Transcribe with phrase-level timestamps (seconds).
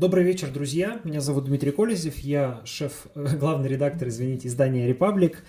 [0.00, 0.98] Добрый вечер, друзья.
[1.04, 2.20] Меня зовут Дмитрий Колезев.
[2.20, 5.44] Я шеф, э, главный редактор, извините, издания «Репаблик».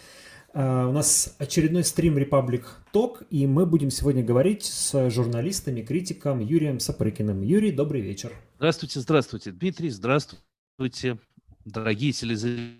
[0.54, 5.84] Uh, у нас очередной стрим Republic Talk, и мы будем сегодня говорить с журналистом и
[5.84, 7.42] критиком Юрием Сапрыкиным.
[7.42, 8.34] Юрий, добрый вечер.
[8.58, 11.18] Здравствуйте, здравствуйте, Дмитрий, здравствуйте,
[11.64, 12.74] дорогие телезрители.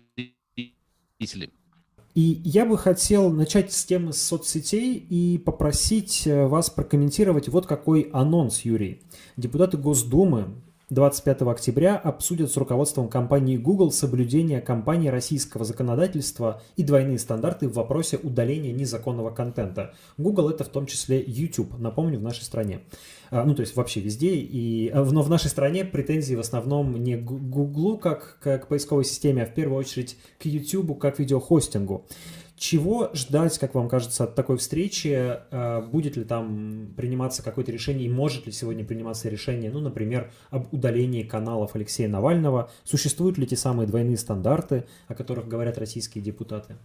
[2.14, 8.10] И я бы хотел начать с темы соцсетей и попросить э, вас прокомментировать вот какой
[8.12, 9.00] анонс, Юрий.
[9.38, 10.61] Депутаты Госдумы
[10.92, 17.72] 25 октября обсудят с руководством компании Google соблюдение компании российского законодательства и двойные стандарты в
[17.72, 19.94] вопросе удаления незаконного контента.
[20.18, 22.82] Google это в том числе YouTube, напомню, в нашей стране.
[23.30, 24.34] А, ну, то есть вообще везде.
[24.34, 29.06] И, а, но в нашей стране претензии в основном не к Google как, как поисковой
[29.06, 32.04] системе, а в первую очередь к YouTube как видеохостингу.
[32.62, 35.08] Чего ждать, как вам кажется, от такой встречи?
[35.16, 40.30] А, будет ли там приниматься какое-то решение и может ли сегодня приниматься решение, ну, например,
[40.50, 42.70] об удалении каналов Алексея Навального?
[42.84, 46.76] Существуют ли те самые двойные стандарты, о которых говорят российские депутаты?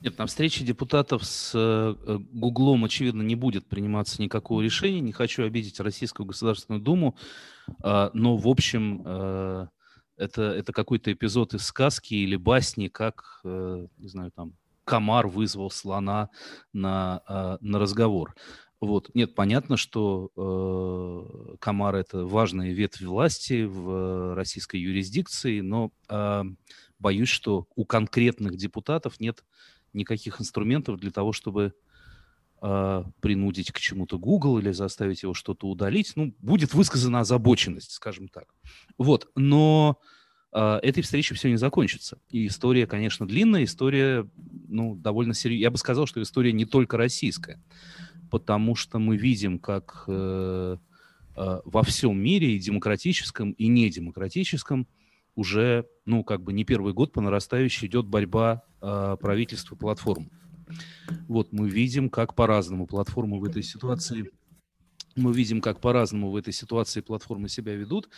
[0.00, 5.00] Нет, на встрече депутатов с э, Гуглом, очевидно, не будет приниматься никакого решения.
[5.00, 7.16] Не хочу обидеть Российскую Государственную Думу,
[7.82, 9.66] а, но, в общем, э,
[10.18, 14.52] это, это какой-то эпизод из сказки или басни, как, э, не знаю, там,
[14.88, 16.30] комар вызвал слона
[16.72, 17.22] на,
[17.60, 18.34] на разговор.
[18.80, 19.10] Вот.
[19.14, 26.44] Нет, понятно, что э, комар– это важная ветвь власти в российской юрисдикции, но э,
[27.00, 29.44] боюсь, что у конкретных депутатов нет
[29.92, 31.72] никаких инструментов для того, чтобы
[32.62, 36.12] э, принудить к чему-то Google или заставить его что-то удалить.
[36.14, 38.46] Ну, будет высказана озабоченность, скажем так.
[38.96, 40.17] Вот, но э,
[40.52, 42.18] этой встречи все не закончится.
[42.30, 44.26] И история, конечно, длинная, история,
[44.68, 45.62] ну, довольно серьезная.
[45.62, 47.62] Я бы сказал, что история не только российская,
[48.30, 50.76] потому что мы видим, как э,
[51.36, 54.86] э, во всем мире, и демократическом, и недемократическом,
[55.34, 60.30] уже, ну, как бы не первый год по нарастающей идет борьба э, правительства платформ.
[61.28, 64.30] Вот мы видим, как по-разному платформы в этой ситуации,
[65.16, 68.08] мы видим, как по-разному в этой ситуации платформы себя ведут.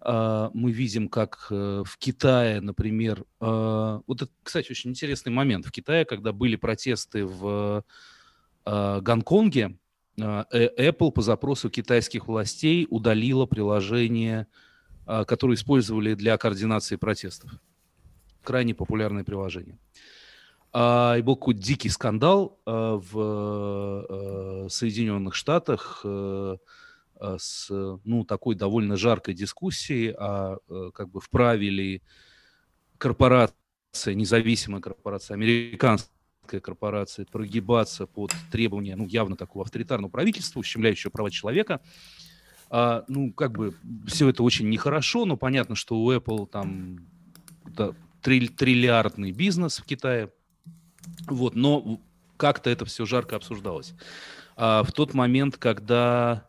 [0.00, 5.66] Uh, мы видим, как uh, в Китае, например, uh, вот это, кстати, очень интересный момент.
[5.66, 7.84] В Китае, когда были протесты в
[8.64, 9.76] Гонконге,
[10.16, 14.46] Apple по запросу китайских властей удалила приложение
[15.08, 17.50] а, которые использовали для координации протестов.
[18.44, 19.78] Крайне популярное приложение.
[20.70, 26.04] А, и был какой-то дикий скандал а, в Соединенных Штатах
[27.38, 27.68] с
[28.04, 30.58] ну, такой довольно жаркой дискуссией, а
[30.94, 32.02] как бы вправе ли
[32.98, 41.30] корпорация, независимая корпорация, американская корпорация прогибаться под требования, ну, явно такого авторитарного правительства, ущемляющего права
[41.30, 41.80] человека,
[42.70, 43.74] а, ну, как бы
[44.06, 47.06] все это очень нехорошо, но понятно, что у Apple там
[47.64, 47.92] да,
[48.22, 50.30] триль, триллиардный бизнес в Китае.
[51.26, 52.00] Вот, но
[52.36, 53.94] как-то это все жарко обсуждалось.
[54.56, 56.47] А, в тот момент, когда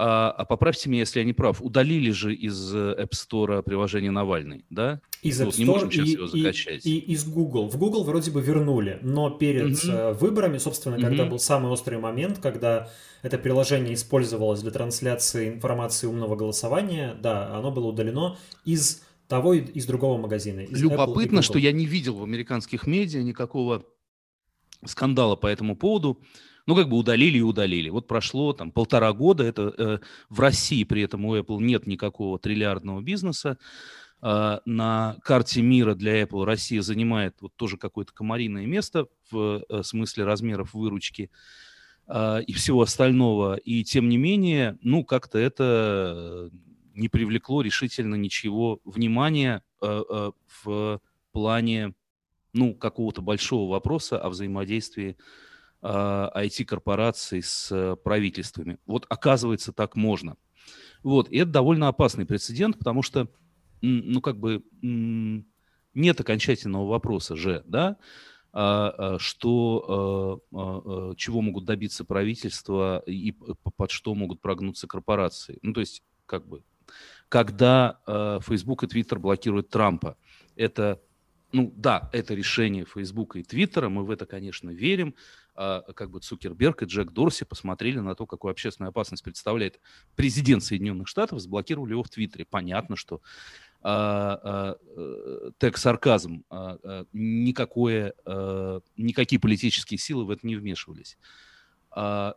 [0.00, 4.64] а, а поправьте меня, если я не прав, удалили же из App Store приложение Навальный,
[4.70, 5.00] да?
[5.22, 6.86] Из App Store не можем сейчас и, его закачать.
[6.86, 7.68] И, и из Google.
[7.68, 10.18] В Google вроде бы вернули, но перед угу.
[10.20, 11.04] выборами, собственно, угу.
[11.04, 12.88] когда был самый острый момент, когда
[13.22, 19.60] это приложение использовалось для трансляции информации умного голосования, да, оно было удалено из того и
[19.60, 20.60] из другого магазина.
[20.60, 23.84] Из Любопытно, что я не видел в американских медиа никакого
[24.84, 26.20] скандала по этому поводу.
[26.68, 27.88] Ну, как бы удалили и удалили.
[27.88, 29.42] Вот прошло там полтора года.
[29.42, 29.98] Это э,
[30.28, 33.56] в России при этом у Apple нет никакого триллиардного бизнеса.
[34.20, 39.82] Э, на карте мира для Apple Россия занимает вот тоже какое-то комариное место в э,
[39.82, 41.30] смысле размеров выручки.
[42.06, 43.56] А, и всего остального.
[43.56, 46.50] И тем не менее, ну, как-то это
[46.92, 50.32] не привлекло решительно ничего внимания а,
[50.62, 51.00] в
[51.32, 51.94] плане,
[52.52, 55.16] ну, какого-то большого вопроса о взаимодействии
[55.82, 58.78] IT-корпораций а, с правительствами.
[58.86, 60.36] Вот оказывается, так можно.
[61.02, 63.28] Вот, и это довольно опасный прецедент, потому что,
[63.80, 67.96] ну, как бы нет окончательного вопроса же, да,
[68.52, 70.42] а, а, что,
[71.16, 73.32] чего могут добиться правительства и
[73.76, 75.58] под что могут прогнуться корпорации.
[75.62, 76.62] Ну, то есть, как бы,
[77.28, 78.00] когда
[78.42, 80.16] Facebook и Twitter блокируют Трампа,
[80.56, 81.00] это
[81.52, 85.14] ну да, это решение Фейсбука и Твиттера, мы в это, конечно, верим.
[85.60, 89.80] А, как бы Цукерберг и Джек Дорси посмотрели на то, какую общественную опасность представляет
[90.14, 92.44] президент Соединенных Штатов, заблокировали его в Твиттере.
[92.44, 93.20] Понятно, что
[93.82, 98.14] а, а, э, тег сарказм, а, никакое,
[98.96, 101.18] никакие политические силы в это не вмешивались.
[101.96, 102.34] Э,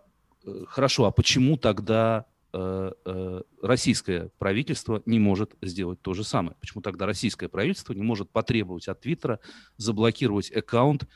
[0.68, 6.57] хорошо, а почему тогда Э, российское правительство не может сделать то же самое.
[6.59, 9.39] Почему тогда российское правительство не может потребовать от Твиттера
[9.77, 11.07] заблокировать аккаунт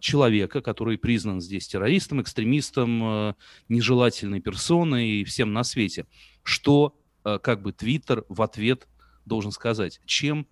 [0.00, 3.34] человека, который признан здесь террористом, экстремистом,
[3.68, 6.06] нежелательной персоной и всем на свете?
[6.42, 8.88] Что как бы Твиттер в ответ
[9.26, 10.00] должен сказать?
[10.06, 10.46] Чем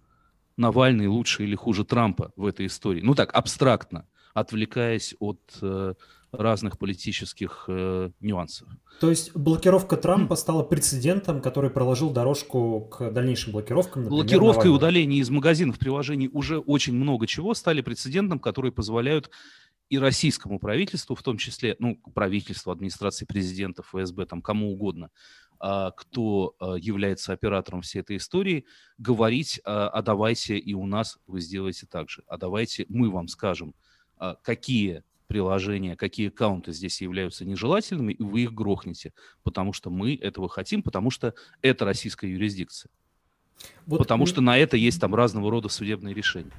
[0.56, 3.00] Навальный лучше или хуже Трампа в этой истории?
[3.00, 5.40] Ну так, абстрактно, отвлекаясь от
[6.36, 8.68] разных политических э, нюансов.
[9.00, 14.04] То есть блокировка Трампа стала прецедентом, который проложил дорожку к дальнейшим блокировкам.
[14.04, 14.74] Например, Блокировка Навального.
[14.74, 19.30] и удаление из магазинов приложений уже очень много чего стали прецедентом, которые позволяют
[19.88, 25.10] и российскому правительству, в том числе, ну, правительству, администрации президента, ФСБ, там, кому угодно,
[25.58, 28.64] а, кто а, является оператором всей этой истории,
[28.98, 33.28] говорить, а, а давайте и у нас вы сделаете так же, а давайте мы вам
[33.28, 33.74] скажем,
[34.42, 39.12] какие приложения, какие аккаунты здесь являются нежелательными, и вы их грохнете,
[39.43, 42.90] потому что мы этого хотим, потому что это российская юрисдикция.
[43.87, 44.26] Вот потому мы...
[44.26, 46.52] что на это есть там разного рода судебные решения.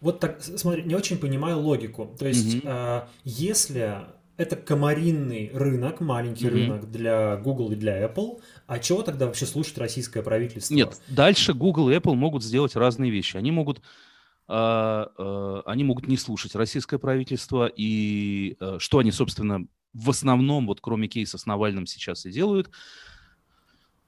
[0.00, 2.14] Вот так, смотри, не очень понимаю логику.
[2.18, 2.68] То есть, угу.
[2.68, 4.04] э, если
[4.36, 6.54] это комаринный рынок, маленький угу.
[6.54, 10.74] рынок для Google и для Apple, а чего тогда вообще слушать российское правительство?
[10.74, 13.36] Нет, дальше Google и Apple могут сделать разные вещи.
[13.36, 13.82] Они могут
[14.46, 21.06] они могут не слушать российское правительство, и э, что они, собственно, в основном, вот кроме
[21.06, 22.70] кейса с Навальным сейчас и делают,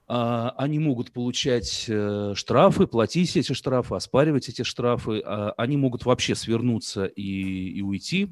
[0.05, 6.35] а, они могут получать э, штрафы, платить эти штрафы, оспаривать эти штрафы, они могут вообще
[6.35, 8.29] свернуться и, и уйти.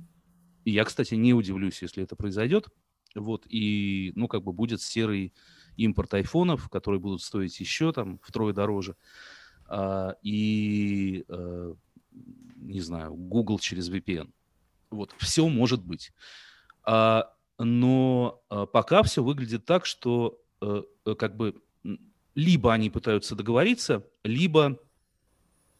[0.65, 2.67] И я, кстати, не удивлюсь, если это произойдет.
[3.15, 5.33] Вот, и, ну, как бы будет серый
[5.77, 8.95] импорт айфонов, которые будут стоить еще там втрое дороже.
[10.21, 11.73] И э,
[12.11, 14.31] не знаю, Google через VPN.
[14.89, 16.13] Вот, все может быть.
[16.83, 20.83] А, но а, пока все выглядит так, что а,
[21.17, 21.61] как бы
[22.35, 24.79] либо они пытаются договориться, либо,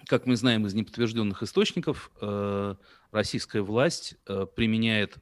[0.06, 2.78] как мы знаем из неподтвержденных источников, а,
[3.12, 5.18] российская власть а, применяет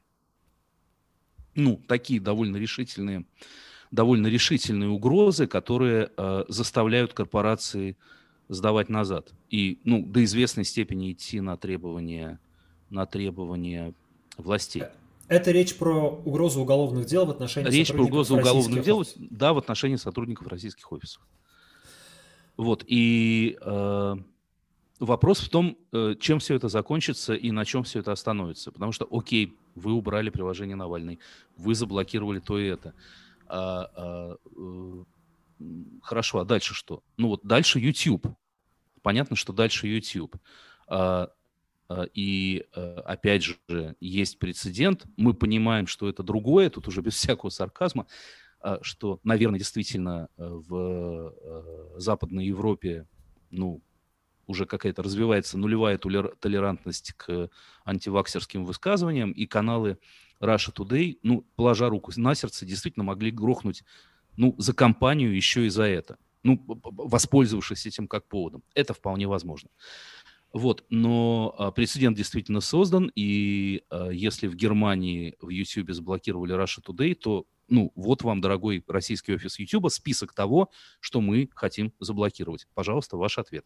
[1.54, 3.26] ну, такие довольно решительные,
[3.90, 7.96] довольно решительные угрозы, которые а, заставляют корпорации
[8.50, 9.32] сдавать назад.
[9.48, 12.40] И ну, до известной степени идти на требования,
[12.90, 13.94] на требования
[14.36, 14.82] властей.
[15.28, 19.58] Это речь про угрозу уголовных дел в отношении Речь про угрозу уголовных дел, да, в
[19.58, 21.22] отношении сотрудников российских офисов.
[22.56, 24.16] Вот, и э,
[24.98, 28.72] вопрос в том, э, чем все это закончится и на чем все это остановится.
[28.72, 31.20] Потому что, окей, вы убрали приложение Навальный,
[31.56, 32.94] вы заблокировали то и это.
[33.46, 35.04] А, а, э,
[36.02, 37.04] хорошо, а дальше что?
[37.16, 38.26] Ну вот дальше YouTube
[39.02, 40.36] понятно, что дальше YouTube.
[40.86, 41.30] А,
[41.88, 43.56] а, и а, опять же,
[44.00, 45.06] есть прецедент.
[45.16, 48.06] Мы понимаем, что это другое, тут уже без всякого сарказма,
[48.82, 51.34] что, наверное, действительно в
[51.96, 53.06] Западной Европе,
[53.50, 53.82] ну,
[54.46, 57.48] уже какая-то развивается нулевая толерантность к
[57.86, 59.96] антиваксерским высказываниям, и каналы
[60.40, 63.82] Russia Today, ну, положа руку на сердце, действительно могли грохнуть,
[64.36, 68.62] ну, за компанию еще и за это ну, воспользовавшись этим как поводом.
[68.74, 69.70] Это вполне возможно.
[70.52, 76.82] Вот, но а, прецедент действительно создан, и а, если в Германии в YouTube заблокировали Russia
[76.84, 82.66] Today, то, ну, вот вам, дорогой российский офис YouTube, список того, что мы хотим заблокировать.
[82.74, 83.64] Пожалуйста, ваш ответ.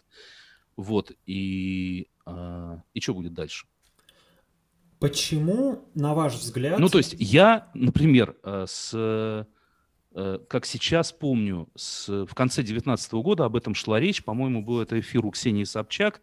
[0.76, 3.66] Вот, и, а, и что будет дальше?
[5.00, 6.78] Почему, на ваш взгляд...
[6.78, 9.44] Ну, то есть я, например, а, с Э,
[10.14, 14.22] как сейчас помню, с, в конце 2019 года об этом шла речь.
[14.22, 16.22] По-моему, был это эфир у Ксении Собчак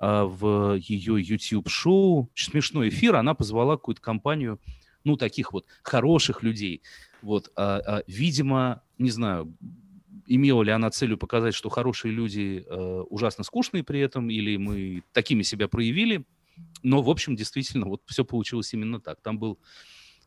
[0.00, 2.30] а, в ее YouTube-шоу.
[2.34, 3.16] Смешной эфир.
[3.16, 4.58] Она позвала какую-то компанию,
[5.04, 6.82] ну, таких вот хороших людей.
[7.20, 9.54] Вот, а, а, видимо, не знаю,
[10.26, 15.02] имела ли она целью показать, что хорошие люди а, ужасно скучные при этом, или мы
[15.12, 16.24] такими себя проявили.
[16.82, 19.20] Но, в общем, действительно, вот все получилось именно так.
[19.20, 19.58] Там был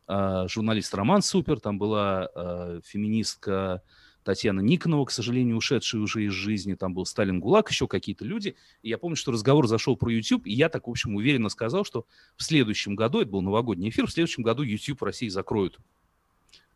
[0.08, 3.82] журналист Роман Супер, там была а, феминистка
[4.24, 8.56] Татьяна Никонова, к сожалению, ушедшая уже из жизни, там был Сталин Гулак, еще какие-то люди.
[8.82, 11.84] И я помню, что разговор зашел про YouTube, и я так, в общем, уверенно сказал,
[11.86, 12.06] что
[12.38, 15.80] в следующем году, это был новогодний эфир, в следующем году YouTube в России закроют.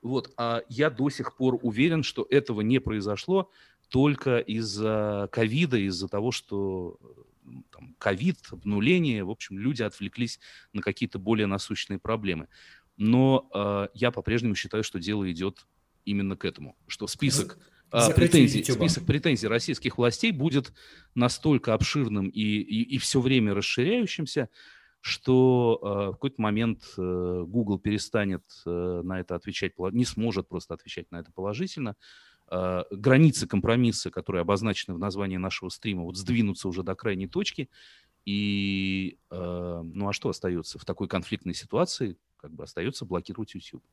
[0.01, 3.49] Вот, а я до сих пор уверен, что этого не произошло
[3.89, 6.99] только из-за ковида, из-за того, что
[7.97, 10.39] ковид, обнуление, в общем, люди отвлеклись
[10.73, 12.47] на какие-то более насущные проблемы.
[12.97, 15.65] Но э, я по-прежнему считаю, что дело идет
[16.03, 17.59] именно к этому, что список
[17.91, 20.73] э, претензий, список претензий российских властей будет
[21.13, 24.49] настолько обширным и, и, и все время расширяющимся,
[25.01, 30.73] что э, в какой-то момент э, Google перестанет э, на это отвечать, не сможет просто
[30.73, 31.95] отвечать на это положительно,
[32.49, 37.69] э, границы компромисса, которые обозначены в названии нашего стрима, вот сдвинутся уже до крайней точки.
[38.25, 42.17] И, э, ну а что остается в такой конфликтной ситуации?
[42.37, 43.83] Как бы остается блокировать YouTube.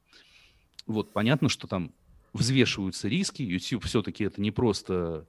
[0.86, 1.92] Вот, понятно, что там
[2.32, 3.42] взвешиваются риски.
[3.42, 5.26] YouTube все-таки это не просто,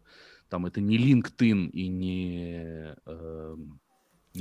[0.50, 2.96] там, это не LinkedIn и не...
[3.06, 3.56] Э,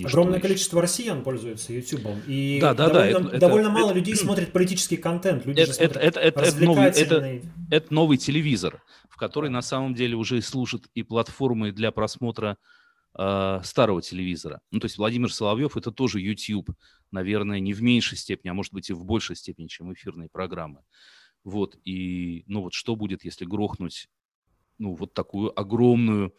[0.02, 2.02] Огромное количество россиян пользуются YouTube.
[2.26, 5.46] И да, да, довольно, да, довольно это, мало это, людей смотрит политический контент.
[5.46, 7.40] Люди это, же смотрят это, это, это, новый, это,
[7.70, 12.83] это новый телевизор, в который на самом деле уже служат и платформы для просмотра э,
[13.16, 14.60] старого телевизора.
[14.72, 16.70] Ну, то есть Владимир Соловьев это тоже YouTube,
[17.12, 20.80] наверное, не в меньшей степени, а может быть и в большей степени, чем эфирные программы.
[21.44, 24.08] Вот, и, ну вот что будет, если грохнуть,
[24.78, 26.34] ну, вот такую огромную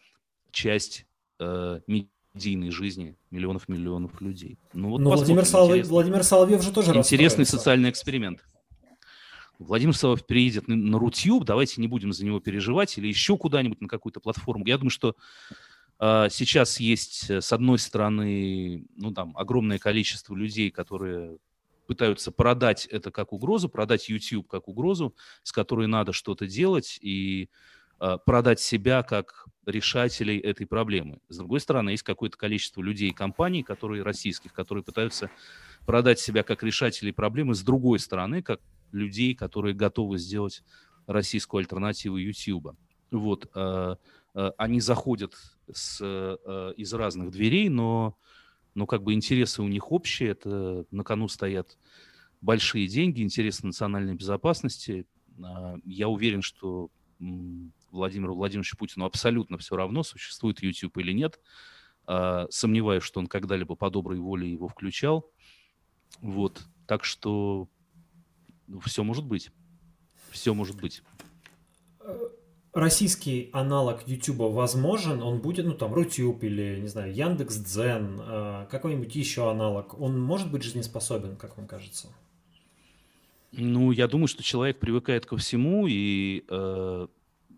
[0.50, 1.06] часть
[1.38, 4.58] э, медийной жизни миллионов-миллионов людей.
[4.72, 8.44] Ну, вот Но Владимир, Соловьев, Владимир Соловьев же тоже Интересный социальный эксперимент.
[9.58, 13.88] Владимир Соловьев переедет на, Рутюб, давайте не будем за него переживать, или еще куда-нибудь на
[13.88, 14.66] какую-то платформу.
[14.66, 15.54] Я думаю, что э,
[16.00, 21.38] сейчас есть, э, с одной стороны, ну, там, огромное количество людей, которые
[21.86, 27.48] пытаются продать это как угрозу, продать YouTube как угрозу, с которой надо что-то делать, и
[27.98, 31.18] а, продать себя как решателей этой проблемы.
[31.28, 35.30] С другой стороны, есть какое-то количество людей и компаний, которые российских, которые пытаются
[35.86, 38.60] продать себя как решателей проблемы с другой стороны, как
[38.92, 40.62] людей, которые готовы сделать
[41.06, 42.76] российскую альтернативу YouTube.
[43.10, 43.96] Вот, э,
[44.58, 45.32] они заходят
[45.72, 48.16] с, э, из разных дверей, но,
[48.74, 51.78] но как бы интересы у них общие, это на кону стоят
[52.40, 55.06] большие деньги, интересы национальной безопасности.
[55.38, 56.90] Э, я уверен, что
[57.90, 61.40] Владимиру Владимировичу Путину абсолютно все равно, существует YouTube или нет.
[62.06, 65.30] А, сомневаюсь, что он когда-либо по доброй воле его включал.
[66.20, 66.62] Вот.
[66.86, 67.68] Так что
[68.66, 69.50] ну, все может быть.
[70.30, 71.02] Все может быть.
[72.76, 78.66] Российский аналог YouTube возможен, он будет, ну там, Рутюб или, не знаю, Яндекс Дзен, а,
[78.66, 82.08] какой-нибудь еще аналог, он может быть жизнеспособен, как вам кажется?
[83.52, 87.06] Ну, я думаю, что человек привыкает ко всему, и э,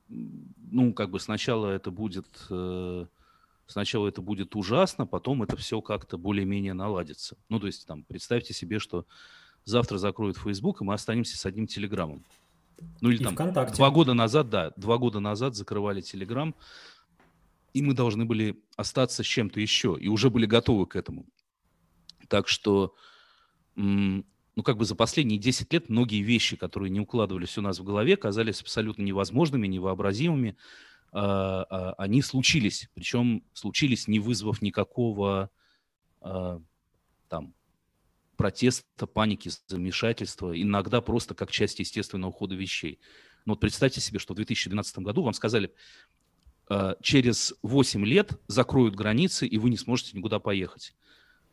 [0.09, 3.07] ну, как бы сначала это будет, э,
[3.67, 7.37] сначала это будет ужасно, потом это все как-то более-менее наладится.
[7.49, 9.05] Ну, то есть, там, представьте себе, что
[9.65, 12.23] завтра закроют Facebook, и мы останемся с одним Телеграмом.
[13.01, 13.77] Ну, или и там, ВКонтакте.
[13.77, 16.55] два года назад, да, два года назад закрывали Телеграм,
[17.75, 21.27] и мы должны были остаться с чем-то еще, и уже были готовы к этому.
[22.29, 22.95] Так что
[24.59, 27.85] ну, как бы за последние 10 лет многие вещи, которые не укладывались у нас в
[27.85, 30.57] голове, казались абсолютно невозможными, невообразимыми.
[31.13, 35.51] А, а, они случились, причем случились, не вызвав никакого
[36.21, 36.61] а,
[37.29, 37.55] там
[38.39, 43.01] протеста, паники, замешательства, иногда просто как часть естественного хода вещей.
[43.45, 45.75] Но вот представьте себе, что в 2012 году вам сказали,
[47.03, 50.95] через 8 лет закроют границы, и вы не сможете никуда поехать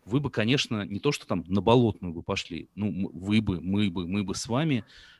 [0.05, 3.89] вы бы, конечно, не то, что там на болотную бы пошли, ну, вы бы, мы
[3.89, 5.14] бы, мы бы с вами э, э,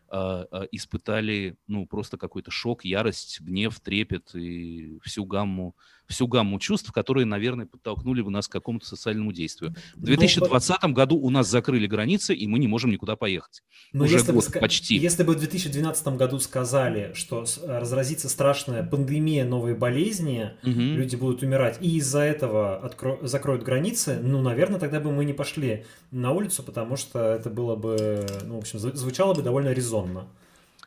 [0.72, 5.76] испытали, ну, просто какой-то шок, ярость, гнев, трепет и всю гамму,
[6.08, 9.76] всю гамму чувств, которые, наверное, подтолкнули бы нас к какому-то социальному действию.
[9.96, 10.90] В 2020 Но...
[10.90, 13.64] году у нас закрыли границы, и мы не можем никуда поехать.
[13.94, 14.98] Но Уже если год бы, почти.
[14.98, 20.72] Если бы в 2012 году сказали, что разразится страшная пандемия новой болезни, угу.
[20.72, 23.20] люди будут умирать, и из-за этого откро...
[23.22, 27.76] закроют границы, ну, наверное, тогда бы мы не пошли на улицу, потому что это было
[27.76, 30.05] бы, ну, в общем, звучало бы довольно резонно.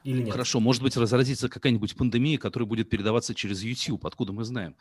[0.04, 0.32] Или нет?
[0.32, 4.76] Хорошо, может быть, разразится какая-нибудь пандемия, которая будет передаваться через YouTube, откуда мы знаем.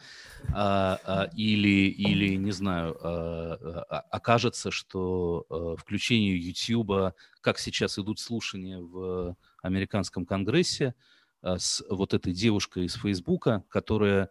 [0.54, 7.98] А, а, или, или, не знаю, а, а, окажется, что а, включение YouTube, как сейчас
[7.98, 10.94] идут слушания в американском конгрессе,
[11.42, 14.30] а, с вот этой девушкой из Фейсбука, которая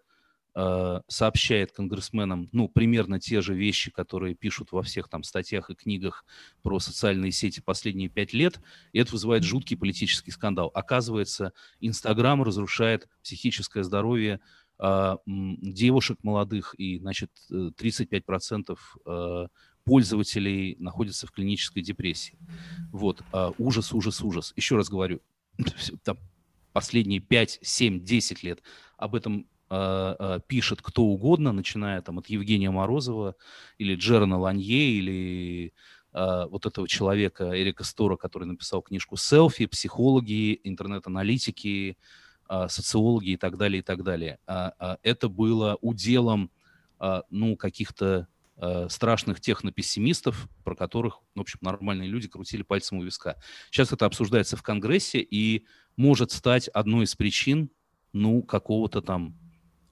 [1.09, 6.25] сообщает конгрессменам, ну, примерно те же вещи, которые пишут во всех там статьях и книгах
[6.63, 8.59] про социальные сети последние пять лет,
[8.93, 10.71] и это вызывает жуткий политический скандал.
[10.73, 14.41] Оказывается, Инстаграм разрушает психическое здоровье
[14.79, 19.47] э, девушек молодых, и, значит, 35% э,
[19.85, 22.39] пользователей находятся в клинической депрессии.
[22.93, 24.53] Вот, э, ужас, ужас, ужас.
[24.57, 25.21] Еще раз говорю,
[26.03, 26.19] там,
[26.73, 28.63] последние 5, 7, 10 лет
[28.97, 33.35] об этом э, пишет кто угодно, начиная там от Евгения Морозова
[33.78, 35.73] или Джерна Ланье или
[36.16, 41.99] э, вот этого человека Эрика Стора, который написал книжку «Селфи», психологи, интернет-аналитики,
[42.49, 44.38] э, социологи и так далее, и так далее.
[44.46, 46.50] Э, э, это было уделом
[47.00, 53.02] э, ну, каких-то э, страшных технопессимистов, про которых, в общем, нормальные люди крутили пальцем у
[53.02, 53.37] виска.
[53.70, 57.70] Сейчас это обсуждается в Конгрессе и может стать одной из причин,
[58.12, 59.35] ну, какого-то там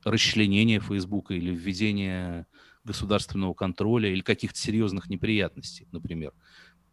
[0.04, 2.46] расчленения Фейсбука или введения
[2.84, 6.32] государственного контроля или каких-то серьезных неприятностей, например.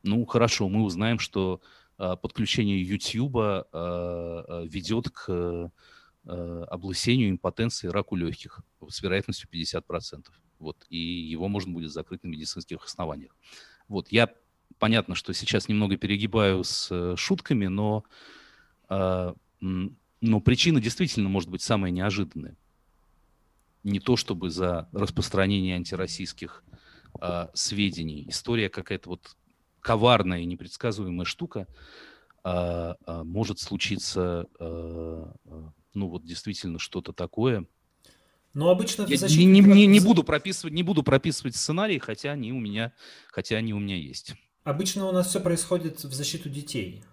[0.03, 1.61] Ну, хорошо, мы узнаем, что
[1.99, 5.71] э, подключение YouTube э, э, ведет к
[6.23, 10.25] э, облысению, импотенции, раку легких с вероятностью 50%.
[10.59, 13.35] Вот, и его можно будет закрыть на медицинских основаниях.
[13.87, 14.29] Вот, я,
[14.79, 18.03] понятно, что сейчас немного перегибаю с э, шутками, но,
[18.89, 22.57] но причина действительно может быть самая неожиданная.
[23.83, 26.63] Не то чтобы за распространение антироссийских
[27.19, 28.25] э, сведений.
[28.29, 29.35] История какая-то вот
[29.79, 31.67] коварная и непредсказуемая штука
[32.43, 35.25] э, э, может случиться, э,
[35.93, 37.65] ну вот действительно что-то такое–
[38.53, 39.65] но обычно я защитник...
[39.65, 42.91] не, не, не, буду прописывать, не буду прописывать сценарий, хотя они у меня,
[43.31, 44.33] хотя они у меня есть.
[44.63, 47.03] Обычно у нас все происходит в защиту детей.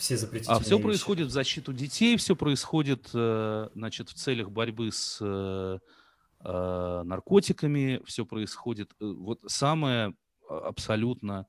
[0.00, 0.82] Все запретительные А все вещи.
[0.82, 5.78] происходит в защиту детей, все происходит, э, значит, в целях борьбы с э,
[6.42, 8.92] э, наркотиками, все происходит.
[8.98, 10.14] Вот самое
[10.48, 11.46] абсолютно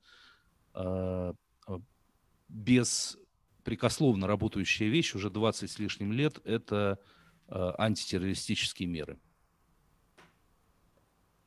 [2.50, 7.00] беспрекословно работающая вещь уже 20 с лишним лет– это
[7.48, 9.18] антитеррористические меры.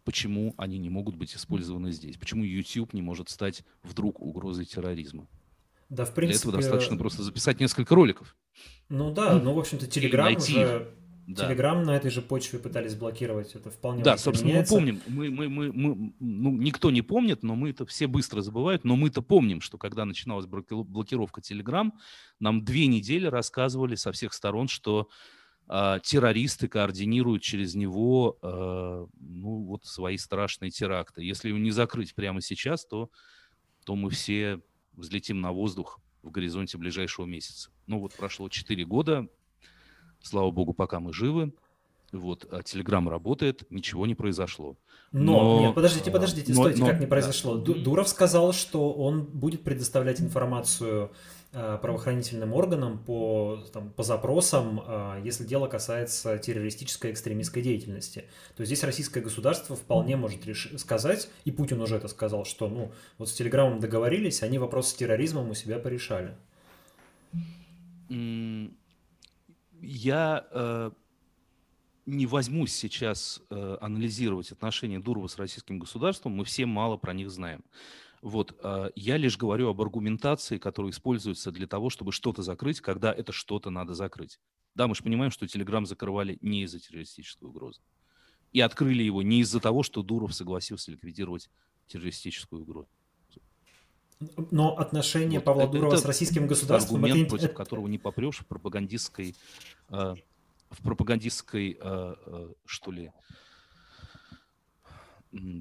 [0.05, 2.17] Почему они не могут быть использованы здесь?
[2.17, 5.29] Почему YouTube не может стать вдруг угрозой терроризма?
[5.95, 6.51] Да, в принципе...
[6.51, 8.37] Для этого достаточно просто записать несколько роликов.
[8.89, 10.91] Ну да, ну, в общем-то, Telegram уже...
[11.27, 11.51] Да.
[11.51, 14.75] Telegram на этой же почве пытались блокировать, это вполне Да, собственно, меняется.
[14.75, 18.43] мы помним, мы, мы, мы, мы, ну, никто не помнит, но мы это все быстро
[18.43, 21.93] забывают, но мы-то помним, что когда начиналась блокировка Telegram,
[22.41, 25.09] нам две недели рассказывали со всех сторон, что
[25.67, 31.25] а, террористы координируют через него а, ну, вот свои страшные теракты.
[31.25, 33.09] Если его не закрыть прямо сейчас, то,
[33.87, 34.61] то мы все
[34.97, 37.71] взлетим на воздух в горизонте ближайшего месяца.
[37.87, 39.29] Ну вот прошло 4 года,
[40.23, 41.53] слава богу, пока мы живы.
[42.15, 44.77] Вот, а Телеграм работает, ничего не произошло.
[45.13, 47.57] Но, но нет, подождите, подождите, но, стойте, но, как не произошло.
[47.57, 47.75] Да.
[47.75, 51.11] Дуров сказал, что он будет предоставлять информацию
[51.57, 58.25] Э, правоохранительным органам по, там, по запросам, э, если дело касается террористической экстремистской деятельности.
[58.57, 60.73] То есть здесь российское государство вполне может реш...
[60.79, 64.95] сказать, и Путин уже это сказал, что ну, вот с Телеграмом договорились, они вопрос с
[64.95, 66.35] терроризмом у себя порешали.
[69.81, 70.91] Я э,
[72.07, 77.31] не возьмусь сейчас э, анализировать отношения Дурова с российским государством, мы все мало про них
[77.31, 77.65] знаем.
[78.25, 83.13] Вот, а, я лишь говорю об аргументации, которая используется для того, чтобы что-то закрыть, когда
[83.13, 84.41] это что-то надо закрыть.
[84.75, 87.83] Да, мы же понимаем, что Телеграм закрывали не из-за террористической угрозы.
[88.53, 91.51] И открыли его не из-за того, что Дуров согласился ликвидировать
[91.87, 92.89] террористическую угрозу.
[94.51, 97.05] Но отношения вот, Павла Дурова с российским государством...
[97.05, 97.37] Аргумент, это...
[97.37, 99.35] против которого не попрешь в пропагандистской,
[99.91, 100.15] э,
[100.75, 103.13] в пропагандистской, э, э, что ли,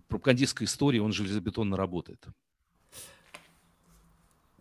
[0.08, 2.26] пропагандистской истории, он железобетонно работает.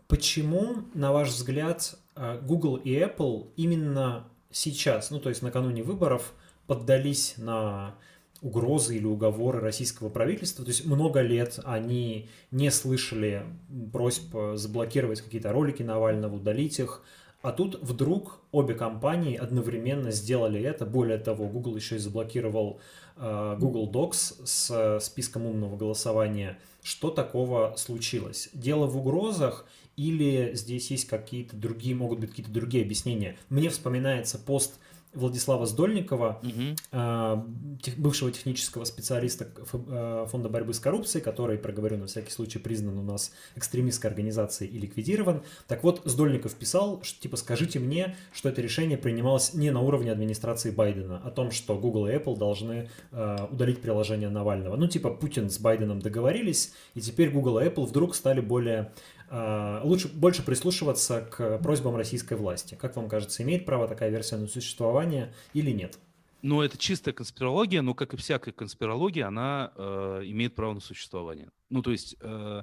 [0.09, 6.35] Почему, на ваш взгляд, э, Google и Apple именно сейчас, ну то есть накануне выборов,
[6.67, 7.95] поддались на
[8.41, 10.65] угрозы или уговоры российского правительства.
[10.65, 13.47] То есть много лет они не слышали
[13.93, 17.03] просьб заблокировать какие-то ролики Навального, удалить их.
[17.43, 20.87] А тут вдруг обе компании одновременно сделали это.
[20.87, 22.79] Более того, Google еще и заблокировал
[23.17, 26.59] э, Google Docs с списком умного голосования.
[26.83, 28.49] Что такого случилось?
[28.53, 33.37] Дело в угрозах или здесь есть какие-то другие, могут быть какие-то другие объяснения.
[33.51, 34.75] Мне вспоминается пост
[35.15, 37.93] Владислава Сдольникова, угу.
[37.99, 43.03] бывшего технического специалиста э, Фонда борьбы с коррупцией, который, проговорю на всякий случай, признан у
[43.03, 45.43] нас экстремистской организацией и ликвидирован.
[45.69, 50.11] Так вот, Сдольников писал, что, типа, скажите мне, что это решение принималось не на уровне
[50.11, 54.77] администрации Байдена, о том, что Google и Apple должны э, удалить приложение Навального.
[54.77, 58.93] Ну, типа, Путин с Байденом договорились, и теперь Google и Apple вдруг стали более
[59.33, 62.77] лучше больше прислушиваться к просьбам российской власти.
[62.79, 65.99] Как вам кажется, имеет право такая версия на существование или нет?
[66.43, 71.51] Ну, это чистая конспирология, но, как и всякая конспирология, она э, имеет право на существование.
[71.71, 72.63] Ну, то есть, э,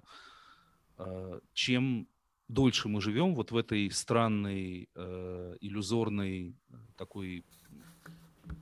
[0.98, 2.08] э, чем
[2.50, 6.58] дольше мы живем вот в этой странной, э, иллюзорной
[6.98, 7.46] такой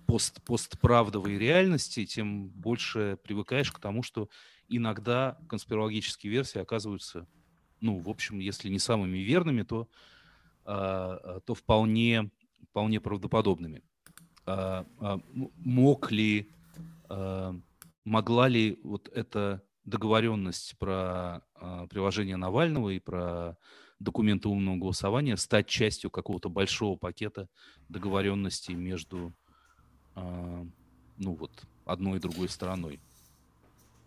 [0.06, 4.30] пост, постправдовой реальности, тем больше привыкаешь к тому, что
[4.67, 7.28] иногда конспирологические версии оказываются,
[7.82, 9.88] ну, в общем, если не самыми верными, то,
[10.66, 12.30] а, то вполне,
[12.70, 13.84] вполне правдоподобными.
[14.46, 15.20] А, а,
[15.58, 16.50] мог ли,
[18.04, 21.42] могла ли вот эта договоренность про
[21.90, 23.58] приложение Навального и про
[24.00, 27.48] документы умного голосования стать частью какого-то большого пакета
[27.88, 29.34] договоренностей между
[30.16, 30.72] ну
[31.18, 31.52] вот,
[31.86, 33.00] одной и другой стороной.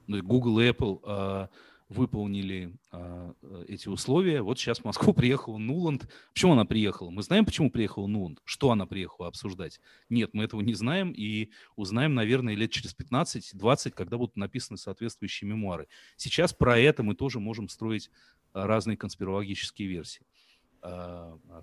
[0.07, 1.49] Ну Google и Apple
[1.91, 3.35] выполнили а,
[3.67, 4.43] эти условия.
[4.43, 6.09] Вот сейчас в Москву приехала Нуланд.
[6.33, 7.11] Почему она приехала?
[7.11, 8.41] Мы знаем, почему приехала Нуланд?
[8.45, 9.81] Что она приехала обсуждать?
[10.09, 15.51] Нет, мы этого не знаем и узнаем, наверное, лет через 15-20, когда будут написаны соответствующие
[15.51, 15.89] мемуары.
[16.17, 18.11] Сейчас про это мы тоже можем строить
[18.55, 20.23] разные конспирологические версии.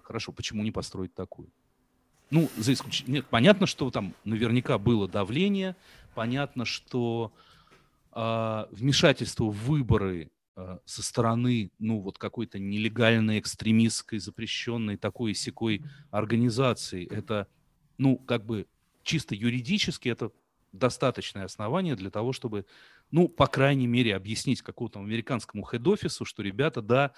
[0.03, 1.49] Хорошо, почему не построить такую?
[2.29, 3.15] Ну, за исключением...
[3.15, 5.75] Нет, понятно, что там наверняка было давление,
[6.13, 7.56] понятно, что э,
[8.71, 17.07] вмешательство в выборы э, со стороны, ну, вот какой-то нелегальной, экстремистской, запрещенной такой секой организации,
[17.07, 17.47] это,
[17.97, 18.65] ну, как бы
[19.03, 20.31] чисто юридически это
[20.71, 22.65] достаточное основание для того, чтобы,
[23.11, 27.13] ну, по крайней мере, объяснить какому-то американскому хед-офису, что, ребята, да,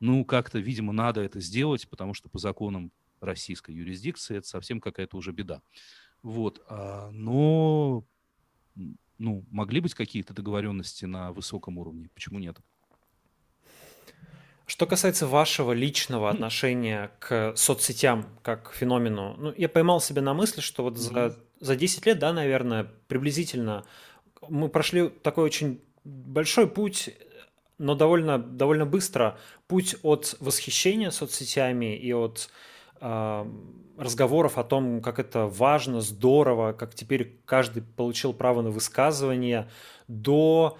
[0.00, 5.16] ну, как-то, видимо, надо это сделать, потому что по законам российской юрисдикции, это совсем какая-то
[5.16, 5.62] уже беда.
[6.22, 8.04] Вот, а, но
[9.22, 12.56] ну, могли быть какие-то договоренности на высоком уровне, почему нет?
[14.66, 20.60] Что касается вашего личного отношения к соцсетям как феномену, ну, я поймал себя на мысли,
[20.60, 23.84] что вот за, за 10 лет, да, наверное, приблизительно,
[24.48, 27.10] мы прошли такой очень большой путь,
[27.78, 32.50] но довольно, довольно быстро, путь от восхищения соцсетями и от
[33.96, 39.68] разговоров о том, как это важно, здорово, как теперь каждый получил право на высказывание,
[40.08, 40.78] до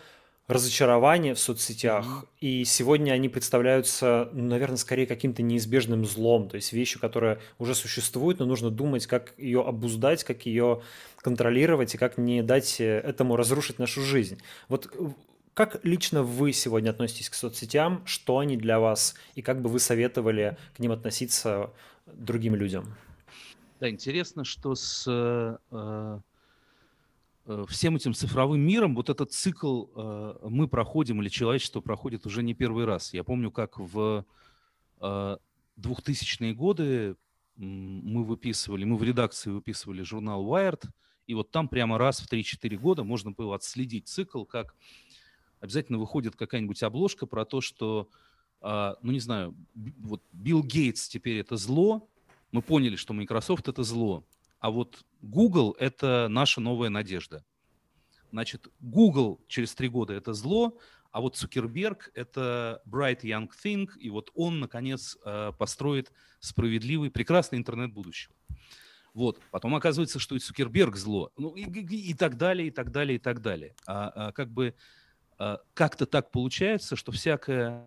[0.49, 2.05] разочарования в соцсетях.
[2.05, 2.27] Mm-hmm.
[2.41, 7.75] И сегодня они представляются, ну, наверное, скорее каким-то неизбежным злом, то есть вещью, которая уже
[7.75, 10.83] существует, но нужно думать, как ее обуздать, как ее
[11.17, 14.41] контролировать и как не дать э, этому разрушить нашу жизнь.
[14.69, 15.11] Вот э,
[15.55, 19.79] как лично вы сегодня относитесь к соцсетям, что они для вас, и как бы вы
[19.79, 21.71] советовали к ним относиться
[22.07, 22.95] другим людям.
[23.81, 25.57] Да, интересно, что с э,
[27.47, 32.43] э, всем этим цифровым миром вот этот цикл э, мы проходим или человечество проходит уже
[32.43, 33.13] не первый раз.
[33.13, 34.25] Я помню, как в
[35.01, 35.37] э,
[35.81, 37.17] 2000-е годы
[37.57, 40.85] мы выписывали, мы в редакции выписывали журнал Wired,
[41.27, 44.75] и вот там прямо раз в 3-4 года можно было отследить цикл, как
[45.61, 48.09] обязательно выходит какая-нибудь обложка про то, что
[48.63, 52.09] ну не знаю, вот Билл Гейтс теперь это зло,
[52.53, 54.25] мы поняли, что Microsoft это зло,
[54.61, 57.45] а вот Google это наша новая надежда.
[58.31, 60.79] Значит, Google через три года это зло,
[61.11, 67.59] а вот Цукерберг это bright young thing, и вот он, наконец, а, построит справедливый, прекрасный
[67.59, 68.35] интернет будущего.
[69.13, 69.39] Вот.
[69.51, 71.31] Потом оказывается, что и Цукерберг зло.
[71.37, 73.75] Ну и, и, и так далее, и так далее, и так далее.
[73.87, 74.75] А, а как бы
[75.39, 77.87] а, как-то так получается, что всякая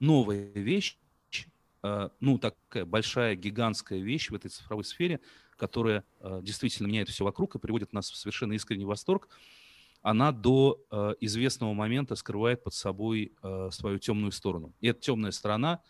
[0.00, 0.98] новая вещь,
[1.82, 5.20] э, ну, такая большая, гигантская вещь в этой цифровой сфере,
[5.56, 9.28] которая э, действительно меняет все вокруг и приводит нас в совершенно искренний восторг,
[10.02, 13.32] она до э, известного момента скрывает под собой
[13.70, 14.72] свою темную сторону.
[14.80, 15.80] И эта темная сторона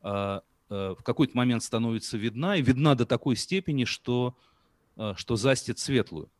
[0.00, 4.36] в какой-то момент становится видна, и видна до такой степени, что,
[5.16, 6.30] что застит светлую.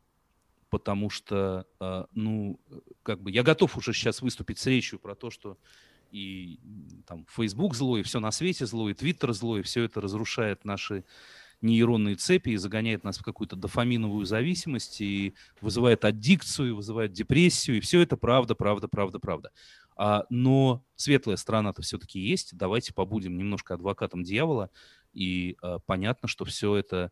[0.69, 1.65] Потому что,
[2.13, 2.59] ну,
[3.03, 5.57] как бы я готов уже сейчас выступить с речью про то, что
[6.11, 6.59] и
[7.05, 10.65] там Facebook злой, и все на свете зло, и Twitter злой, и все это разрушает
[10.65, 11.03] наши
[11.61, 17.77] нейронные цепи и загоняет нас в какую-то дофаминовую зависимость и вызывает аддикцию, и вызывает депрессию,
[17.77, 19.51] и все это правда, правда, правда, правда.
[19.95, 22.55] А, но светлая сторона-то все-таки есть.
[22.55, 24.69] Давайте побудем немножко адвокатом дьявола,
[25.13, 27.11] и а, понятно, что все это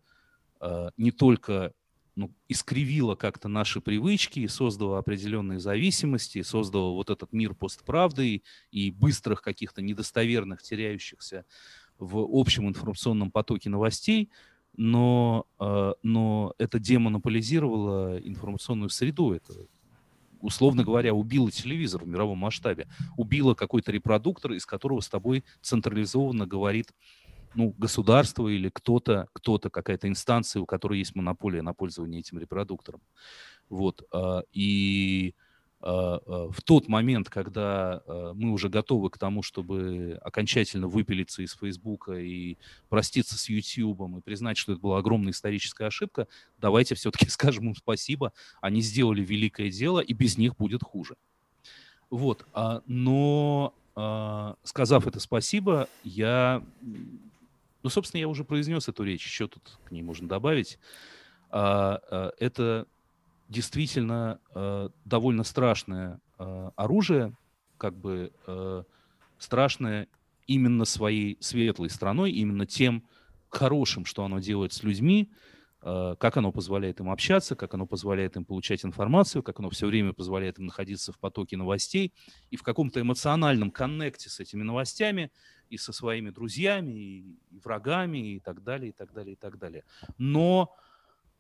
[0.60, 1.74] а, не только
[2.18, 4.48] ну, искривила как-то наши привычки, и
[4.98, 11.46] определенные зависимости, создала вот этот мир постправды и быстрых каких-то недостоверных, теряющихся
[12.00, 14.32] в общем информационном потоке новостей,
[14.76, 19.54] но, э, но это демонополизировало информационную среду, это
[20.40, 26.48] условно говоря, убило телевизор в мировом масштабе, убило какой-то репродуктор, из которого с тобой централизованно
[26.48, 26.94] говорит
[27.56, 33.02] ну, государство или кто-то, кто-то, какая-то инстанция, у которой есть монополия на пользование этим репродуктором.
[33.70, 34.04] Вот.
[34.12, 35.34] А, и
[35.82, 38.02] а, а, в тот момент, когда
[38.34, 42.58] мы уже готовы к тому, чтобы окончательно выпилиться из Фейсбука и
[42.90, 46.28] проститься с Ютьюбом и признать, что это была огромная историческая ошибка,
[46.60, 48.34] давайте все-таки скажем им спасибо.
[48.62, 51.16] Они сделали великое дело, и без них будет хуже.
[52.10, 52.46] Вот,
[52.86, 53.74] но
[54.64, 56.64] сказав это спасибо, я,
[57.84, 60.80] ну, собственно, я уже произнес эту речь, еще тут к ней можно добавить.
[61.50, 62.88] Это
[63.48, 66.20] действительно э, довольно страшное
[66.76, 67.36] оружие,
[67.78, 68.32] как бы
[69.40, 70.08] страшное
[70.46, 73.08] именно своей светлой стороной, именно тем
[73.50, 75.32] хорошим, что оно делает с людьми,
[75.82, 80.12] как оно позволяет им общаться, как оно позволяет им получать информацию, как оно все время
[80.14, 82.14] позволяет им находиться в потоке новостей
[82.50, 85.32] и в каком-то эмоциональном коннекте с этими новостями
[85.70, 89.84] и со своими друзьями, и, врагами, и так далее, и так далее, и так далее.
[90.18, 90.76] Но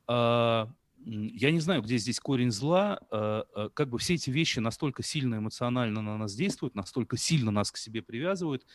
[0.08, 0.66] э,
[1.06, 3.00] я не знаю, где здесь корень зла.
[3.12, 7.52] А, а, как бы все эти вещи настолько сильно эмоционально на нас действуют, настолько сильно
[7.52, 8.66] нас к себе привязывают,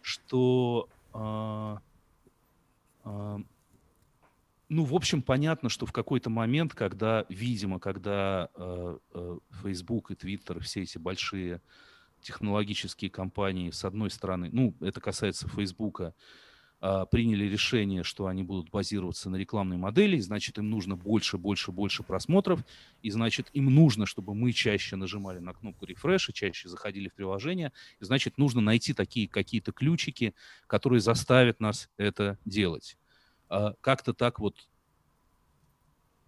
[0.00, 1.80] что, а,
[3.04, 8.48] ну, в общем, понятно, что в какой-то момент, когда, видимо, когда
[9.62, 11.60] Facebook и Twitter, все эти большие
[12.22, 16.14] технологические компании, с одной стороны, ну, это касается Фейсбука,
[16.84, 21.70] а, приняли решение, что они будут базироваться на рекламной модели, значит, им нужно больше, больше,
[21.70, 22.64] больше просмотров,
[23.02, 27.72] и значит, им нужно, чтобы мы чаще нажимали на кнопку рефреша, чаще заходили в приложение,
[28.00, 30.34] и значит, нужно найти такие какие-то ключики,
[30.66, 32.96] которые заставят нас это делать.
[33.48, 34.68] А, как-то так вот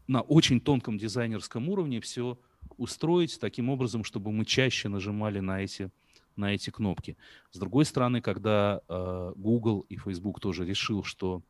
[0.07, 2.39] на очень тонком дизайнерском уровне все
[2.79, 5.91] устроить таким образом, чтобы мы чаще нажимали на эти
[6.37, 7.17] на эти кнопки.
[7.53, 11.43] С другой стороны, когда э, Google и Facebook тоже решил, что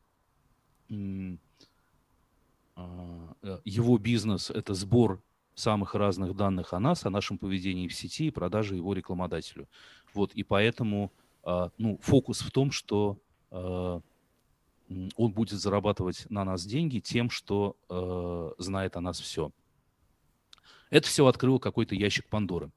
[0.91, 1.37] э,
[3.65, 5.23] его бизнес это сбор
[5.55, 9.69] самых разных данных о нас, о нашем поведении в сети и продаже его рекламодателю.
[10.13, 11.13] Вот, и поэтому
[11.45, 13.19] э, ну, фокус в том, что
[13.51, 14.01] э,
[15.17, 19.51] он будет зарабатывать на нас деньги тем, что э, знает о нас все.
[20.91, 22.71] Это все открыло какой-то ящик Пандоры.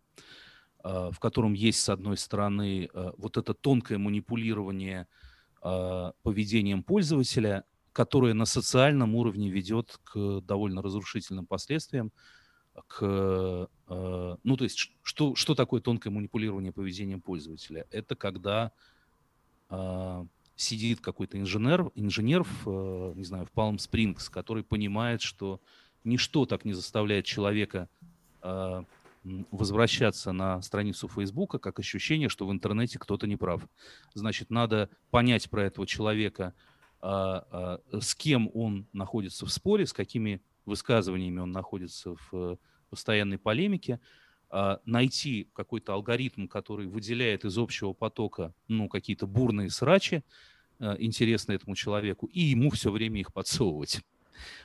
[0.88, 5.08] А, в котором есть, с одной стороны, а, вот это тонкое манипулирование
[5.62, 12.12] а, поведением пользователя, которое на социальном уровне ведет к довольно разрушительным последствиям,
[12.86, 17.88] к, ну, то есть, что, что такое тонкое манипулирование поведением пользователя?
[17.90, 18.72] Это когда
[20.56, 25.60] сидит какой-то инженер, инженер в, не знаю, в Palm Springs, который понимает, что
[26.04, 27.90] ничто так не заставляет человека
[29.52, 33.68] возвращаться на страницу Фейсбука как ощущение, что в интернете кто-то не прав.
[34.14, 36.54] Значит, надо понять про этого человека,
[37.02, 42.58] а, а, с кем он находится в споре, с какими высказываниями он находится в э,
[42.90, 44.02] постоянной полемике,
[44.50, 50.24] а, найти какой-то алгоритм, который выделяет из общего потока ну, какие-то бурные срачи,
[50.80, 54.02] интересные этому человеку, и ему все время их подсовывать.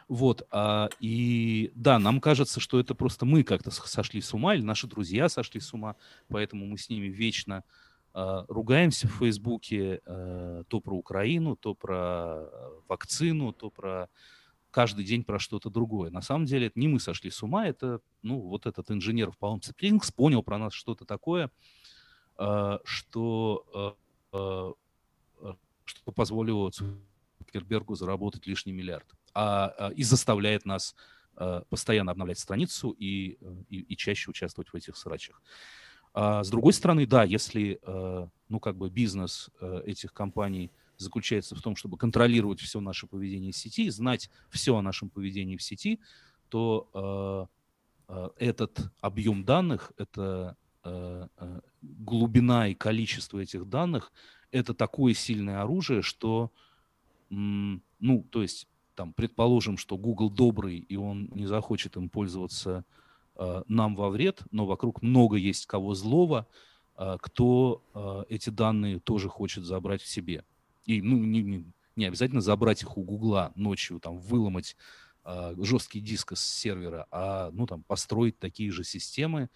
[0.09, 4.63] Вот, а, и да, нам кажется, что это просто мы как-то сошли с ума, или
[4.63, 5.97] наши друзья сошли с ума,
[6.29, 7.65] поэтому мы с ними вечно
[8.15, 12.49] а, ругаемся в Фейсбуке а, то про Украину, то про
[12.89, 14.09] вакцину, то про
[14.73, 16.11] каждый день про что-то другое.
[16.11, 19.39] На самом деле это не мы сошли с ума, это, ну, вот этот инженер в
[19.39, 21.51] Palm Springs понял про нас что-то такое,
[22.37, 23.97] а, что,
[24.33, 24.73] а,
[25.43, 30.95] а, что позволило Цукербергу заработать лишний миллиард а, а, и заставляет нас
[31.37, 35.41] а, постоянно обновлять страницу и, и, и чаще участвовать в этих срачах.
[36.15, 39.51] А, с другой стороны, да, если а, ну, как бы бизнес
[39.87, 44.83] этих компаний заключается в том, чтобы контролировать все наше поведение в сети, знать все о
[44.83, 45.99] нашем поведении в сети,
[46.49, 47.49] то
[48.37, 50.57] этот объем данных, это
[51.81, 54.13] глубина и количество этих данных,
[54.53, 56.53] это такое сильное оружие, что,
[57.31, 62.85] ну, то есть там, предположим, что Google добрый, и он не захочет им пользоваться
[63.37, 66.47] э, нам во вред, но вокруг много есть кого злого,
[66.97, 70.45] э, кто э, эти данные тоже хочет забрать в себе.
[70.85, 71.65] И ну, не, не,
[71.97, 74.77] не обязательно забрать их у Гугла ночью, там, выломать
[75.25, 79.49] э, жесткий диск с сервера, а ну, там, построить такие же системы,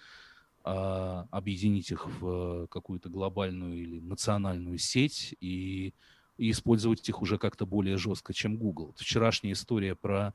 [0.65, 5.95] э, объединить их в какую-то глобальную или национальную сеть и
[6.39, 8.95] и использовать их уже как-то более жестко, чем Google.
[8.97, 10.35] Вчерашняя история про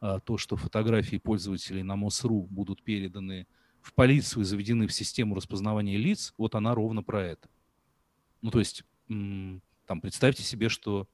[0.00, 3.46] а, то, что фотографии пользователей на МОСРУ будут переданы
[3.80, 7.48] в полицию и заведены в систему распознавания лиц, вот она ровно про это.
[8.42, 11.08] Ну, то есть, там, представьте себе, что,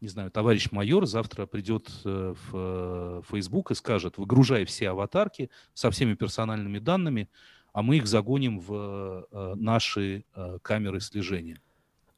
[0.00, 5.50] не знаю, товарищ майор завтра придет э, в Facebook э, и скажет, выгружай все аватарки
[5.74, 7.28] со всеми персональными данными,
[7.72, 10.24] а мы их загоним в э, наши
[10.62, 11.60] камеры слежения.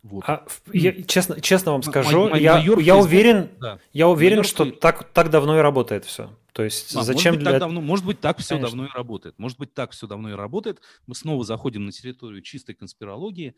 [0.02, 0.24] Вот.
[0.26, 3.78] А, я, честно, честно вам скажу, май, я, майор я уверен, да.
[3.92, 6.30] я уверен, майор что так, так давно и работает все.
[6.52, 7.50] То есть а, зачем может быть, для...
[7.52, 8.68] так давно, может быть, так все Конечно.
[8.70, 9.38] давно и работает.
[9.38, 10.80] Может быть, так все давно и работает.
[11.06, 13.54] Мы снова заходим на территорию чистой конспирологии,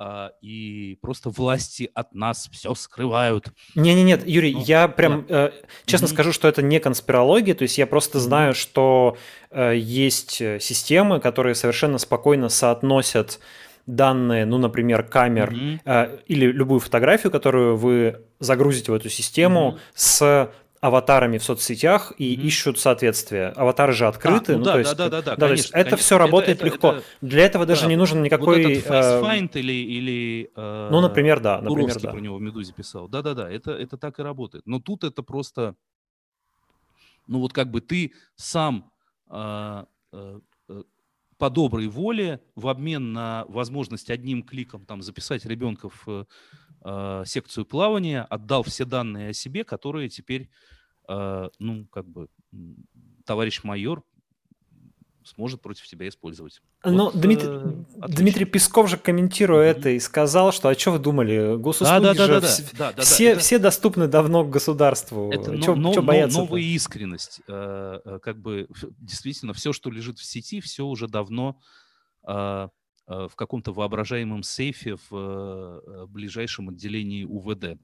[0.00, 3.48] а, и просто власти от нас все скрывают.
[3.74, 5.48] Не, не, нет, Юрий, ну, я прям да.
[5.48, 5.52] э,
[5.86, 6.10] честно mm-hmm.
[6.10, 9.16] скажу, что это не конспирология, то есть я просто знаю, что
[9.50, 13.40] э, есть э, системы, которые совершенно спокойно соотносят
[13.88, 15.80] данные, ну, например, камер mm-hmm.
[15.84, 19.92] э, или любую фотографию, которую вы загрузите в эту систему mm-hmm.
[19.94, 22.42] с аватарами в соцсетях и mm-hmm.
[22.42, 23.48] ищут соответствие.
[23.48, 24.52] Аватары же открыты.
[24.52, 25.96] А, ну, ну, да, то есть, да, да, да, да, да конечно, это конечно.
[25.96, 26.88] все работает это, легко.
[26.92, 27.88] Это, Для этого даже да.
[27.88, 28.62] не нужен никакой...
[28.62, 29.72] Вот этот FaceFind э, или...
[29.72, 31.60] или э, ну, например, да.
[31.60, 32.10] Например, да.
[32.10, 33.08] про него в «Медузе» писал.
[33.08, 34.66] Да-да-да, это, это так и работает.
[34.66, 35.74] Но тут это просто...
[37.26, 38.90] Ну, вот как бы ты сам
[39.30, 40.40] э, э
[41.38, 46.26] по доброй воле в обмен на возможность одним кликом там записать ребенка в
[46.84, 50.50] э, секцию плавания, отдал все данные о себе, которые теперь,
[51.08, 52.28] э, ну, как бы,
[53.24, 54.04] товарищ майор
[55.28, 56.60] сможет против тебя использовать.
[56.84, 59.78] Но вот, Дмитрий, э, Дмитрий Песков же, комментируя mm-hmm.
[59.78, 62.76] это, и сказал, что а что вы думали, госуслуги да, да, же да, да, вс-
[62.76, 65.30] да, да, все, да, все доступны давно к государству.
[65.32, 67.40] Это чё, но, чё бояться новая искренность.
[67.48, 71.60] Э, э, как бы действительно все, что лежит в сети, все уже давно
[72.26, 72.68] э,
[73.06, 77.78] в каком-то воображаемом сейфе в ближайшем отделении УВД.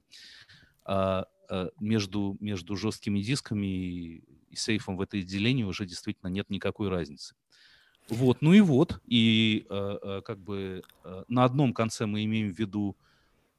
[0.87, 1.25] А,
[1.79, 4.23] между, между жесткими дисками и,
[4.55, 7.35] и сейфом в это отделение уже действительно нет никакой разницы.
[8.09, 12.59] Вот, ну и вот, и э, как бы э, на одном конце мы имеем в
[12.59, 12.95] виду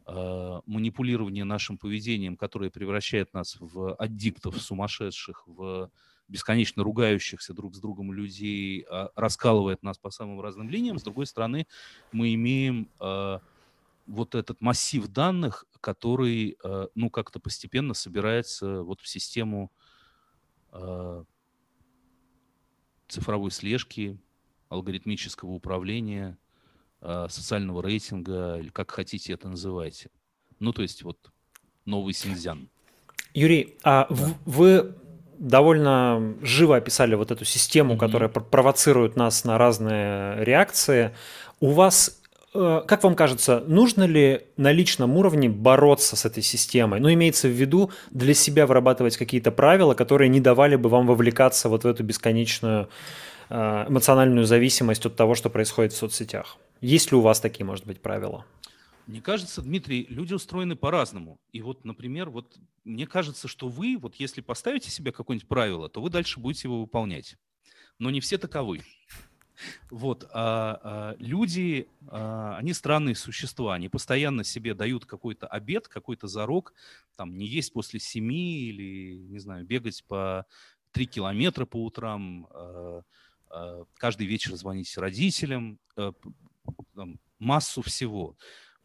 [0.06, 5.90] э, манипулирование нашим поведением, которое превращает нас в аддиктов, сумасшедших, в
[6.28, 10.98] бесконечно ругающихся друг с другом людей, э, раскалывает нас по самым разным линиям.
[10.98, 11.66] С другой стороны,
[12.12, 13.38] мы имеем э,
[14.06, 19.85] вот этот массив данных, который, э, ну, как-то постепенно собирается вот в систему э,
[23.08, 24.18] цифровой слежки,
[24.68, 26.38] алгоритмического управления,
[27.00, 30.10] э, социального рейтинга, или как хотите это называйте.
[30.58, 31.18] Ну, то есть вот
[31.84, 32.68] новый Синьцзян.
[33.34, 34.34] Юрий, а да.
[34.44, 34.94] вы
[35.38, 37.98] довольно живо описали вот эту систему, mm-hmm.
[37.98, 41.14] которая провоцирует нас на разные реакции.
[41.60, 42.25] У вас Э,
[42.86, 47.00] как вам кажется, нужно ли на личном уровне бороться с этой системой?
[47.00, 51.68] Ну, имеется в виду для себя вырабатывать какие-то правила, которые не давали бы вам вовлекаться
[51.68, 52.88] вот в эту бесконечную
[53.48, 56.56] э, эмоциональную зависимость от того, что происходит в соцсетях.
[56.80, 58.44] Есть ли у вас такие, может быть, правила?
[59.06, 61.38] Мне кажется, Дмитрий, люди устроены по-разному.
[61.52, 66.02] И вот, например, вот мне кажется, что вы, вот если поставите себе какое-нибудь правило, то
[66.02, 67.36] вы дальше будете его выполнять.
[67.98, 68.82] Но не все таковы.
[69.90, 76.28] Вот, а, а, люди, а, они странные существа, они постоянно себе дают какой-то обед, какой-то
[76.28, 76.74] зарок,
[77.16, 80.46] там, не есть после семи или, не знаю, бегать по
[80.92, 83.02] три километра по утрам, а,
[83.50, 86.12] а, каждый вечер звонить родителям, а,
[86.94, 88.36] там, массу всего.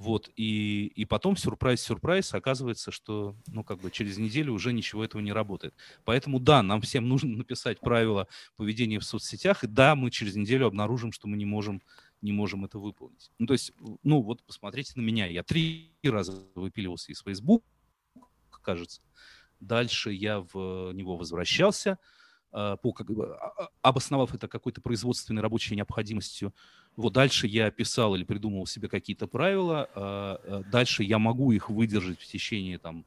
[0.02, 5.22] Вот, и, и потом сюрприз-сюрприз, оказывается, что, ну, как бы через неделю уже ничего этого
[5.22, 5.76] не работает.
[6.06, 10.66] Поэтому, да, нам всем нужно написать правила поведения в соцсетях, и да, мы через неделю
[10.66, 11.84] обнаружим, что мы не можем,
[12.24, 13.30] не можем это выполнить.
[13.38, 15.28] Ну, то есть, ну, вот посмотрите на меня.
[15.28, 17.64] Я три раза выпиливался из Facebook,
[18.64, 19.02] кажется.
[19.60, 22.00] Дальше я в него возвращался,
[22.52, 26.54] по, как бы, а, а, обосновав это какой-то производственной рабочей необходимостью.
[26.96, 32.28] Вот дальше я писал или придумывал себе какие-то правила, дальше я могу их выдержать в
[32.28, 33.06] течение там,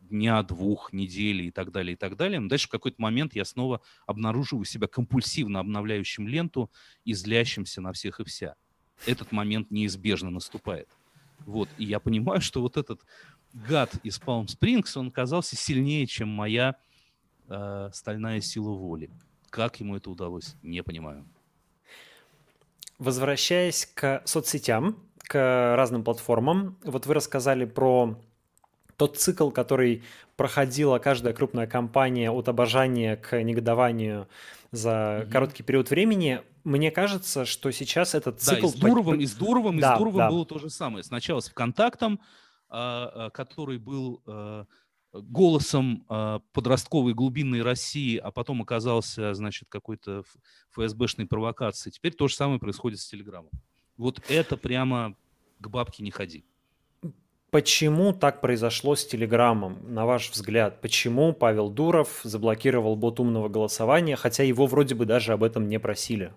[0.00, 2.40] дня, двух, недели и так далее, и так далее.
[2.40, 6.70] Но дальше в какой-то момент я снова обнаруживаю себя компульсивно обновляющим ленту
[7.04, 8.56] и злящимся на всех и вся.
[9.06, 10.88] Этот момент неизбежно наступает.
[11.46, 13.00] Вот, и я понимаю, что вот этот
[13.52, 16.76] гад из Palm Springs, он казался сильнее, чем моя
[17.50, 19.10] э, стальная сила воли.
[19.50, 21.26] Как ему это удалось, не понимаю.
[22.98, 28.16] Возвращаясь к соцсетям, к разным платформам, вот вы рассказали про
[28.96, 30.02] тот цикл, который
[30.36, 34.28] проходила каждая крупная компания от обожания к негодованию
[34.72, 35.30] за mm-hmm.
[35.30, 36.42] короткий период времени.
[36.64, 38.62] Мне кажется, что сейчас этот цикл...
[38.62, 40.30] Да, и с Дуровым, и с Дуровым, да, и с Дуровым да.
[40.30, 41.02] было то же самое.
[41.02, 42.20] Сначала с ВКонтактом,
[42.68, 44.66] а, а, который был а,
[45.12, 50.22] голосом э, подростковой глубинной России, а потом оказался, значит, какой-то
[50.70, 51.92] ФСБшной провокацией.
[51.92, 53.50] Теперь то же самое происходит с Телеграмом.
[53.96, 55.16] Вот это прямо
[55.58, 56.44] к бабке не ходи.
[57.50, 60.80] Почему так произошло с Телеграмом, на ваш взгляд?
[60.80, 65.80] Почему Павел Дуров заблокировал бот умного голосования, хотя его вроде бы даже об этом не
[65.80, 66.32] просили?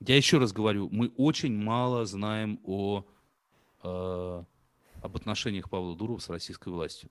[0.00, 3.04] Я еще раз говорю, мы очень мало знаем о,
[3.82, 4.44] э,
[5.02, 7.10] об отношениях Павла Дурова с российской властью.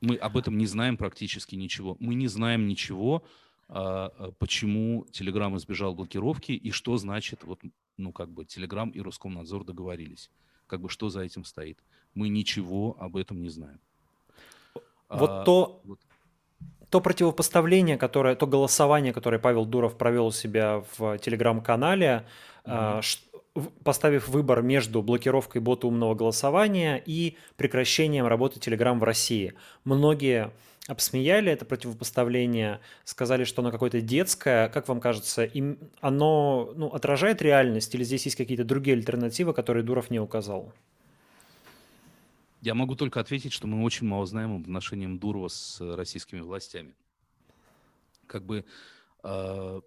[0.00, 1.96] Мы об этом не знаем практически ничего.
[1.98, 3.24] Мы не знаем ничего,
[3.68, 4.08] э,
[4.38, 7.60] почему Телеграм избежал блокировки и что значит, вот,
[7.96, 10.30] ну, как бы, Телеграм и Роскомнадзор договорились.
[10.66, 11.82] Как бы, что за этим стоит.
[12.14, 13.80] Мы ничего об этом не знаем.
[15.08, 15.98] Вот а, то, вот
[16.90, 22.26] то противопоставление, которое, то голосование, которое Павел Дуров провел у себя в телеграм-канале,
[22.64, 23.02] mm-hmm.
[23.84, 29.54] Поставив выбор между блокировкой бота умного голосования и прекращением работы Telegram в России.
[29.84, 30.52] Многие
[30.88, 34.68] обсмеяли это противопоставление, сказали, что оно какое-то детское.
[34.70, 39.84] Как вам кажется, им оно ну, отражает реальность или здесь есть какие-то другие альтернативы, которые
[39.84, 40.72] Дуров не указал?
[42.62, 46.94] Я могу только ответить, что мы очень мало знаем об отношении Дурова с российскими властями.
[48.26, 48.64] Как бы
[49.22, 49.80] э,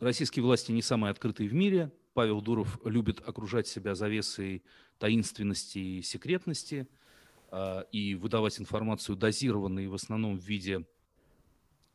[0.00, 1.92] российские власти не самые открытые в мире.
[2.14, 4.62] Павел Дуров любит окружать себя завесой
[4.98, 6.86] таинственности и секретности
[7.50, 10.86] э, и выдавать информацию дозированную в основном в виде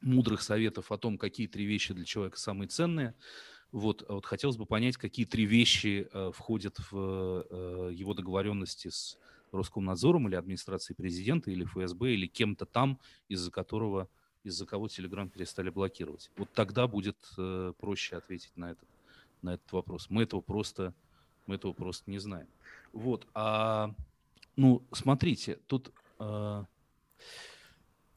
[0.02, 3.16] мудрых советов о том, какие три вещи для человека самые ценные–
[3.72, 8.89] вот, а вот хотелось бы понять, какие три вещи э, входят в э, его договоренности
[8.89, 9.18] с
[9.52, 14.10] Роскомнадзором или администрацией президента, или ФСБ, или кем-то там, из-за которого,
[14.43, 16.31] из-за кого Телеграм перестали блокировать.
[16.37, 18.87] Вот тогда будет э, проще ответить на этот,
[19.41, 20.07] на этот вопрос.
[20.09, 20.93] Мы этого просто,
[21.45, 22.47] мы этого просто не знаем.
[22.93, 23.93] Вот, а,
[24.55, 25.91] ну, смотрите, тут...
[26.19, 26.65] Э,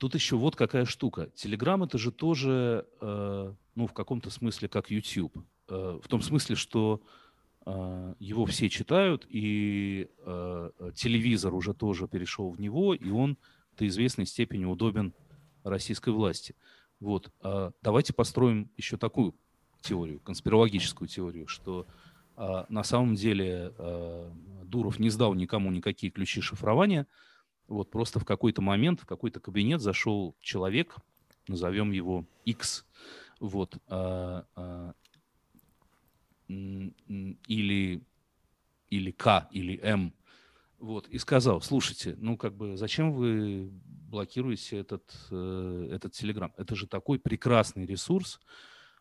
[0.03, 1.31] Тут еще вот какая штука.
[1.37, 5.33] Телеграм это же тоже, э, ну, в каком-то смысле, как YouTube.
[5.69, 7.01] Э, в том смысле, что
[7.65, 13.39] э, его все читают, и э, телевизор уже тоже перешел в него, и он
[13.79, 15.15] до известной степени удобен
[15.65, 16.55] российской власти.
[17.01, 17.31] Вот.
[17.43, 19.35] Э, давайте построим еще такую
[19.81, 21.87] теорию, конспирологическую теорию, что
[22.37, 24.31] э, на самом деле э,
[24.65, 27.07] Дуров не сдал никому никакие ключи шифрования,
[27.69, 30.97] вот просто в какой-то момент в какой-то кабинет зашел человек,
[31.49, 32.85] назовем его X,
[33.41, 34.93] вот, а, а,
[36.49, 38.03] или,
[38.91, 40.13] или К, или М,
[40.83, 46.53] вот, и сказал, слушайте, ну как бы зачем вы блокируете этот, э, этот Telegram?
[46.57, 48.41] Это же такой прекрасный ресурс,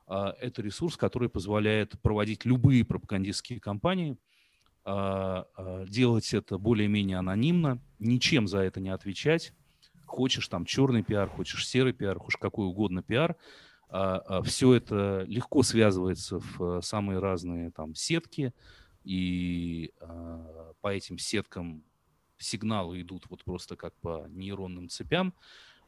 [0.07, 4.17] а, это ресурс, который позволяет проводить любые пропагандистские кампании–
[4.83, 9.53] а, а, делать это более-менее анонимно, ничем за это не отвечать.
[10.05, 13.35] Хочешь там черный пиар, хочешь серый пиар, хочешь какой угодно пиар.
[14.45, 18.53] Все это легко связывается в самые разные там сетки,
[19.03, 19.93] и
[20.81, 21.83] по этим сеткам
[22.37, 25.33] сигналы идут вот просто как по нейронным цепям.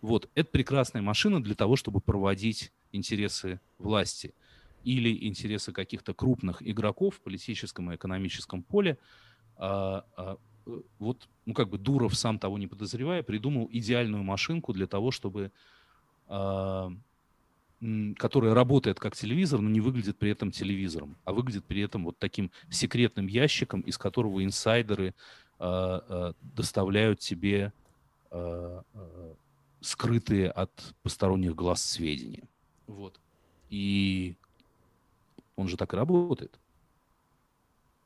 [0.01, 4.33] Вот, это прекрасная машина для того, чтобы проводить интересы власти
[4.83, 8.97] или интересы каких-то крупных игроков в политическом и экономическом поле,
[9.55, 14.73] а, а, э, вот, ну, как бы Дуров, сам того не подозревая, придумал идеальную машинку
[14.73, 15.51] для того, чтобы
[16.27, 16.91] а,
[18.17, 22.17] которая работает как телевизор, но не выглядит при этом телевизором, а выглядит при этом вот
[22.17, 25.13] таким секретным ящиком, из которого инсайдеры э,
[25.59, 27.73] э, доставляют тебе
[28.31, 28.81] э,
[29.81, 30.71] скрытые от
[31.01, 32.47] посторонних глаз сведения.
[32.87, 33.19] Вот.
[33.69, 34.35] И
[35.55, 36.57] он же так и работает.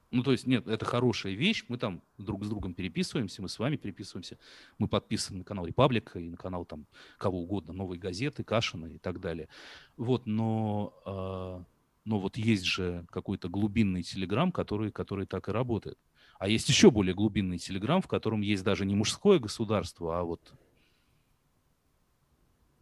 [0.09, 3.59] Ну, то есть, нет, это хорошая вещь, мы там друг с другом переписываемся, мы с
[3.59, 4.37] вами переписываемся,
[4.77, 6.87] мы подписаны на канал Репаблика и на канал там
[7.17, 9.49] кого угодно, Новые газеты, Кашина и так далее.
[9.97, 11.63] Вот, но, э,
[12.05, 15.99] но вот есть же какой-то глубинный телеграм, который, который так и работает.
[16.39, 20.53] А есть еще более глубинный телеграм, в котором есть даже не мужское государство, а вот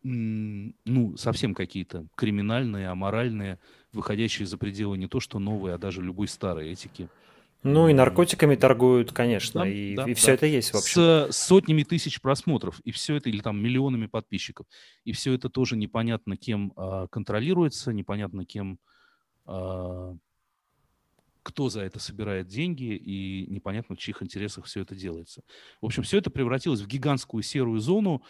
[0.06, 3.60] ну, совсем какие-то криминальные, аморальные,
[3.92, 7.10] выходящие за пределы не то что новой, а даже любой старой этики.
[7.64, 10.34] Ну и наркотиками торгуют, конечно, да, и, да, и все да.
[10.34, 11.32] это есть вообще.
[11.32, 14.68] С сотнями тысяч просмотров, и все это, или там миллионами подписчиков.
[15.04, 18.78] И все это тоже непонятно кем а, контролируется, непонятно кем,
[19.48, 20.16] а,
[21.42, 25.42] кто за это собирает деньги, и непонятно в чьих интересах все это делается.
[25.82, 28.22] В общем, все это превратилось в гигантскую серую зону,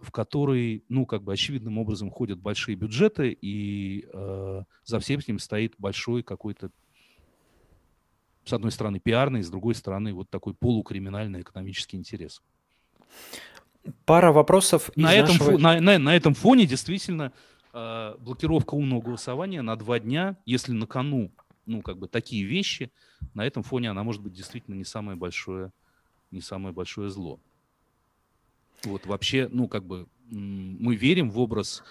[0.00, 5.26] в который, ну, как бы очевидным образом ходят большие бюджеты, и э, за всем с
[5.26, 6.70] ним стоит большой какой-то,
[8.44, 12.42] с одной стороны, пиарный, с другой стороны, вот такой полукриминальный экономический интерес.
[14.04, 15.58] Пара вопросов на этом, нашего...
[15.58, 17.32] на, на, на этом фоне действительно
[17.72, 21.32] э, блокировка умного голосования на два дня, если на кону,
[21.66, 22.92] ну, как бы такие вещи,
[23.34, 25.72] на этом фоне она может быть действительно не самое большое,
[26.30, 27.40] не самое большое зло.
[28.84, 31.82] Вот вообще, ну, как бы мы верим в образ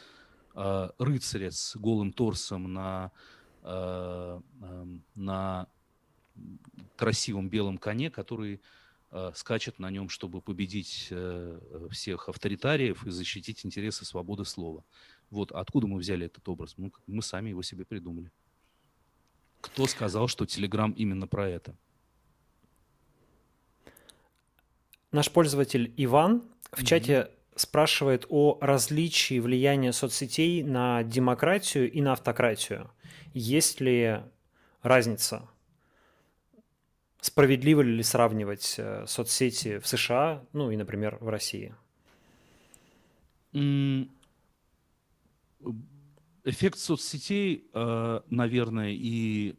[0.56, 3.12] э, рыцаря с голым торсом на,
[3.64, 4.42] э,
[5.16, 5.68] на
[6.96, 8.62] красивом белом коне, который
[9.12, 11.60] э, скачет на нем, чтобы победить э,
[11.92, 14.84] всех авторитариев и защитить интересы свободы слова.
[15.30, 16.76] Вот откуда мы взяли этот образ?
[16.78, 18.32] Мы, мы сами его себе придумали.
[19.62, 21.76] Кто сказал, что Телеграм именно про это?
[25.12, 26.44] Наш пользователь Иван
[26.76, 32.92] в чате спрашивает о различии влияния соцсетей на демократию и на автократию.
[33.34, 34.22] Есть ли
[34.82, 35.50] разница?
[37.22, 41.74] Справедливо ли сравнивать э, соцсети в США, ну и, например, в России?
[46.44, 49.56] Эффект соцсетей, э, наверное, и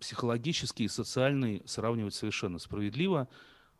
[0.00, 3.28] психологический, и социальный сравнивать совершенно справедливо.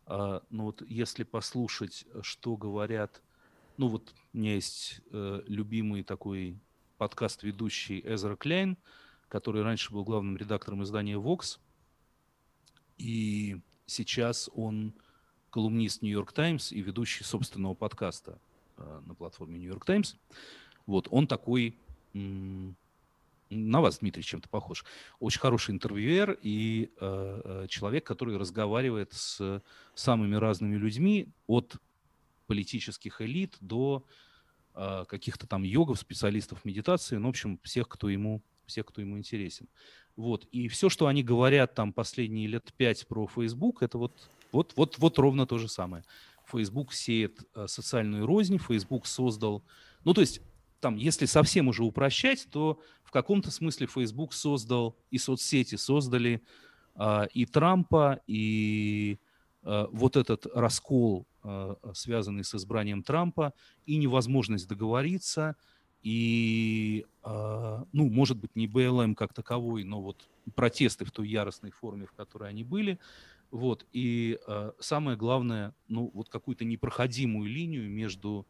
[0.09, 3.21] А, Но ну вот если послушать, что говорят
[3.79, 6.59] ну вот у меня есть э, любимый такой
[6.97, 8.77] подкаст-ведущий Эзра Кляйн,
[9.29, 11.59] который раньше был главным редактором издания Vox,
[12.97, 14.93] и сейчас он
[15.49, 18.37] колумнист Нью-Йорк Таймс и ведущий собственного подкаста
[18.75, 20.15] э, на платформе Нью-Йорк Таймс.
[20.85, 21.77] Вот, он такой,
[23.49, 24.85] на вас, Дмитрий, чем-то похож.
[25.19, 29.61] Очень хороший интервьюер и э, э человек, который разговаривает с
[29.95, 31.75] самыми разными людьми от
[32.47, 34.03] политических элит до
[34.75, 39.17] э, каких-то там йогов, специалистов медитации, ну, в общем, всех, кто ему, всех, кто ему
[39.17, 39.67] интересен.
[40.15, 40.45] Вот.
[40.51, 44.97] И все, что они говорят там последние лет пять про Facebook, это вот, вот, вот,
[44.97, 46.03] вот ровно то же самое.
[46.51, 49.63] Facebook сеет э, социальную рознь, Facebook создал...
[50.03, 50.41] Ну, то есть
[50.79, 56.41] там, если совсем уже упрощать, то в каком-то смысле Facebook создал и соцсети создали
[56.95, 59.17] э, и Трампа, и
[59.63, 63.53] э, вот этот раскол Э, связанный с избранием Трампа,
[63.85, 65.55] и невозможность договориться,
[66.01, 71.71] и, э, ну, может быть, не БЛМ как таковой, но вот протесты в той яростной
[71.71, 72.99] форме, в которой они были,
[73.51, 78.45] вот, и э, самое главное, ну, вот какую-то непроходимую линию между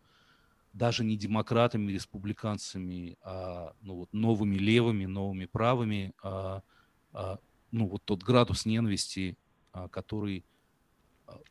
[0.74, 6.62] даже не демократами, республиканцами, а ну, вот, новыми левыми, новыми правыми, а,
[7.14, 7.40] а,
[7.72, 9.38] ну, вот тот градус ненависти,
[9.72, 10.44] а, который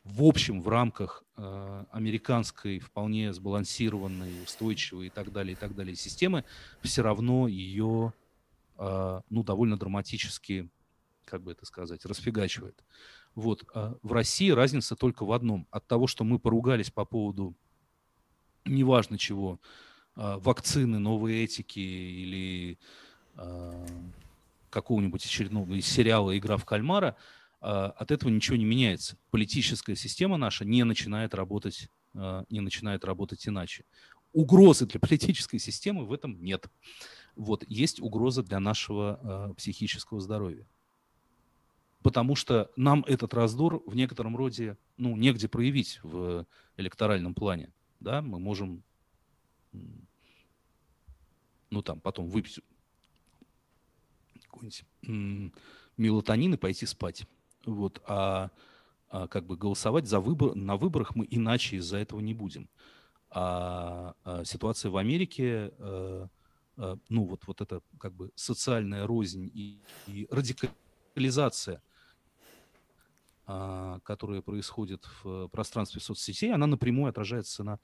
[0.04, 5.94] в общем, в рамках э, американской вполне сбалансированной, устойчивой и так далее, и так далее
[5.94, 6.44] системы,
[6.82, 8.12] все равно ее,
[8.78, 10.68] э, ну, довольно драматически,
[11.24, 12.82] как бы это сказать, расфигачивает.
[13.34, 13.64] Вот.
[13.74, 15.66] А в России разница только в одном.
[15.70, 17.54] От того, что мы поругались по поводу
[18.68, 19.60] неважно чего,
[20.16, 22.78] э, вакцины, новой этики или
[23.36, 23.86] э,
[24.70, 27.16] какого-нибудь очередного сериала «Игра в кальмара»,
[27.60, 29.16] а, от этого ничего не меняется.
[29.30, 33.84] Политическая система наша не начинает работать, а, не начинает работать иначе.
[34.32, 36.66] Угрозы для политической системы в этом нет.
[37.34, 40.66] Вот, есть угроза для нашего а, психического здоровья.
[42.02, 46.46] Потому что нам этот раздор в некотором роде, ну, негде проявить в
[46.76, 47.72] электоральном плане.
[48.00, 48.82] Да, мы можем,
[51.70, 52.60] ну, там, потом выпить
[54.42, 54.84] какой-нибудь
[55.96, 57.26] мелатонин и пойти спать.
[57.64, 58.50] Вот, а,
[59.10, 62.68] а как бы голосовать за выбор, на выборах мы иначе из-за этого не будем.
[63.30, 66.28] А, а ситуация в Америке, а,
[66.76, 71.82] а, ну вот, вот это как бы социальная рознь и, и радикализация,
[74.04, 77.78] которая происходит в пространстве соцсетей, она напрямую отражается на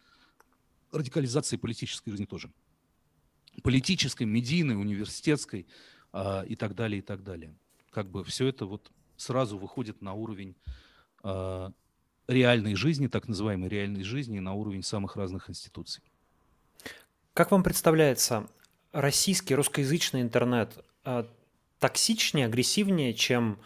[0.92, 2.50] радикализации политической жизни тоже.
[3.62, 5.66] Политической, медийной, университетской
[6.12, 7.54] а, и так далее, и так далее.
[7.90, 10.56] Как бы все это вот сразу выходит на уровень
[11.22, 11.70] э,
[12.26, 16.02] реальной жизни, так называемой реальной жизни, на уровень самых разных институций.
[17.32, 18.48] Как вам представляется,
[18.92, 21.24] российский, русскоязычный интернет э,
[21.78, 23.58] токсичнее, агрессивнее, чем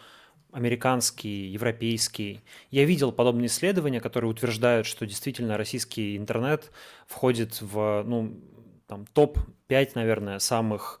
[0.51, 2.41] американский, европейский.
[2.71, 6.71] Я видел подобные исследования, которые утверждают, что действительно российский интернет
[7.07, 8.39] входит в ну,
[8.87, 10.99] там, топ-5, наверное, самых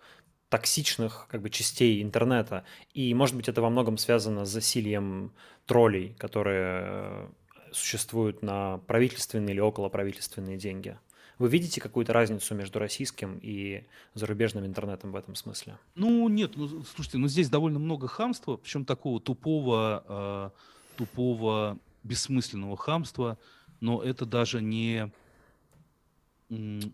[0.49, 2.63] токсичных как бы частей интернета.
[2.93, 5.33] И, может быть, это во многом связано с засильем
[5.65, 7.27] троллей, которые э,
[7.71, 10.97] существуют на правительственные или околоправительственные деньги.
[11.39, 15.79] Вы видите какую-то разницу между российским и зарубежным интернетом в этом смысле?
[15.95, 22.75] Ну, нет, ну, слушайте, ну здесь довольно много хамства, причем такого тупого, э, тупого, бессмысленного
[22.75, 23.37] хамства,
[23.79, 25.11] но это даже не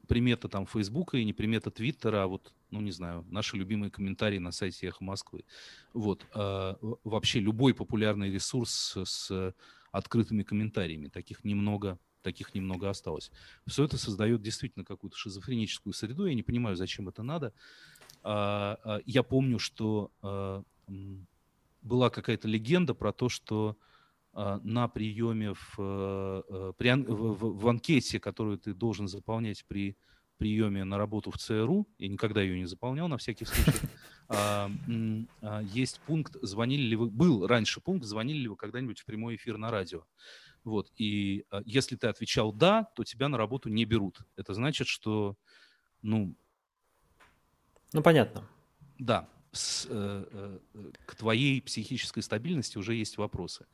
[0.08, 4.38] примета там Фейсбука и не примета Твиттера, а вот, ну не знаю, наши любимые комментарии
[4.38, 5.46] на сайте Эхо Москвы.
[5.94, 6.26] Вот.
[6.34, 9.54] А, вообще любой популярный ресурс с
[9.92, 11.08] открытыми комментариями.
[11.08, 13.32] Таких немного, таких немного осталось.
[13.68, 16.26] Все это создает действительно какую-то шизофреническую среду.
[16.26, 17.54] Я не понимаю, зачем это надо.
[18.24, 20.64] А, а, я помню, что а,
[21.82, 23.78] была какая-то легенда про то, что
[24.64, 29.96] на приеме в, при, в, в анкете, которую ты должен заполнять при
[30.38, 33.80] приеме на работу в ЦРУ, я никогда ее не заполнял на всякий случай,
[35.74, 39.58] есть пункт, звонили ли вы, был раньше пункт, звонили ли вы когда-нибудь в прямой эфир
[39.58, 40.04] на радио.
[40.66, 44.20] Вот, и а, если ты отвечал «да», то тебя на работу не берут.
[44.36, 45.38] Это значит, что,
[46.02, 46.36] ну...
[47.94, 48.48] Ну, понятно.
[48.98, 53.68] Да, с, э, э, к твоей психической стабильности уже есть вопросы.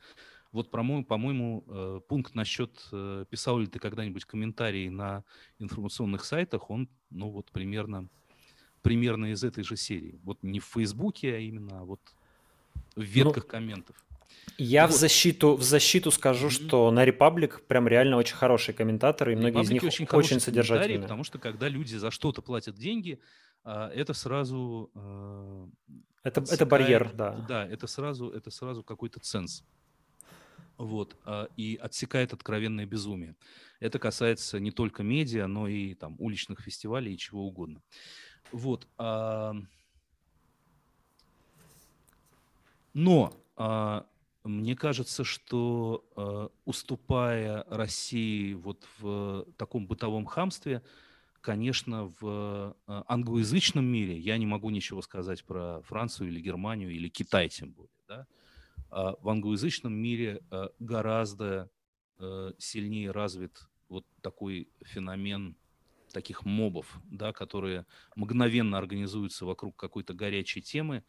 [0.52, 5.24] Вот, по-моему, э, пункт насчет, э, писал ли ты когда-нибудь комментарии на
[5.58, 8.08] информационных сайтах, он, ну, вот примерно,
[8.82, 10.20] примерно из этой же серии.
[10.24, 12.00] Вот не в Фейсбуке, а именно вот
[12.94, 13.96] в ну, ветках ну, комментов.
[14.58, 14.94] Я вот.
[14.94, 16.66] в защиту, в защиту скажу, mm-hmm.
[16.66, 20.40] что на Репаблик прям реально очень хорошие комментаторы, и многие Republic из них очень, очень
[20.40, 21.02] содержательные.
[21.02, 23.18] Потому что когда люди за что-то платят деньги,
[23.64, 24.90] а, это сразу...
[24.94, 25.66] Э,
[26.22, 27.32] это, это барьер, да.
[27.48, 29.64] Да, это сразу, это сразу какой-то ценз
[30.78, 33.36] вот, а, и отсекает откровенное безумие.
[33.80, 37.82] Это касается не только медиа, но и там уличных фестивалей и чего угодно.
[38.52, 38.86] Вот.
[42.94, 44.06] Но а,
[44.44, 50.82] мне кажется, что а, уступая России вот в таком бытовом хамстве,
[51.40, 57.48] конечно, в англоязычном мире я не могу ничего сказать про Францию или Германию или Китай
[57.48, 58.26] тем более, да,
[58.92, 61.70] а в англоязычном мире э, гораздо
[62.18, 65.56] э, сильнее развит вот такой феномен
[66.12, 67.86] таких мобов, да, которые
[68.16, 71.04] мгновенно организуются вокруг какой-то горячей темы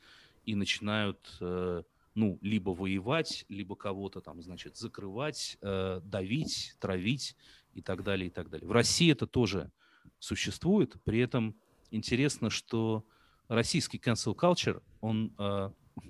[0.45, 1.84] и начинают, э,
[2.16, 7.36] ну, либо воевать, либо кого-то там, значит, закрывать, давить, травить
[7.74, 8.68] и так далее, и так далее.
[8.68, 9.72] В России это тоже
[10.20, 11.55] существует, при этом
[11.91, 13.05] интересно, что
[13.47, 15.34] российский cancel culture, он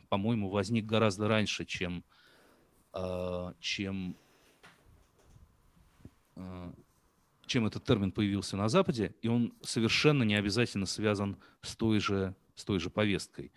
[0.09, 2.03] по-моему, возник гораздо раньше, чем,
[2.91, 4.15] а, чем,
[6.35, 6.73] а,
[7.45, 12.35] чем этот термин появился на Западе, и он совершенно не обязательно связан с той же,
[12.55, 13.51] с той же повесткой.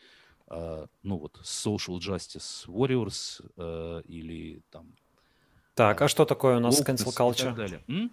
[0.48, 3.42] А, ну вот, Social Justice Warriors
[4.04, 4.94] или там...
[5.74, 8.10] Так, а что такое у нас cancel culture?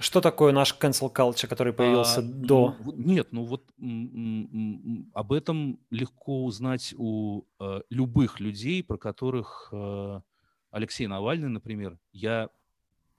[0.00, 2.76] Что такое наш cancel culture, который появился а, до?
[2.84, 3.64] Ну, нет, ну вот
[5.12, 10.20] об этом легко узнать у э, любых людей, про которых э,
[10.70, 12.48] Алексей Навальный, например, я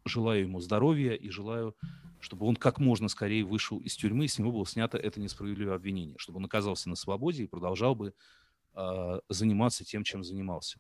[0.05, 1.76] желаю ему здоровья и желаю,
[2.22, 5.76] чтобы он как можно скорее вышел из тюрьмы, и с него было снято это несправедливое
[5.76, 8.14] обвинение, чтобы он оказался на свободе и продолжал бы э,
[9.30, 10.80] заниматься тем, чем занимался.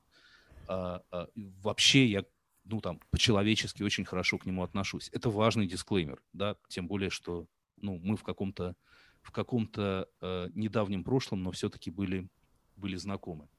[0.67, 2.23] Э, э, вообще я
[2.65, 5.09] ну, там, по-человечески очень хорошо к нему отношусь.
[5.11, 7.47] Это важный дисклеймер, да, тем более, что,
[7.77, 8.75] ну, мы в каком-то
[9.21, 12.27] в каком-то э, недавнем прошлом, но все-таки были,
[12.75, 13.49] были знакомы.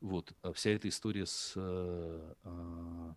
[0.00, 3.14] Вот, а вся эта история с, э, э,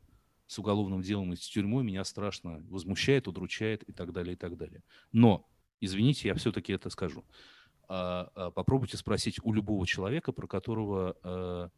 [0.48, 4.56] с уголовным делом и с тюрьмой меня страшно возмущает, удручает и так далее, и так
[4.56, 4.84] далее.
[5.12, 5.50] Но,
[5.82, 7.26] извините, я все-таки это скажу.
[7.26, 7.59] А, а,
[7.90, 11.70] попробуйте спросить у любого человека, про которого э,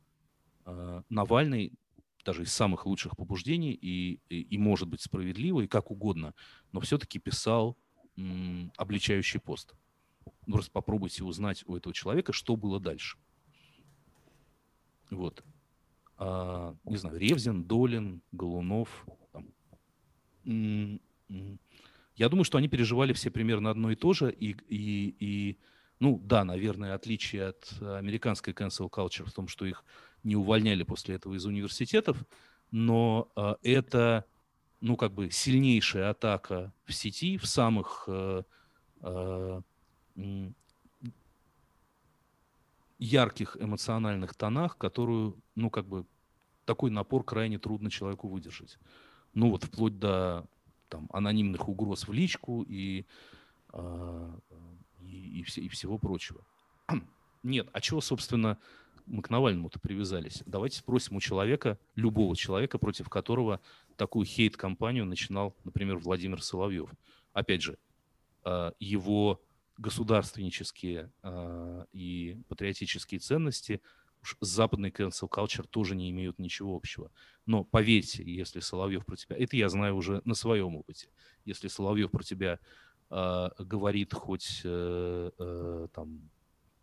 [0.65, 1.73] э, Навальный
[2.25, 6.35] даже из самых лучших побуждений и, и, и может быть справедливо, и как угодно,
[6.71, 7.77] но все-таки писал
[8.17, 9.73] м, обличающий пост.
[10.45, 13.17] Ну, просто попробуйте узнать у этого человека, что было дальше.
[15.09, 15.43] Вот.
[16.17, 19.07] А, не знаю, Ревзин, Долин, Голунов.
[19.31, 19.47] Там.
[22.15, 25.57] Я думаю, что они переживали все примерно одно и то же, и, и, и
[26.01, 29.85] ну да, наверное, отличие от американской cancel culture в том, что их
[30.23, 32.17] не увольняли после этого из университетов,
[32.71, 34.25] но э, это,
[34.81, 38.41] ну, как бы сильнейшая атака в сети в самых э,
[39.01, 39.61] э,
[42.97, 46.07] ярких эмоциональных тонах, которую, ну, как бы
[46.65, 48.79] такой напор крайне трудно человеку выдержать.
[49.35, 50.47] Ну, вот вплоть до
[50.89, 53.05] там, анонимных угроз в личку и,
[53.73, 54.39] э,
[55.11, 56.45] и, и, и всего прочего.
[57.43, 58.57] Нет, а чего, собственно,
[59.05, 60.43] мы к Навальному-то привязались.
[60.45, 63.59] Давайте спросим у человека, любого человека, против которого
[63.97, 66.89] такую хейт-компанию начинал, например, Владимир Соловьев.
[67.33, 67.77] Опять же,
[68.43, 69.41] а, его
[69.77, 73.81] государственнические а, и патриотические ценности
[74.21, 77.11] уж с западной cancel culture тоже не имеют ничего общего.
[77.45, 79.35] Но поверьте, если Соловьев про тебя...
[79.35, 81.09] Это я знаю уже на своем опыте.
[81.43, 82.59] Если Соловьев про тебя э,
[83.11, 86.29] говорит хоть э, э, там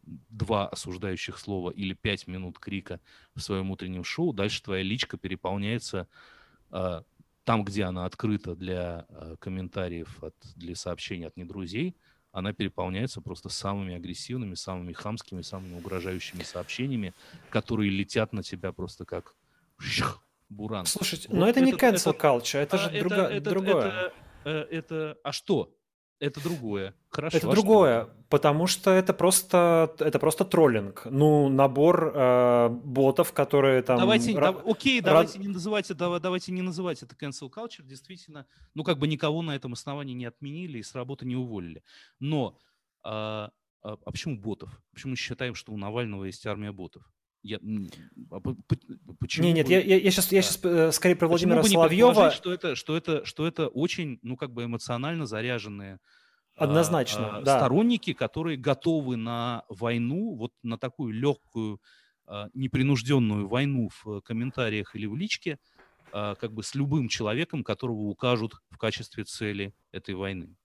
[0.05, 3.01] два осуждающих слова или пять минут крика
[3.35, 6.07] в своем утреннем шоу, дальше твоя личка переполняется
[6.71, 7.03] э,
[7.45, 11.97] там, где она открыта для э, комментариев, от, для сообщений от недрузей,
[12.31, 17.15] она переполняется просто самыми агрессивными, самыми хамскими, самыми угрожающими сообщениями,
[17.51, 19.35] которые летят на тебя просто как
[20.51, 20.87] буран.
[20.87, 23.51] Слушайте, вот но это, это не cancel это, culture, это а, же это, друга, это,
[23.51, 23.87] другое.
[23.87, 24.13] Это,
[24.45, 25.75] это, это, а что?
[26.21, 26.95] Это другое.
[27.11, 27.37] Хорошо.
[27.37, 28.15] Это а другое, что?
[28.29, 31.07] потому что это просто это просто троллинг.
[31.09, 33.99] Ну набор э, ботов, которые там.
[33.99, 37.85] Давайте, ра- да, окей, давайте не называть это, давайте не называть это cancel culture.
[37.85, 41.85] Действительно, ну как бы никого на этом основании не отменили и с работы не уволили.
[42.19, 42.59] Но
[43.05, 43.51] а,
[43.83, 44.83] а почему ботов?
[44.93, 47.05] Почему мы считаем, что у Навального есть армия ботов?
[47.43, 47.59] Я,
[48.31, 48.41] а
[49.21, 49.47] почему?
[49.47, 52.31] Не, нет, я, я, я сейчас, я сейчас э, скорее про Владимира почему Соловьева.
[52.31, 55.99] Что это, что это, что это очень, ну как бы эмоционально заряженные
[56.59, 57.59] Однозначно, а, да.
[57.59, 61.81] сторонники, которые готовы на войну, вот на такую легкую,
[62.27, 65.59] а, непринужденную войну в комментариях или в личке,
[66.13, 70.57] а, как бы с любым человеком, которого укажут в качестве цели этой войны.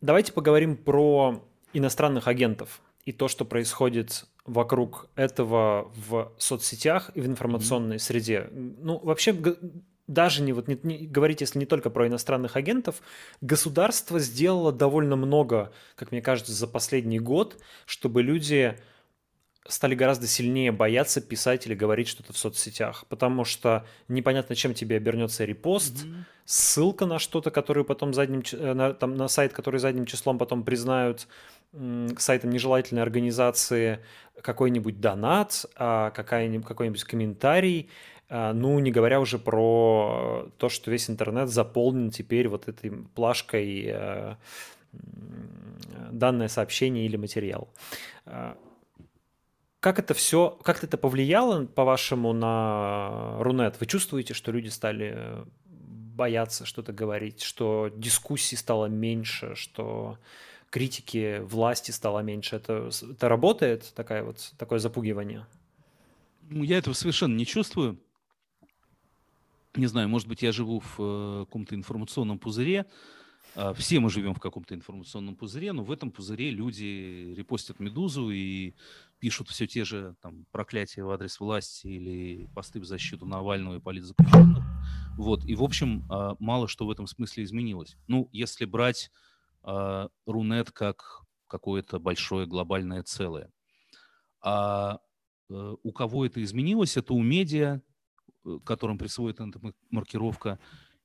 [0.00, 7.26] Давайте поговорим про иностранных агентов и то, что происходит вокруг этого в соцсетях и в
[7.26, 8.00] информационной mm-hmm.
[8.00, 8.48] среде.
[8.52, 9.34] Ну, вообще,
[10.06, 13.00] даже не, вот, не, не, говорить, если не только про иностранных агентов,
[13.40, 18.78] государство сделало довольно много, как мне кажется, за последний год, чтобы люди
[19.68, 24.96] стали гораздо сильнее бояться писать или говорить что-то в соцсетях, потому что непонятно, чем тебе
[24.96, 26.14] обернется репост, mm-hmm.
[26.44, 30.64] ссылка на что-то, которую потом задним, э, на, там, на сайт, который задним числом потом
[30.64, 31.26] признают
[32.18, 34.00] сайтом нежелательной организации
[34.40, 37.90] какой-нибудь донат, а какой-нибудь, какой-нибудь комментарий,
[38.28, 43.84] а, ну, не говоря уже про то, что весь интернет заполнен теперь вот этой плашкой
[43.88, 44.34] э,
[46.10, 47.68] данное сообщение или материал.
[49.80, 53.78] Как это все, как это повлияло, по-вашему, на Рунет?
[53.78, 60.18] Вы чувствуете, что люди стали бояться что-то говорить, что дискуссий стало меньше, что
[60.70, 62.56] критики власти стало меньше?
[62.56, 65.46] Это, это работает, такая вот, такое запугивание?
[66.48, 67.98] Ну, я этого совершенно не чувствую
[69.76, 72.86] не знаю, может быть, я живу в э, каком-то информационном пузыре,
[73.74, 78.74] все мы живем в каком-то информационном пузыре, но в этом пузыре люди репостят «Медузу» и
[79.18, 83.80] пишут все те же там, проклятия в адрес власти или посты в защиту Навального и
[83.80, 84.64] политзаключенных.
[85.16, 85.44] Вот.
[85.44, 87.96] И, в общем, а, мало что в этом смысле изменилось.
[88.06, 89.10] Ну, если брать
[89.62, 93.50] а, Рунет как какое-то большое глобальное целое.
[94.42, 94.98] А
[95.48, 96.96] э, у кого это изменилось?
[96.96, 97.80] Это у медиа,
[98.46, 100.58] Э, которым присвоит эта маркировка,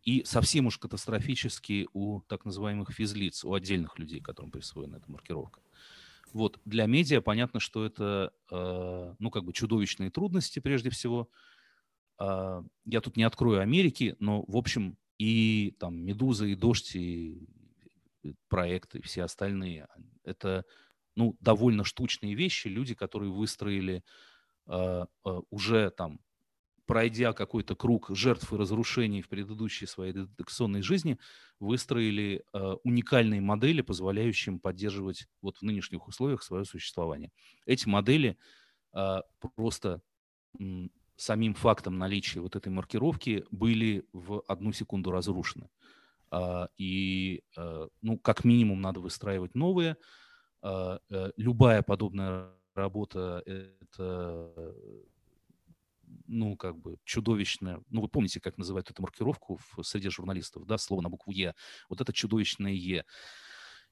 [0.04, 5.62] и совсем уж катастрофически у так называемых физлиц, у отдельных людей, которым присвоена эта маркировка.
[6.34, 6.60] Вот.
[6.66, 11.30] Для медиа понятно, что это, э, ну, как бы чудовищные трудности прежде всего.
[12.20, 17.48] Э, я тут не открою Америки, но, в общем, и там «Медуза», и «Дождь», и
[18.48, 19.88] проекты, и все остальные,
[20.24, 20.66] это,
[21.16, 24.04] ну, довольно штучные вещи, люди, которые выстроили
[24.68, 26.20] э, э, уже там
[26.92, 31.18] пройдя какой-то круг жертв и разрушений в предыдущей своей детекционной жизни,
[31.58, 37.32] выстроили э, уникальные модели, позволяющие им поддерживать вот в нынешних условиях свое существование.
[37.66, 38.38] Эти модели
[38.94, 39.22] э,
[39.56, 40.02] просто
[40.60, 45.70] э, самим фактом наличия вот этой маркировки были в одну секунду разрушены.
[46.30, 49.96] Э, и, э, ну, как минимум, надо выстраивать новые.
[50.62, 54.76] Э, э, любая подобная работа– это
[56.28, 60.78] ну, как бы чудовищное, ну, вы помните, как называют эту маркировку в среде журналистов, да,
[60.78, 61.54] слово на букву «Е»,
[61.90, 63.06] вот это чудовищное «Е».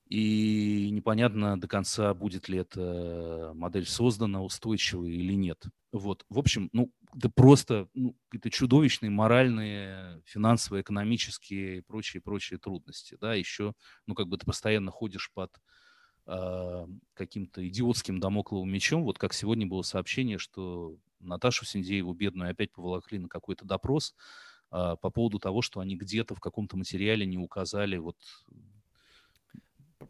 [0.09, 5.63] И непонятно до конца, будет ли эта модель создана устойчивой или нет.
[5.91, 12.57] Вот, в общем, ну, это просто ну, какие-то чудовищные моральные, финансовые, экономические и прочие, прочие
[12.57, 13.73] трудности, да, еще,
[14.07, 15.51] ну, как бы ты постоянно ходишь под
[16.25, 22.71] э, каким-то идиотским домокловым мечом, вот как сегодня было сообщение, что Наташу Синдееву, бедную, опять
[22.71, 24.15] поволокли на какой-то допрос
[24.71, 28.17] а, по поводу того, что они где-то в каком-то материале не указали вот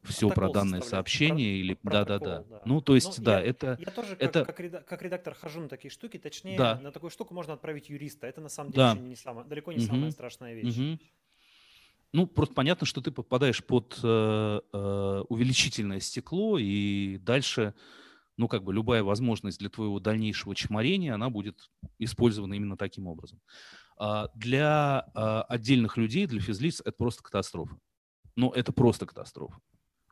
[0.04, 2.62] все про данное сообщение про, или да, да, да, да.
[2.66, 5.62] Ну то есть ну, да, я, это я тоже это как, как, как редактор хожу
[5.62, 6.80] на такие штуки, точнее да.
[6.80, 8.28] на такую штуку можно отправить юриста.
[8.28, 8.96] Это на самом деле да.
[8.96, 9.88] не самое, далеко не угу.
[9.88, 10.78] самая страшная вещь.
[10.78, 11.00] Угу.
[12.12, 17.76] Ну, просто понятно, что ты попадаешь под э, э, увеличительное стекло, и дальше
[18.40, 23.42] ну, как бы любая возможность для твоего дальнейшего чморения, она будет использована именно таким образом.
[23.98, 27.78] А для а, отдельных людей, для физлиц, это просто катастрофа.
[28.38, 29.60] Но это просто катастрофа.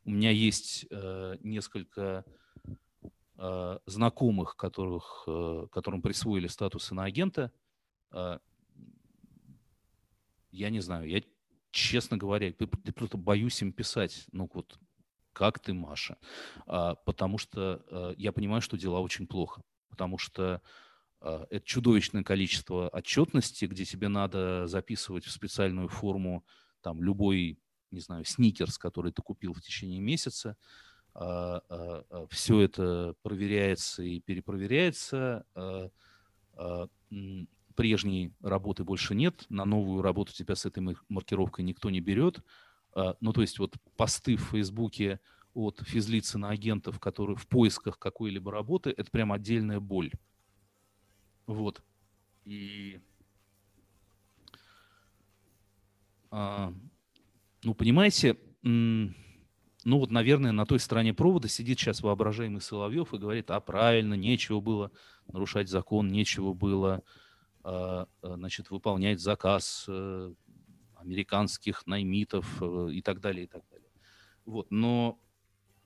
[0.04, 2.26] У меня есть э, несколько
[3.38, 7.52] э, знакомых, которых, э, которым присвоили статус иноагента,
[8.12, 8.40] я
[10.70, 11.22] не знаю, я,
[11.72, 12.54] честно говоря,
[12.96, 14.80] просто боюсь им писать, ну вот,
[15.38, 16.18] как ты, Маша?
[16.66, 20.64] А, потому что а, я понимаю, что дела очень плохо, потому что
[21.22, 26.44] а, это чудовищное количество отчетности, где тебе надо записывать в специальную форму
[26.82, 27.60] там любой,
[27.92, 30.58] не знаю, сникерс, который ты купил в течение месяца,
[32.30, 35.46] все это проверяется и перепроверяется,
[37.76, 42.44] прежней работы больше нет, на новую работу тебя с этой маркировкой никто не берет.
[42.98, 45.20] А, ну, то есть вот посты в Фейсбуке
[45.54, 50.12] от физлиц на агентов, которые в поисках какой-либо работы, это прям отдельная боль.
[51.46, 51.84] Вот.
[52.44, 53.00] И
[56.32, 56.74] а,
[57.64, 59.14] ну, понимаете, ну
[59.86, 64.60] вот, наверное, на той стороне провода сидит сейчас воображаемый Соловьев и говорит, а правильно, нечего
[64.60, 64.92] было
[65.28, 67.04] нарушать закон, нечего было
[67.64, 70.34] а, а, значит, выполнять заказ э,
[71.00, 73.90] американских наймитов э, и так далее, и так далее.
[74.46, 75.20] Вот, но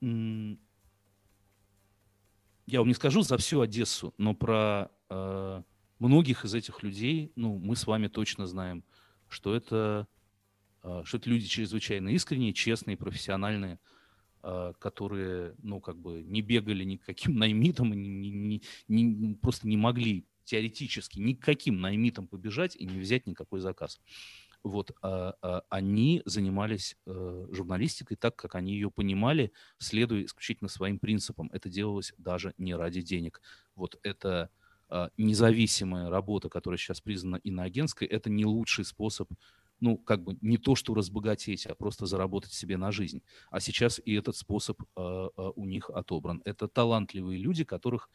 [2.80, 5.62] вам не скажу за всю Одессу, но про э,
[5.98, 8.84] многих из этих людей, ну, мы с вами точно знаем,
[9.28, 10.06] что это,
[11.04, 13.78] что это люди чрезвычайно искренние, честные, профессиональные,
[14.42, 21.18] которые, ну, как бы не бегали никаким наймитом, не, не, не, просто не могли теоретически
[21.18, 24.00] никаким наймитом побежать и не взять никакой заказ.
[24.64, 30.98] Вот, а, а, они занимались а, журналистикой так, как они ее понимали, следуя исключительно своим
[30.98, 31.50] принципам.
[31.52, 33.40] Это делалось даже не ради денег.
[33.74, 34.50] Вот это
[34.88, 39.28] а, независимая работа, которая сейчас признана иноагентской, это не лучший способ
[39.80, 43.20] ну, как бы не то, что разбогатеть, а просто заработать себе на жизнь.
[43.50, 46.40] А сейчас и этот способ э, у них отобран.
[46.44, 48.08] Это талантливые люди, которых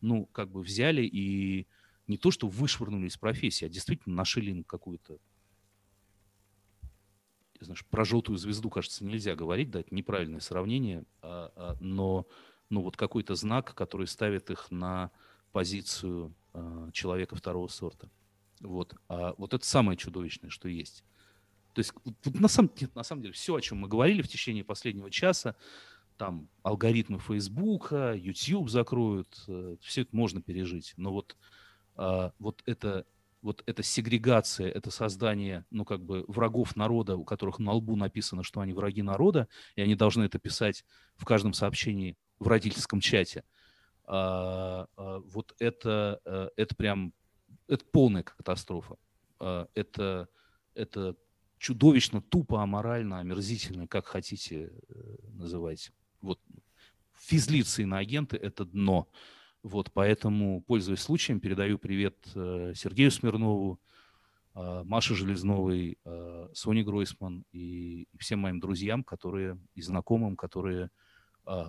[0.00, 1.68] ну, как бы взяли и
[2.08, 5.18] не то, что вышвырнули из профессии, а действительно нашили им какую-то
[7.64, 12.26] знаешь, про желтую звезду, кажется, нельзя говорить, да, это неправильное сравнение, а, а, но
[12.70, 15.10] ну, вот какой-то знак, который ставит их на
[15.52, 18.08] позицию а, человека второго сорта.
[18.60, 18.94] Вот.
[19.08, 21.04] А вот это самое чудовищное, что есть.
[21.74, 21.92] То есть
[22.24, 25.56] на, самом, на самом деле все, о чем мы говорили в течение последнего часа,
[26.16, 30.92] там алгоритмы Фейсбука, YouTube закроют, э, все это можно пережить.
[30.96, 31.36] Но вот,
[32.38, 33.06] вот это
[33.42, 38.42] вот эта сегрегация, это создание, ну, как бы врагов народа, у которых на лбу написано,
[38.42, 40.84] что они враги народа, и они должны это писать
[41.16, 43.44] в каждом сообщении в родительском чате.
[44.04, 47.12] А, а, вот это, э, это прям,
[47.68, 48.96] это полная катастрофа.
[49.74, 50.28] Это,
[50.74, 51.16] это
[51.58, 55.90] чудовищно, тупо, аморально, омерзительно, как хотите э, называть
[56.20, 56.40] вот
[57.18, 59.08] физлицы на агенты– это дно.
[59.62, 63.80] Вот, поэтому, пользуясь случаем, передаю привет э, Сергею Смирнову,
[64.56, 70.90] э, Маше Железновой, э, Соне Гройсман и, и всем моим друзьям, которые и знакомым, которые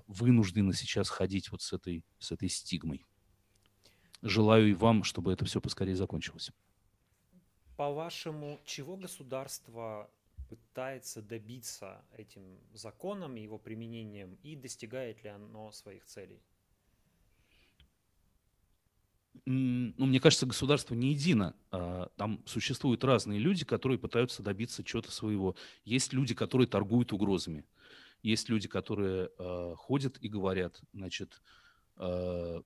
[0.06, 3.04] вынуждены сейчас ходить вот с этой, с этой стигмой.
[4.22, 6.52] Желаю и вам, чтобы это все поскорее закончилось.
[7.76, 10.12] По-вашему, чего государство
[10.48, 16.39] пытается добиться этим законом, его применением, и достигает ли оно своих целей?
[19.45, 21.55] Ну, мне кажется, государство не едино.
[21.71, 25.55] А, там существуют разные люди, которые пытаются добиться чего-то своего.
[25.86, 27.65] Есть люди, которые торгуют угрозами.
[28.21, 31.41] Есть люди, которые э, ходят и говорят, значит,
[31.97, 32.61] э,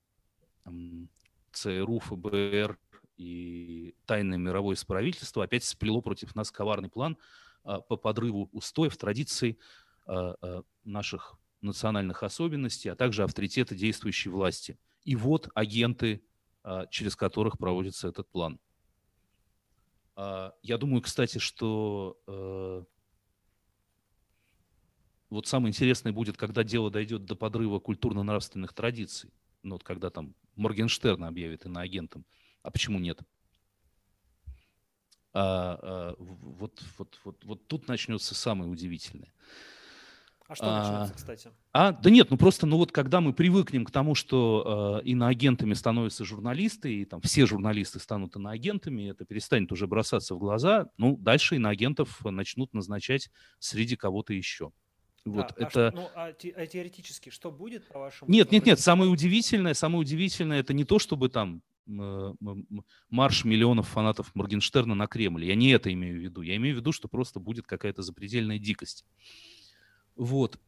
[1.51, 2.77] ЦРУ, ФБР
[3.15, 7.17] и тайное мировое правительство опять сплело против нас коварный план–
[7.67, 9.59] а, по подрыву устоев, традиций
[10.05, 14.79] а, а, наших национальных особенностей, а также авторитета действующей власти.
[15.03, 16.23] И вот агенты,
[16.89, 18.59] через которых проводится этот план.
[20.15, 22.83] Я думаю, кстати, что э,
[25.29, 29.31] вот самое интересное будет, когда дело дойдет до подрыва культурно-нравственных традиций.
[29.63, 32.25] Ну, вот когда там Моргенштерн объявит иноагентом.
[32.63, 33.19] А почему нет?
[35.33, 39.33] А, а, вот, вот, вот, вот тут начнется самое удивительное.
[40.47, 41.51] А что начнется, кстати?
[41.73, 45.73] А, да нет, ну просто, ну вот когда мы привыкнем к тому, что э, иноагентами
[45.73, 51.17] становятся журналисты, и там все журналисты станут иноагентами, это перестанет уже бросаться в глаза, ну
[51.17, 53.29] дальше иноагентов начнут назначать
[53.59, 54.71] среди кого-то еще.
[55.25, 55.87] Вот, а, это...
[55.89, 58.31] а, ну, а, те, а теоретически что будет, по-вашему?
[58.31, 64.35] Нет, нет, нет, самое удивительное, самое удивительное, это не то, чтобы там марш миллионов фанатов
[64.35, 65.45] Моргенштерна на Кремль.
[65.45, 66.41] Я не это имею в виду.
[66.41, 69.05] Я имею в виду, что просто будет какая-то запредельная дикость.
[70.17, 70.59] Вот.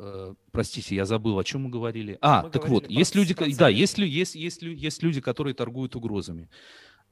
[0.00, 2.16] Э, простите, я забыл, о чем мы говорили.
[2.22, 5.94] А, Мы так говорили вот, есть люди, да, есть, есть, есть, есть люди, которые торгуют
[5.94, 6.48] угрозами.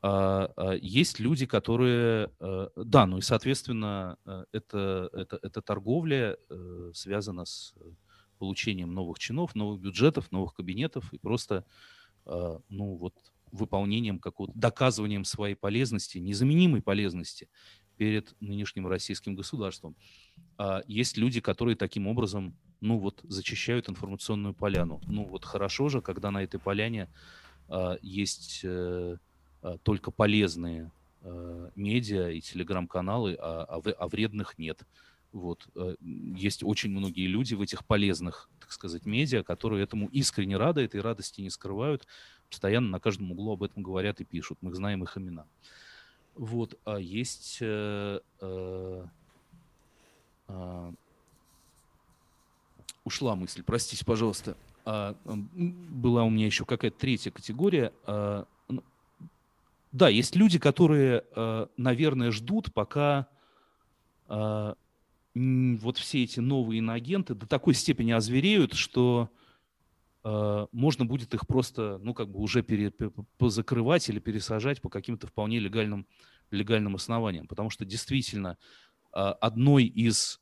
[0.00, 6.36] А, а, Есть люди, которые, э, да, ну и, соответственно, э, это, это, эта торговля
[6.48, 7.84] э, связана с э,
[8.38, 11.64] получением новых чинов, новых бюджетов, новых кабинетов и просто,
[12.26, 13.14] э, ну вот,
[13.50, 17.48] выполнением какого-то, доказыванием своей полезности, незаменимой полезности
[17.98, 19.94] перед нынешним российским государством.
[20.56, 25.00] А Есть люди, которые таким образом, ну вот, зачищают информационную поляну.
[25.06, 27.08] Ну вот хорошо же, когда на этой поляне
[27.68, 29.16] а, есть э,
[29.62, 30.90] а, только полезные
[31.22, 34.82] э, медиа и телеграм-каналы, а, вре- вредных нет.
[35.32, 35.68] Вот.
[35.74, 40.82] э, Есть очень многие люди в этих полезных, так сказать, медиа, которые этому искренне рады,
[40.82, 42.06] этой радости не скрывают,
[42.48, 44.58] постоянно на каждом углу об этом говорят и пишут.
[44.62, 45.44] Мы знаем их имена.
[46.38, 46.78] Вот.
[46.84, 49.04] А есть э, э,
[50.46, 50.94] а,
[53.04, 54.56] ушла мысль, простите, пожалуйста.
[54.84, 57.92] А, была у меня еще какая-то третья категория.
[58.06, 58.84] А, ну,
[59.90, 63.26] да, есть люди, которые, а, наверное, ждут, пока
[64.28, 64.76] а,
[65.34, 69.28] вот все эти новые иноагенты до такой степени озвереют, что
[70.72, 72.92] можно будет их просто, ну, как бы уже пере-
[73.38, 76.06] позакрывать или пересажать по каким-то вполне легальным,
[76.50, 77.46] легальным основаниям.
[77.46, 78.58] Потому что действительно
[79.12, 80.40] а, одной из,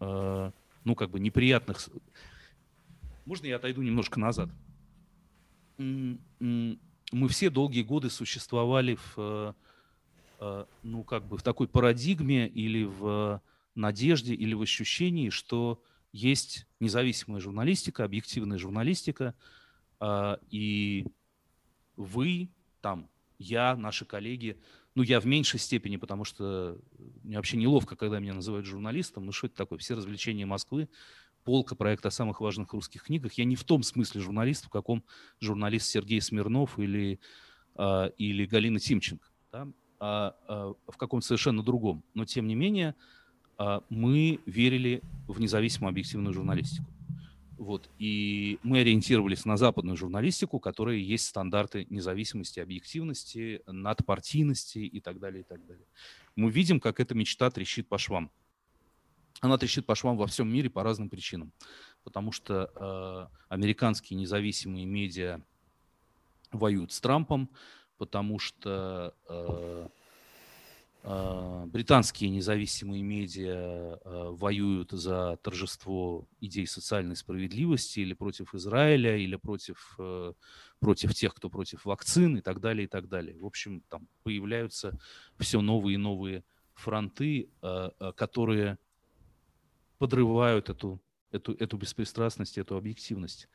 [0.00, 0.52] а,
[0.84, 1.88] ну, как бы неприятных...
[3.24, 4.48] Можно я отойду немножко назад?
[5.78, 9.52] Мы все долгие годы существовали в, э,
[10.40, 13.40] э, ну, как бы в такой парадигме или в
[13.74, 15.82] надежде, или в ощущении, что
[16.12, 19.34] есть независимая журналистика, объективная журналистика,
[19.98, 21.06] а, и
[21.96, 22.50] вы,
[22.80, 24.58] там, я, наши коллеги,
[24.94, 26.78] ну, я в меньшей степени, потому что
[27.22, 29.26] мне вообще неловко, когда меня называют журналистом.
[29.26, 29.78] Ну, что это такое?
[29.78, 30.88] Все развлечения Москвы,
[31.44, 33.34] полка проекта о самых важных русских книгах.
[33.34, 35.04] Я не в том смысле журналист, в каком
[35.38, 37.20] журналист Сергей Смирнов или,
[37.74, 39.68] а, или Галина Тимченко, да?
[40.00, 42.02] а, а в каком совершенно другом.
[42.14, 42.94] Но, тем не менее,
[43.88, 46.86] мы верили в независимую объективную журналистику.
[47.56, 47.88] Вот.
[47.98, 55.40] И мы ориентировались на западную журналистику, которая есть стандарты независимости, объективности, надпартийности и так далее,
[55.40, 55.86] и так далее.
[56.34, 58.30] Мы видим, как эта мечта трещит по швам.
[59.40, 61.52] Она трещит по швам во всем мире по разным причинам.
[62.04, 65.40] Потому что э, американские независимые медиа
[66.52, 67.50] воюют с Трампом,
[67.96, 69.88] потому что э,
[71.06, 79.94] британские независимые медиа э, воюют за торжество идей социальной справедливости или против Израиля, или против,
[80.00, 80.32] э,
[80.80, 83.38] против тех, кто против вакцин и так далее, и так далее.
[83.38, 84.98] В общем, там появляются
[85.38, 86.42] все новые и новые
[86.74, 88.76] фронты, э, которые
[89.98, 91.00] подрывают эту,
[91.30, 93.48] эту, эту беспристрастность, эту объективность.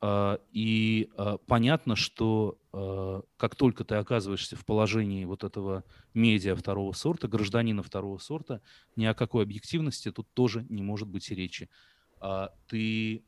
[0.00, 5.84] А, И а, понятно, что а, как только ты оказываешься в положении вот этого
[6.14, 8.60] медиа второго сорта, гражданина второго сорта,
[8.96, 11.68] ни о какой объективности тут тоже не может быть и речи.
[12.68, 13.24] Ты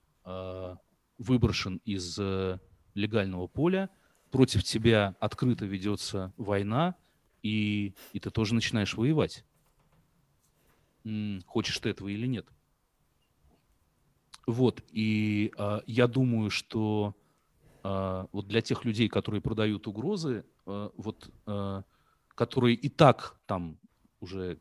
[1.18, 2.58] выброшен из э,
[2.94, 3.90] легального поля,
[4.30, 6.94] против тебя открыто ведется война,
[7.42, 9.44] и, и ты тоже начинаешь воевать.
[11.46, 12.46] Хочешь ты этого или нет.
[14.48, 17.14] Вот, и а, я думаю, что
[17.82, 21.84] а, вот для тех людей, которые продают угрозы, а, вот, а,
[22.28, 23.78] которые и так там
[24.20, 24.58] уже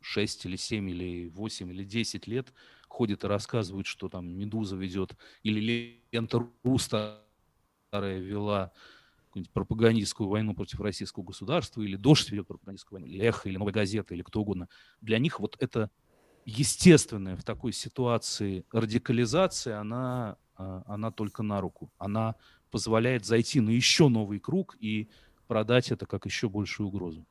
[0.00, 2.54] 6 или 7 или 8 или 10 лет
[2.88, 7.20] ходят и рассказывают, что там «Медуза» ведет, или «Лента.ру» старая
[7.92, 8.72] вела
[9.52, 14.14] пропагандистскую войну против российского государства, или «Дождь» ведет пропагандистскую войну, или «Эхо», или «Новая газета»,
[14.14, 14.70] или кто угодно.
[15.02, 15.90] Для них вот это
[16.48, 21.92] естественная в такой ситуации радикализация, она, а, она только на руку.
[21.98, 22.36] Она
[22.70, 25.10] позволяет зайти на еще новый круг и
[25.46, 27.26] продать это как еще большую угрозу.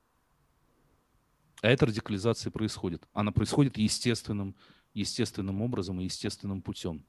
[1.62, 3.08] А эта радикализация происходит.
[3.14, 4.56] Она происходит естественным,
[4.94, 7.04] естественным образом и естественным путем.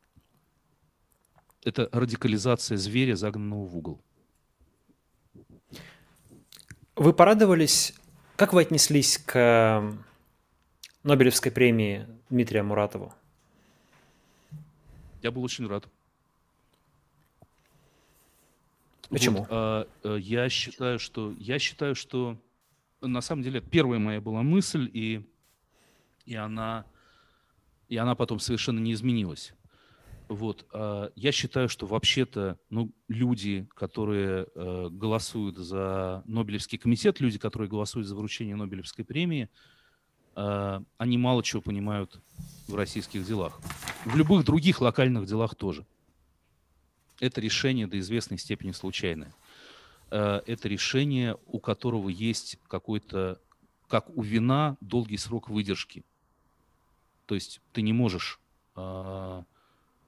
[1.62, 4.02] Это радикализация зверя, загнанного в угол.
[6.96, 7.92] Вы порадовались,
[8.36, 9.98] как вы отнеслись к
[11.08, 13.14] Нобелевской премии Дмитрия Муратову?
[15.22, 15.88] Я был очень рад.
[19.08, 19.38] Почему?
[19.38, 22.36] Вот, а, а, я считаю, что я считаю, что
[23.00, 25.26] на самом деле первая моя была мысль, и,
[26.26, 26.84] и она
[27.88, 29.54] и она потом совершенно не изменилась.
[30.28, 37.38] Вот, а, я считаю, что вообще-то ну, люди, которые э, голосуют за Нобелевский комитет, люди,
[37.38, 39.77] которые голосуют за вручение Нобелевской премии, э,
[40.98, 42.20] они мало чего понимают
[42.68, 43.60] в российских делах.
[44.04, 45.84] В любых других локальных делах тоже.
[47.18, 49.34] Это решение до известной степени случайное.
[50.10, 53.40] Э, это решение, у которого есть какой-то,
[53.88, 56.04] как у вина, долгий срок выдержки.
[57.26, 58.38] То есть ты не можешь,
[58.76, 59.42] э,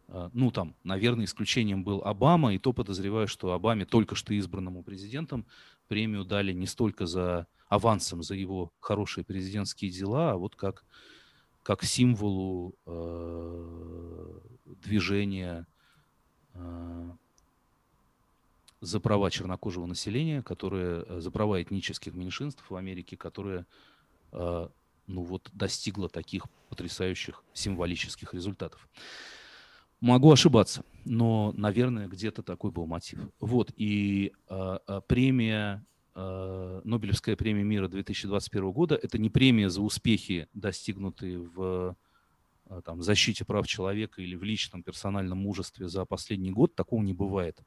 [0.09, 4.83] э, ну там, наверное, исключением был Обама, и то подозреваю, что Обаме, только что избранному
[4.83, 5.45] президентом,
[5.89, 10.85] премию дали не столько за авансом за его хорошие президентские дела, а вот как,
[11.63, 14.41] как символу э,
[14.83, 15.67] движения
[16.55, 17.11] э,
[18.81, 23.67] за права чернокожего населения, которые, э, за права этнических меньшинств в Америке, которое
[24.33, 24.69] э,
[25.07, 28.89] ну вот, достигло таких потрясающих символических результатов.
[30.01, 33.21] Могу ошибаться, но, наверное, где-то такой был мотив.
[33.39, 35.85] Вот, и э, э премия
[36.15, 41.97] Нобелевская премия мира 2021 года– это не премия за успехи, достигнутые в
[42.67, 46.75] э, там, защите прав человека или в личном персональном мужестве за последний год.
[46.75, 47.61] Такого не бывает.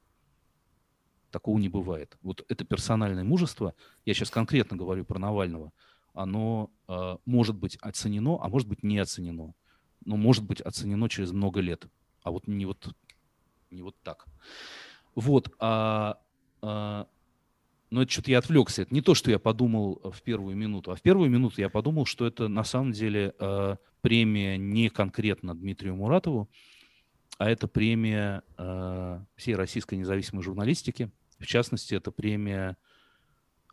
[1.31, 2.17] Такого не бывает.
[2.21, 3.73] Вот это персональное мужество,
[4.05, 5.71] я сейчас конкретно говорю про Навального,
[6.13, 9.53] оно э, может быть оценено, а может быть не оценено.
[10.05, 11.87] Но может быть оценено через много лет.
[12.21, 12.93] А вот не вот,
[13.71, 14.27] не вот так.
[15.15, 15.53] Вот.
[15.59, 16.19] А,
[16.61, 17.07] а
[17.93, 18.81] но это что-то я отвлекся.
[18.81, 20.91] Это не то, что я подумал э, в первую минуту.
[20.91, 25.53] А в первую минуту я подумал, что это на самом деле э, премия не конкретно
[25.53, 26.49] Дмитрию Муратову,
[27.37, 31.11] а это премия э, всей российской независимой журналистики.
[31.37, 32.77] В частности, это премия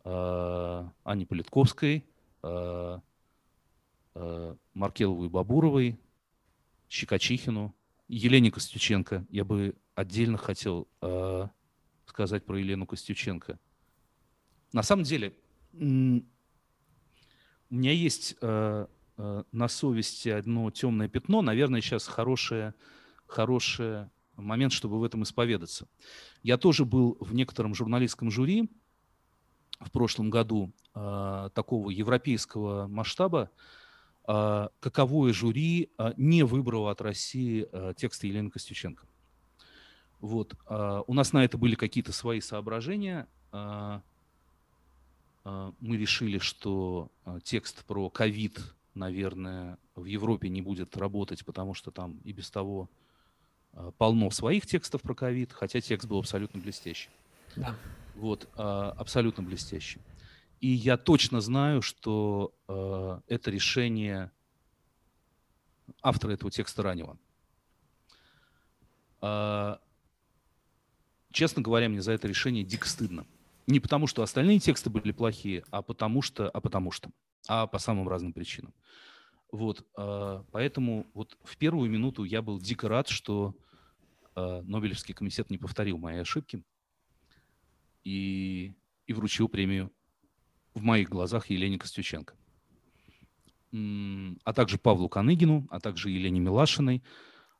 [0.05, 2.05] э, Ани Политковской,
[2.43, 2.99] э,
[4.13, 5.99] э, Маркеловой Бабуровой,
[6.89, 7.73] Щекочихину,
[8.07, 9.25] Елене Костюченко.
[9.31, 11.47] Я бы отдельно хотел э,
[12.05, 13.57] сказать про Елену Костюченко–
[14.73, 15.33] на самом деле,
[15.73, 16.23] у
[17.75, 21.41] меня есть э, э, на совести одно темное пятно.
[21.41, 22.73] Наверное, сейчас хороший
[23.31, 25.87] хороший момент, чтобы в этом исповедаться.
[26.43, 28.69] Я тоже был в некотором журналистском жюри
[29.79, 33.49] в прошлом году э, такого европейского масштаба.
[34.27, 39.05] Э, каковое жюри э, не выбрало от России э, тексты Елены Костюченко.
[40.19, 40.55] Вот.
[40.67, 43.27] Э, у нас на это были какие-то свои соображения.
[43.51, 44.01] Э,
[45.43, 48.59] мы решили, что а, текст про ковид,
[48.93, 52.89] наверное, в Европе не будет работать, потому что там и без того
[53.73, 57.09] а, полно своих текстов про ковид, хотя текст был абсолютно блестящий.
[57.55, 57.75] Да.
[58.15, 59.99] Вот, абсолютно блестящий.
[60.59, 62.53] И я точно знаю, что
[63.27, 64.31] это решение
[66.03, 67.17] автора этого текста раннего.
[71.31, 73.25] Честно говоря, мне за это решение дико стыдно.
[73.71, 77.09] Не потому, что остальные тексты были плохие, а потому что, а потому что,
[77.47, 78.73] а по самым разным причинам.
[79.49, 83.55] Вот, э, поэтому вот в первую минуту я был дико рад, что
[84.35, 86.65] э, Нобелевский комитет не повторил мои ошибки
[88.03, 88.73] и,
[89.07, 89.89] и вручил премию
[90.73, 92.35] в моих глазах Елене Костюченко,
[93.71, 97.01] а также Павлу Каныгину, а также Елене Милашиной, э,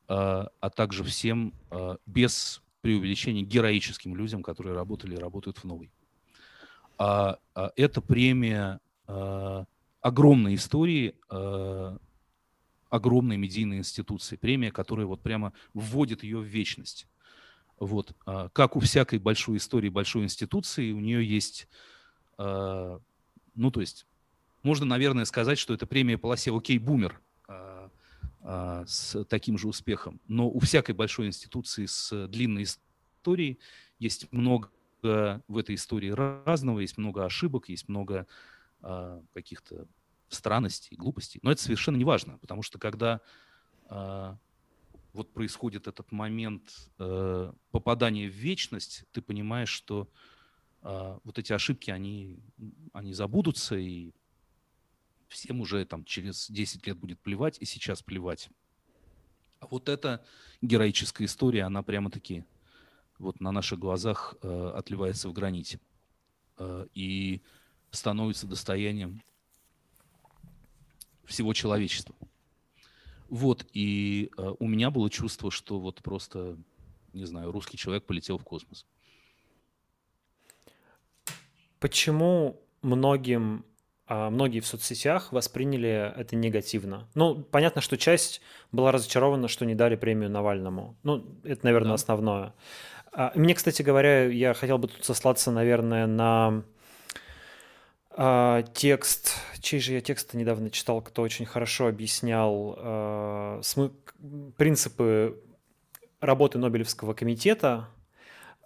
[0.08, 1.54] а также всем
[2.04, 5.90] без преувеличения героическим людям, которые работали и работают в новой.
[7.02, 8.78] А, а это премия
[9.08, 9.64] а,
[10.00, 11.98] огромной истории, а,
[12.90, 14.36] огромной медийной институции.
[14.36, 17.08] Премия, которая вот прямо вводит ее в вечность.
[17.80, 18.14] Вот.
[18.24, 21.66] А, как у всякой большой истории, большой институции, у нее есть,
[22.38, 23.00] а,
[23.56, 24.06] ну то есть,
[24.62, 30.20] можно, наверное, сказать, что это премия полосе «Окей, бумер», а, с таким же успехом.
[30.28, 33.58] Но у всякой большой институции с длинной историей
[33.98, 34.70] есть много
[35.02, 38.26] в этой истории разного, есть много ошибок, есть много
[38.80, 39.86] а, каких-то
[40.28, 41.40] странностей, глупостей.
[41.42, 43.20] Но это совершенно не важно, потому что когда
[43.86, 44.38] а,
[45.12, 50.08] вот происходит этот момент э, попадания в вечность, ты понимаешь, что
[50.82, 52.40] э, вот эти ошибки, они,
[52.92, 54.12] они забудутся, и
[55.28, 58.48] всем уже там через 10 лет будет плевать, и сейчас плевать.
[59.60, 60.24] А вот эта
[60.62, 62.44] героическая история, она прямо-таки
[63.22, 65.80] вот на наших глазах э, отливается в граните
[66.58, 67.40] э, и
[67.90, 69.22] становится достоянием
[71.24, 72.14] всего человечества.
[73.28, 76.58] Вот, и э, у меня было чувство, что вот просто,
[77.12, 78.84] не знаю, русский человек полетел в космос.
[81.78, 83.64] Почему многим
[84.14, 87.08] а, многие в соцсетях восприняли это негативно.
[87.14, 90.98] Ну, понятно, что часть была разочарована, что не дали премию Навальному.
[91.02, 91.94] Ну, это, наверное, да.
[91.94, 92.52] основное.
[93.12, 96.64] А, мне, кстати говоря, я хотел бы тут сослаться, наверное, на
[98.14, 103.92] А, текст, чей же я текст недавно читал, кто очень хорошо объяснял а, смы-
[104.58, 105.40] принципы
[106.20, 107.88] работы Нобелевского комитета,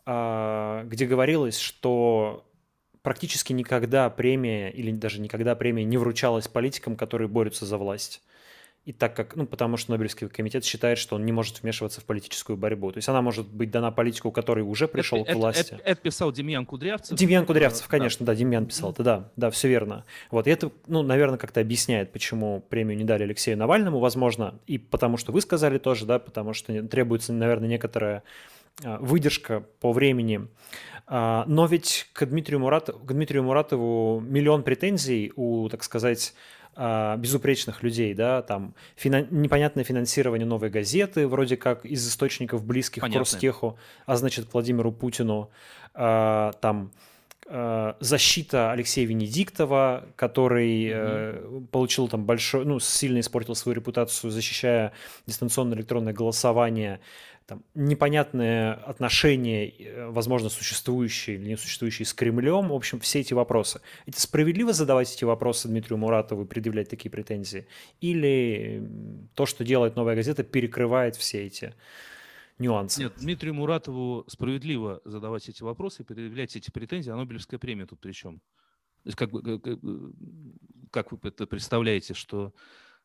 [0.04, 2.44] а, где говорилось, что
[3.02, 8.22] практически никогда премия или даже никогда премия не вручалась политикам, которые борются за власть.
[8.86, 12.04] И так как, ну, потому что Нобелевский комитет считает, что он не может вмешиваться в
[12.04, 12.92] политическую борьбу.
[12.92, 15.60] То есть она может быть дана политику, который уже пришел это, к власти.
[15.60, 17.18] Это, это, это писал Демьян Кудрявцев.
[17.18, 20.04] Демьян Кудрявцев, конечно, да, да Демьян писал это, да, да, все верно.
[20.30, 24.78] Вот, и это, ну, наверное, как-то объясняет, почему премию не дали Алексею Навальному, возможно, и
[24.78, 28.22] потому что вы сказали тоже, да, потому что требуется, наверное, некоторая
[28.84, 30.46] а, выдержка по времени.
[31.08, 36.34] А, но ведь к Дмитрию, Муратову, к Дмитрию Муратову миллион претензий у, так сказать,
[36.78, 39.26] а, безупречных людей, да, там финан...
[39.30, 43.24] непонятное финансирование новой газеты, вроде как из источников близких Понятно.
[43.24, 45.50] к Ростеху, а значит, к Владимиру Путину,
[45.94, 46.92] а, там
[48.00, 51.66] защита Алексея Венедиктова, который mm-hmm.
[51.68, 54.90] получил там большой, ну, сильно испортил свою репутацию, защищая
[55.26, 56.98] дистанционное электронное голосование
[57.46, 63.80] там, непонятные отношения, э, возможно, существующие или несуществующие с Кремлем, в общем, все эти вопросы.
[64.04, 67.68] Это справедливо задавать эти вопросы Дмитрию Муратову и предъявлять такие претензии?
[68.00, 68.88] Или
[69.34, 71.74] то, что делает «Новая газета», перекрывает все эти
[72.58, 73.04] нюансы?
[73.04, 78.00] Нет, Дмитрию Муратову справедливо задавать эти вопросы и предъявлять эти претензии, а Нобелевская премия тут
[78.00, 78.42] при чем?
[79.14, 79.78] Как, как,
[80.90, 82.52] как вы это представляете, что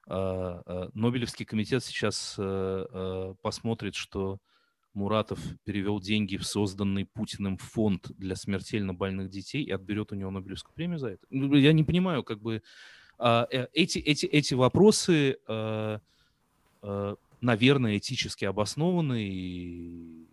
[0.07, 4.40] Нобелевский комитет сейчас э, э, посмотрит, что
[4.94, 10.32] Муратов перевел деньги в созданный Путиным фонд для смертельно больных детей и отберет у него
[10.32, 11.26] Нобелевскую премию за это.
[11.30, 12.61] Ну, я не понимаю, как бы
[13.18, 15.38] а, э, эти, эти, эти вопросы,
[17.41, 20.28] наверное, этически обоснованы и,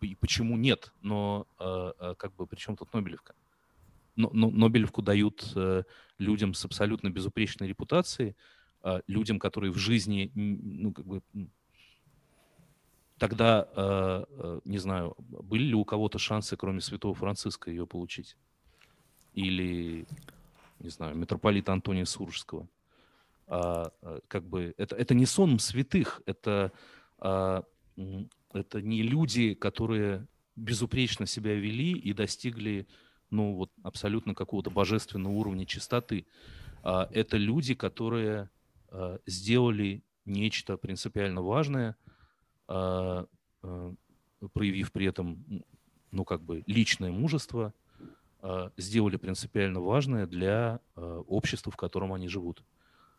[0.00, 3.34] и почему нет, но как бы при чем тут Нобелевка?
[4.16, 5.82] Нобелевку дают э,
[6.18, 8.34] людям с абсолютно безупречной репутацией,
[8.82, 11.22] а, людям, которые в жизни, ну, как бы,
[13.18, 18.36] тогда, э, э, не знаю, были ли у кого-то шансы, кроме святого Франциска, ее получить?
[19.34, 20.06] Или,
[20.78, 22.68] не знаю, митрополита Антония Суржского?
[23.48, 23.90] А,
[24.28, 26.72] как бы, это, это не сон святых, это,
[27.18, 27.64] а,
[28.52, 32.86] это не люди, которые безупречно себя вели и достигли
[33.30, 36.26] ну, вот абсолютно какого-то божественного уровня чистоты.
[36.82, 38.50] А, это люди, которые
[38.88, 41.96] а, сделали нечто принципиально важное,
[42.68, 43.26] а,
[44.52, 45.44] проявив при этом,
[46.10, 47.72] ну, как бы личное мужество,
[48.76, 52.62] сделали принципиально важное для общества, в котором они живут.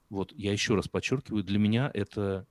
[0.10, 2.46] Вот я еще раз подчеркиваю, для меня это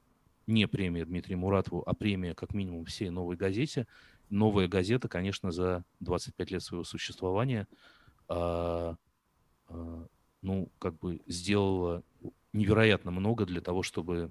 [0.47, 3.87] не премия Дмитрия Муратову, а премия как минимум всей новой газете–
[4.31, 7.67] новая газета, конечно, за 25 лет своего существования,
[8.29, 8.97] а,
[9.69, 10.07] а,
[10.43, 12.03] ну, как бы сделала
[12.53, 14.31] невероятно много для того, чтобы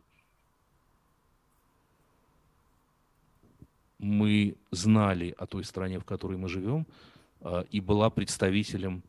[3.97, 6.85] мы знали о той стране, в которой мы живем,
[7.41, 9.03] а, и была представителем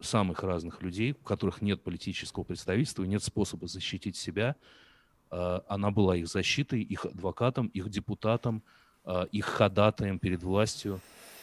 [0.00, 4.56] самых разных людей, у которых нет политического представительства, нет способа защитить себя.
[5.30, 8.62] А, она была их защитой, их адвокатом, их депутатом,
[9.32, 11.00] их ходатаем перед властью,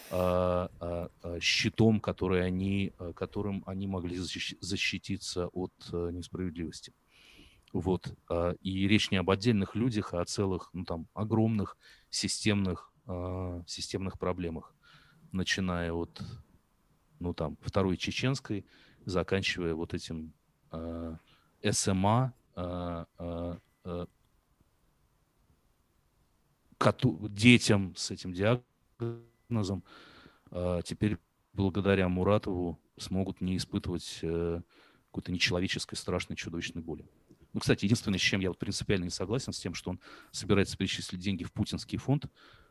[0.09, 6.93] а, а, щитом, который они, которым они могли защититься от несправедливости.
[7.73, 8.15] Вот.
[8.61, 11.77] И речь не об отдельных людях, а о целых, ну, там, огромных
[12.09, 12.93] системных,
[13.67, 14.73] системных проблемах,
[15.33, 16.21] начиная от,
[17.19, 18.65] ну, там, Второй Чеченской,
[19.05, 20.33] заканчивая вот этим
[21.69, 22.33] СМА,
[27.29, 29.83] детям с этим диагнозом
[30.51, 31.17] а, теперь
[31.53, 34.61] благодаря Муратову смогут не испытывать э,
[35.07, 37.05] какой-то нечеловеческой, страшной, чудовищной боли.
[37.53, 39.99] Ну, кстати, единственное, с чем я вот принципиально не согласен, с тем, что он
[40.31, 42.25] собирается перечислить деньги в путинский фонд.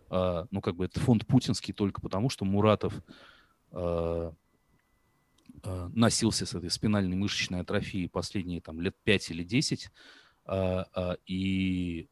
[0.09, 2.95] А, ну, как бы это фонд путинский только потому, что Муратов
[3.73, 4.33] а,
[5.65, 9.91] носился с этой спинальной мышечной атрофией последние там лет 5 или 10,
[11.27, 12.09] и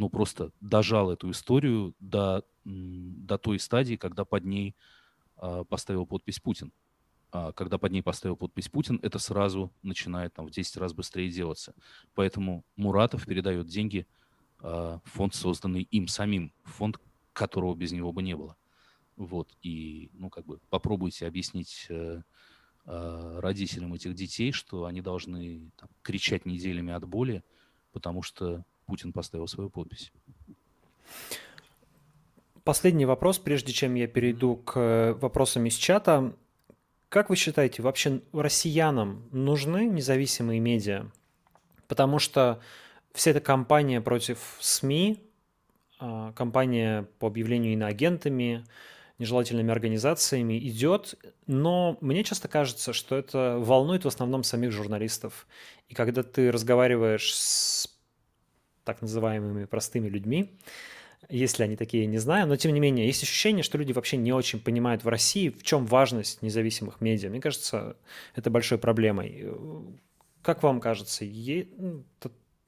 [0.00, 4.74] ну, просто дожал эту историю до, до той стадии, когда под ней
[5.36, 6.72] э, поставил подпись Путин.
[7.32, 11.28] А когда под ней поставил подпись Путин, это сразу начинает там в 10 раз быстрее
[11.28, 11.74] делаться.
[12.14, 14.06] Поэтому Муратов передает деньги
[14.62, 16.98] э, в фонд, созданный им самим, фонд,
[17.34, 18.56] которого без него бы не было.
[19.16, 22.22] Вот, и, ну, как бы попробуйте объяснить э,
[22.86, 27.44] родителям этих детей, что они должны там, кричать неделями от боли,
[27.92, 30.12] потому что Путин поставил свою подпись.
[32.64, 36.34] Последний вопрос, прежде чем я перейду к вопросам из чата.
[37.08, 41.06] как вы считаете, вообще россиянам нужны независимые медиа?
[41.86, 42.60] Потому что
[43.12, 45.22] вся эта кампания против СМИ,
[46.00, 48.64] а, кампания по объявлению иноагентами,
[49.18, 51.14] нежелательными организациями идет,
[51.46, 55.46] но мне часто кажется, что это волнует в основном самих журналистов.
[55.88, 57.99] И когда ты разговариваешь с
[58.84, 60.58] так называемыми простыми людьми,
[61.28, 64.32] если они такие, не знаю, но тем не менее, есть ощущение, что люди вообще не
[64.32, 67.30] очень понимают в России, в чем важность независимых медиа.
[67.30, 67.96] Мне кажется,
[68.34, 69.46] это большой проблемой.
[70.42, 71.68] Как вам кажется, е...
[71.76, 72.04] Ну,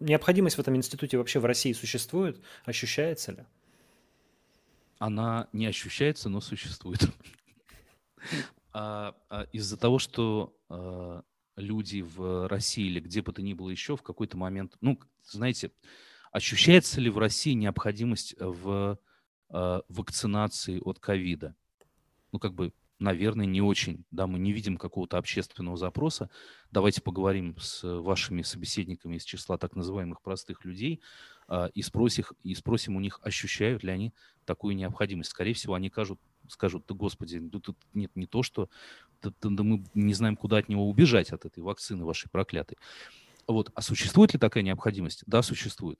[0.00, 2.40] необходимость в этом институте вообще в России существует?
[2.64, 3.44] Ощущается ли?
[4.98, 7.00] Она не ощущается, но существует.
[8.74, 11.24] А, а из-за того, что а,
[11.56, 15.72] люди в России или где бы то ни было еще в какой-то момент, ну, знаете,
[16.30, 18.98] ощущается ли в России необходимость в
[19.50, 21.54] вакцинации от ковида?
[22.32, 22.72] Ну, как бы
[23.02, 24.04] наверное, не очень.
[24.10, 26.30] Да, мы не видим какого-то общественного запроса.
[26.70, 31.02] Давайте поговорим с вашими собеседниками из числа так называемых простых людей
[31.48, 34.14] э, и, спросим, и спросим у них, ощущают ли они
[34.44, 35.30] такую необходимость.
[35.30, 36.20] Скорее всего, они скажут,
[36.52, 38.68] скажут, да господи, да тут нет не то, что
[39.22, 42.76] да, да мы не знаем, куда от него убежать, от этой вакцины вашей проклятой.
[43.46, 43.70] Вот.
[43.74, 45.22] А существует ли такая необходимость?
[45.26, 45.98] Да, существует.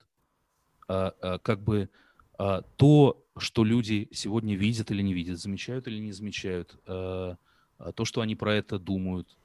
[0.87, 1.89] А, а, как бы
[2.37, 7.37] а, то, что люди сегодня видят или не видят, замечают или не замечают, а,
[7.77, 9.37] а, то, что они про это думают,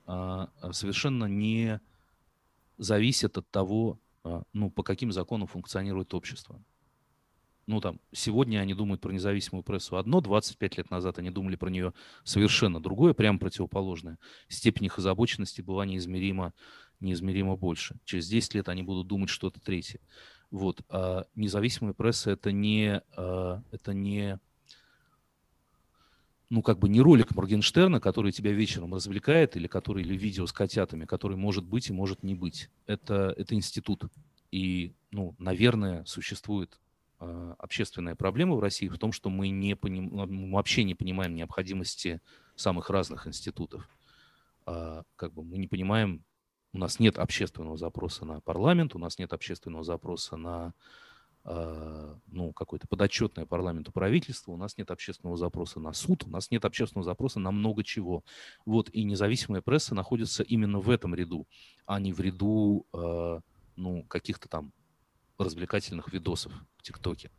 [0.72, 1.80] совершенно не
[2.78, 3.98] зависит от того,
[4.54, 6.58] ну, по каким законам функционирует общество.
[7.68, 11.68] Ну, там, сегодня они думают про независимую прессу одно, 25 лет назад они думали про
[11.68, 11.92] нее
[12.24, 14.18] совершенно другое, прямо противоположное.
[14.48, 16.54] Степень их озабоченности была неизмеримо,
[17.00, 17.96] неизмеримо больше.
[18.06, 20.00] Через 10 лет они будут думать что-то третье.
[20.50, 20.80] Вот.
[20.88, 24.40] А независимая пресса это не, а, это не,
[26.48, 30.54] ну, как бы не ролик Моргенштерна, который тебя вечером развлекает, или который, или видео с
[30.54, 32.70] котятами, который может быть и может не быть.
[32.86, 34.04] Это, это институт.
[34.50, 36.78] И, ну, наверное, существует
[37.18, 42.20] общественная проблема в России в том, что мы, не поним, мы вообще не понимаем необходимости
[42.54, 43.88] самых разных институтов.
[44.66, 46.24] Э, как бы мы не понимаем
[46.72, 50.74] у нас нет общественного запроса на парламент, у нас нет общественного запроса на
[51.44, 56.66] ну, какое-то подотчетное парламенту правительство, у нас нет общественного запроса на суд, у нас нет
[56.66, 58.22] общественного запроса на много чего.
[58.66, 61.46] Вот, и независимая пресса находится именно в этом ряду,
[61.86, 62.86] а не в ряду
[63.76, 64.72] ну, каких-то там
[65.38, 67.30] развлекательных видосов в ТикТоке.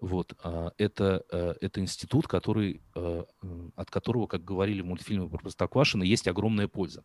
[0.00, 1.24] Вот, э, это,
[1.60, 7.04] это институт, который, от которого, как говорили в мультфильме про Простоквашино, есть огромная польза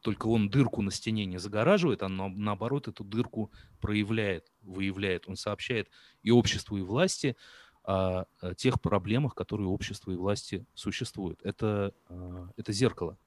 [0.00, 3.50] только он дырку на стене не загораживает, а наоборот эту дырку
[3.80, 5.28] проявляет, выявляет.
[5.28, 5.88] Он сообщает
[6.22, 7.36] и обществу, и власти
[7.84, 11.40] о, о тех проблемах, которые у общества и власти существуют.
[11.42, 13.18] Это, а, это зеркало.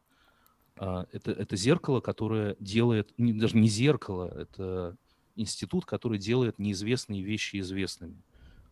[0.77, 4.97] А, это, это зеркало, которое делает, даже не зеркало, это
[5.35, 8.21] институт, который делает неизвестные вещи известными,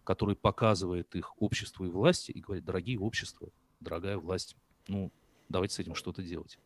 [0.03, 3.49] который показывает их обществу и власти и говорит, дорогие общества,
[3.79, 4.55] дорогая власть,
[4.87, 5.11] ну,
[5.49, 6.57] давайте с этим что-то делать.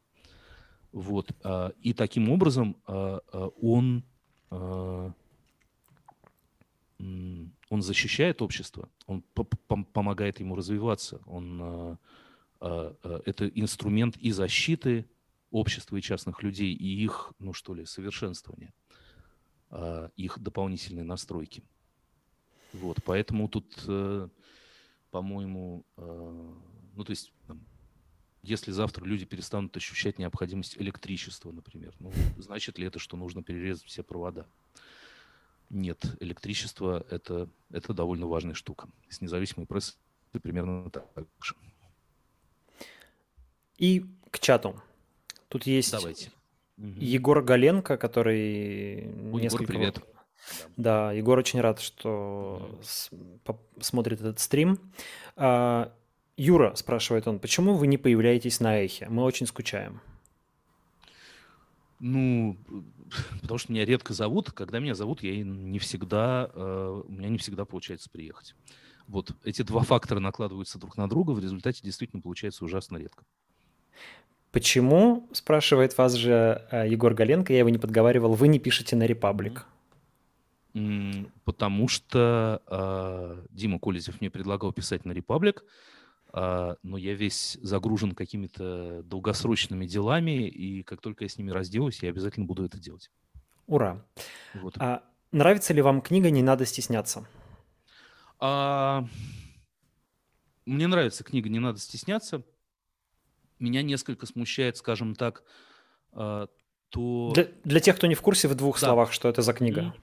[0.93, 1.31] Вот.
[1.43, 4.03] А, и таким образом а, а, он,
[7.69, 9.23] он защищает общество, он
[9.91, 11.97] помогает ему развиваться, он,
[12.61, 15.05] это инструмент и защиты
[15.51, 18.73] общества и частных людей, и их, ну что ли, совершенствования,
[20.15, 21.63] их дополнительной настройки.
[22.73, 24.29] Вот, поэтому тут, э,
[25.11, 27.31] по-моему, ну то есть
[28.43, 33.85] если завтра люди перестанут ощущать необходимость электричества, например, ну, значит ли это, что нужно перерезать
[33.85, 34.45] все провода?
[35.69, 38.89] Нет, электричество это, это довольно важная штука.
[39.09, 39.95] С независимой прессой
[40.41, 41.07] примерно так
[41.41, 41.55] же.
[43.77, 44.79] И к чату.
[45.47, 46.31] Тут есть Давайте.
[46.77, 49.73] Егор Галенко, который Ой, несколько...
[49.73, 50.01] Егор, привет.
[50.75, 52.79] Да, Егор очень рад, что
[53.79, 54.79] смотрит этот стрим.
[55.35, 55.93] А,
[56.35, 59.07] Юра, спрашивает он, почему вы не появляетесь на эхе?
[59.09, 60.01] Мы очень скучаем.
[61.99, 62.57] Ну,
[63.41, 64.51] потому что меня редко зовут.
[64.51, 68.55] Когда меня зовут, я не всегда, э, у меня не всегда получается приехать.
[69.07, 73.25] Вот эти два фактора накладываются друг на друга, в результате действительно получается ужасно редко.
[74.53, 79.07] Почему, спрашивает вас же э, Егор Галенко, я его не подговаривал, вы не пишете на
[79.07, 79.65] Репаблик?
[81.43, 85.63] Потому что э, Дима Колезев мне предлагал писать на Репаблик,
[86.31, 92.03] а, но я весь загружен какими-то долгосрочными делами, и как только я с ними разделаюсь,
[92.03, 93.09] я обязательно буду это делать.
[93.65, 94.05] Ура!
[94.55, 94.75] Вот.
[94.77, 97.27] А нравится ли вам книга «Не надо стесняться»?
[98.39, 99.07] А,
[100.67, 102.43] мне нравится книга «Не надо стесняться».
[103.63, 105.43] Меня несколько смущает, скажем так,
[106.11, 107.31] то...
[107.33, 108.87] Для, для тех, кто не в курсе, в двух да.
[108.87, 109.95] словах, что это за книга.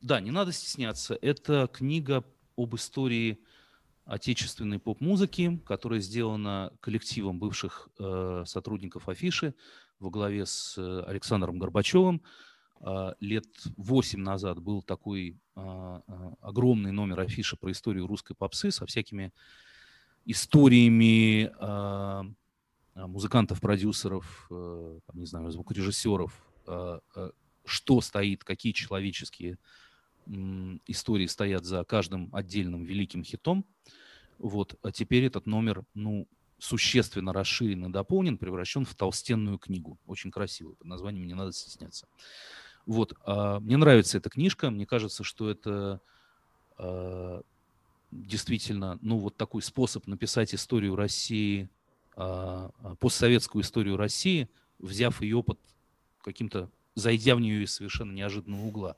[0.00, 1.18] Да, не надо стесняться.
[1.22, 2.24] Это книга
[2.56, 3.38] об истории
[4.04, 9.54] отечественной поп-музыки, которая сделана коллективом бывших э, сотрудников Афиши
[10.00, 12.22] во главе с э, Александром Горбачевым.
[12.80, 18.70] Э, лет восемь назад был такой э, э, огромный номер Афиши про историю русской попсы
[18.70, 19.32] со всякими
[20.28, 22.22] историями э,
[22.94, 26.32] музыкантов, продюсеров, э, не знаю, звукорежиссеров,
[26.66, 27.00] э,
[27.64, 29.58] что стоит, какие человеческие
[30.86, 33.64] истории стоят за каждым отдельным великим хитом.
[34.38, 34.78] Вот.
[34.82, 36.28] А теперь этот номер, ну,
[36.58, 39.98] существенно расширен и дополнен, превращен в толстенную книгу.
[40.06, 42.06] Очень красивую, под названием «Не надо стесняться».
[42.84, 43.14] Вот.
[43.24, 44.70] А мне нравится эта книжка.
[44.70, 46.02] Мне кажется, что это
[48.10, 51.68] действительно, ну, вот такой способ написать историю России,
[52.16, 54.48] а, а постсоветскую историю России,
[54.78, 55.58] взяв ее под
[56.22, 58.96] каким-то, зайдя в нее из совершенно неожиданного угла.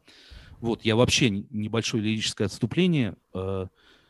[0.60, 3.16] Вот, я вообще небольшое лирическое отступление.
[3.34, 3.66] Э,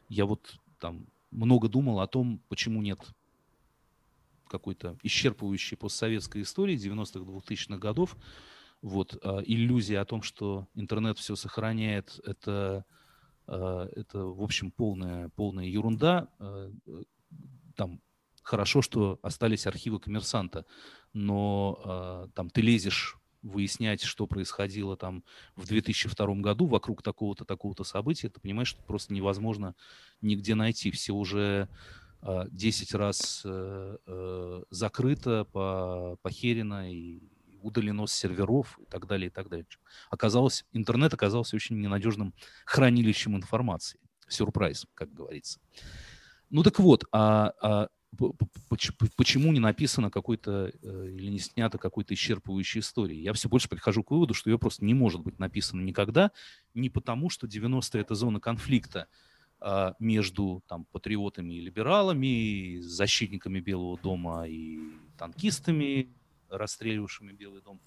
[0.08, 3.00] я вот там много думал о том, почему нет
[4.48, 8.16] какой-то исчерпывающей постсоветской истории 90-х, 2000-х годов.
[8.82, 9.14] Вот,
[9.44, 12.84] иллюзия о том, что интернет все сохраняет, это,
[13.50, 16.28] это в общем, полная, полная ерунда.
[17.76, 18.00] Там
[18.42, 20.64] хорошо, что остались архивы коммерсанта,
[21.12, 25.24] но там ты лезешь выяснять, что происходило там
[25.56, 29.74] в 2002 году вокруг такого-то, такого-то события, ты понимаешь, что просто невозможно
[30.20, 30.90] нигде найти.
[30.90, 31.68] Все уже
[32.22, 37.22] э, 10 раз э, э, закрыто, по, похерено и
[37.62, 39.66] удалено с серверов и так далее, и так далее.
[40.10, 42.34] Оказалось, интернет оказался очень ненадежным
[42.64, 44.00] хранилищем информации.
[44.28, 45.60] Сюрприз, как говорится.
[46.50, 47.88] Ну так вот, а, а
[49.16, 53.16] почему не написано какой-то э, или не снято какой-то исчерпывающей истории.
[53.16, 56.32] Я все больше прихожу к выводу, что ее просто не может быть написано никогда,
[56.74, 59.06] не потому, что 90-е это зона конфликта
[59.60, 64.78] а, между там, патриотами и либералами, и защитниками Белого дома и
[65.16, 66.12] танкистами,
[66.50, 67.80] расстреливавшими Белый дом,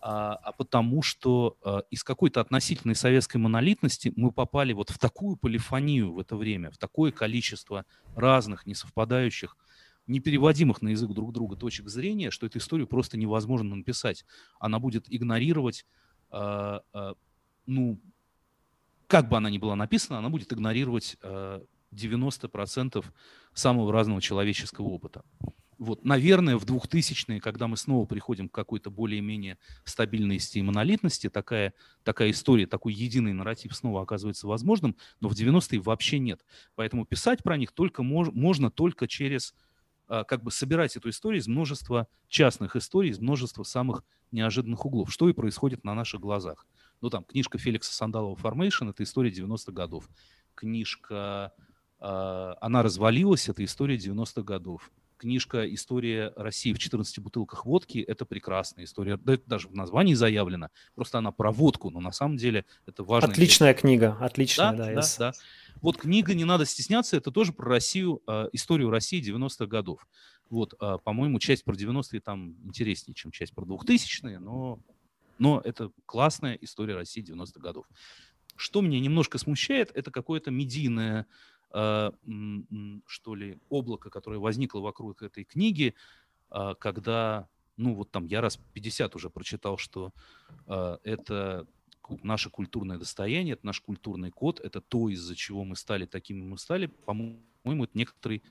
[0.00, 5.36] а, а потому что а, из какой-то относительной советской монолитности мы попали вот в такую
[5.36, 7.84] полифонию в это время, в такое количество
[8.14, 9.56] разных, несовпадающих,
[10.06, 14.24] непереводимых на язык друг друга точек зрения, что эту историю просто невозможно написать.
[14.60, 15.86] Она будет игнорировать,
[16.30, 16.82] а,
[17.66, 17.98] ну,
[19.08, 21.16] как бы она ни была написана, она будет игнорировать
[21.92, 23.04] 90%
[23.54, 25.24] самого разного человеческого опыта.
[25.78, 31.74] Вот, наверное, в 2000-е, когда мы снова приходим к какой-то более-менее стабильности и монолитности, такая,
[32.02, 36.44] такая история, такой единый нарратив снова оказывается возможным, но в 90-е вообще нет.
[36.76, 39.54] Поэтому писать про них только мож, можно только через,
[40.08, 45.12] а, как бы собирать эту историю из множества частных историй, из множества самых неожиданных углов,
[45.12, 46.66] что и происходит на наших глазах.
[47.02, 50.08] Ну, там, книжка Феликса Сандалова «Формейшн»— это история 90-х годов.
[50.54, 51.52] Книжка
[51.98, 58.24] а, «Она развалилась»— это история 90-х годов книжка «История России в 14 бутылках водки»— это
[58.24, 59.16] прекрасная история.
[59.16, 60.68] Да, это даже в названии заявлено.
[60.94, 63.30] Просто она про водку, но на самом деле это важно.
[63.30, 64.86] Отличная книга, отличная, да.
[64.86, 65.32] Да, да, да.
[65.82, 70.06] Вот книга «Не надо стесняться»— это тоже про Россию, э, историю России 90-х годов.
[70.48, 74.78] Вот, э, по-моему, часть про 90-е там интереснее, чем часть про 2000-е, но,
[75.38, 77.86] но это классная история России 90-х годов.
[78.56, 81.26] Что меня немножко смущает, это какое-то медийное
[81.70, 85.94] что ли, облако, которое возникло вокруг этой книги,
[86.48, 90.12] а, когда, ну вот там я раз 50 уже прочитал, что
[90.66, 91.66] а, это
[92.22, 96.56] наше культурное достояние, это наш культурный код, это то, из-за чего мы стали такими мы
[96.56, 98.42] стали, по-моему, это некоторый,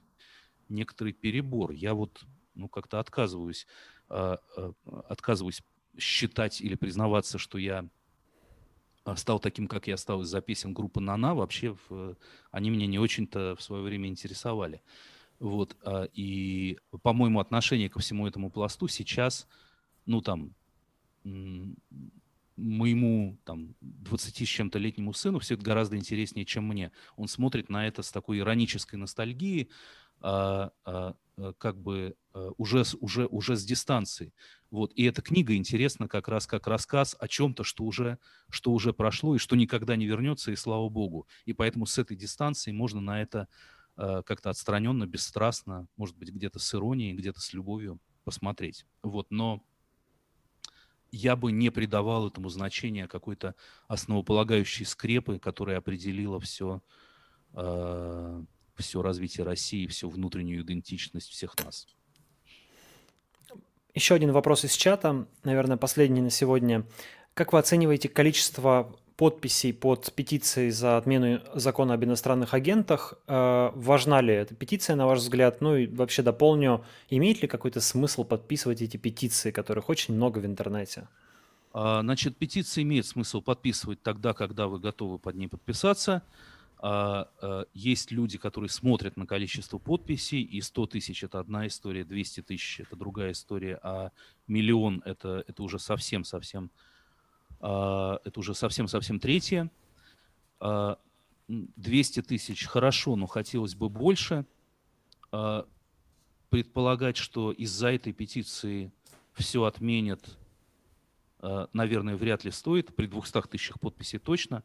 [0.67, 1.71] некоторый перебор.
[1.71, 3.65] Я вот ну, как-то отказываюсь,
[4.07, 5.61] отказываюсь
[5.97, 7.87] считать или признаваться, что я
[9.15, 12.17] стал таким, как я стал из-за песен группы «Нана», вообще в,
[12.51, 14.81] они меня не очень-то в свое время интересовали.
[15.39, 19.47] Вот, а, и, по-моему, отношение ко всему этому пласту сейчас,
[20.05, 20.55] ну, там,
[22.55, 26.91] моему там 20 с чем-то летнему сыну все это гораздо интереснее, чем мне.
[27.17, 32.83] Он смотрит на это с такой иронической ностальгией, а, а, а, как бы а, уже,
[32.99, 34.33] уже, уже с дистанции.
[34.71, 34.91] Вот.
[34.93, 38.19] И эта книга интересна как раз как рассказ о чем-то, что уже,
[38.49, 41.27] что уже прошло и что никогда не вернется, и слава богу.
[41.45, 43.47] И поэтому с этой дистанции можно на это
[43.95, 48.85] а, как-то отстраненно, бесстрастно, может быть, где-то с иронией, где-то с любовью посмотреть.
[49.01, 49.27] Вот.
[49.29, 49.63] Но
[51.11, 53.55] я бы не придавал этому значения какой-то
[53.87, 56.81] основополагающей скрепы, которая определила все,
[58.77, 61.87] все развитие России, всю внутреннюю идентичность всех нас.
[63.93, 66.85] Еще один вопрос из чата, наверное, последний на сегодня.
[67.33, 73.13] Как вы оцениваете количество подписей под петицией за отмену закона об иностранных агентах.
[73.27, 75.61] Э, важна ли эта петиция, на ваш взгляд?
[75.61, 80.45] Ну и вообще дополню, имеет ли какой-то смысл подписывать эти петиции, которых очень много в
[80.45, 81.07] интернете?
[81.71, 86.23] А, значит, петиция имеет смысл подписывать тогда, когда вы готовы под ней подписаться.
[86.87, 92.03] А, э, есть люди, которые смотрят на количество подписей, и 100 тысяч– это одна история,
[92.03, 94.11] 200 тысяч– это другая история, а
[94.45, 96.69] миллион– это, это уже совсем-совсем
[97.59, 99.71] а, это уже совсем-совсем третье.
[100.59, 104.45] 200 а, тысяч хорошо, но хотелось бы больше.
[105.31, 105.67] А,
[106.51, 108.91] предполагать, что из-за этой петиции
[109.33, 110.37] все отменят,
[111.73, 112.95] наверное, вряд ли стоит.
[112.95, 114.63] При 200 тысячах подписей точно.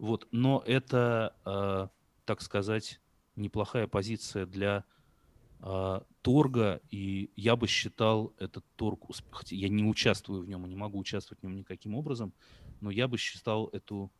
[0.00, 0.26] Вот.
[0.32, 1.92] Но это,
[2.24, 3.00] так сказать,
[3.36, 4.84] неплохая позиция для
[5.62, 10.68] а, торга, и я бы считал этот торг, хотя я не участвую в нем и
[10.70, 12.32] не могу участвовать в нем никаким образом,
[12.80, 14.10] но я бы считал эту,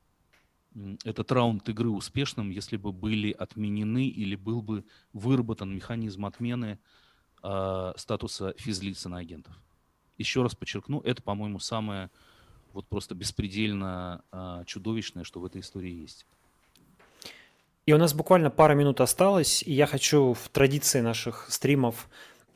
[1.04, 4.84] этот раунд игры успешным, если бы были отменены или был бы
[5.14, 6.78] выработан механизм отмены
[7.42, 9.58] э, статуса физлица на агентов.
[10.18, 12.10] Еще раз подчеркну, это, по-моему, самое
[12.72, 16.26] вот просто беспредельно э, чудовищное, что в этой истории есть.
[17.86, 22.08] И у нас буквально пара минут осталось, и я хочу в традиции наших стримов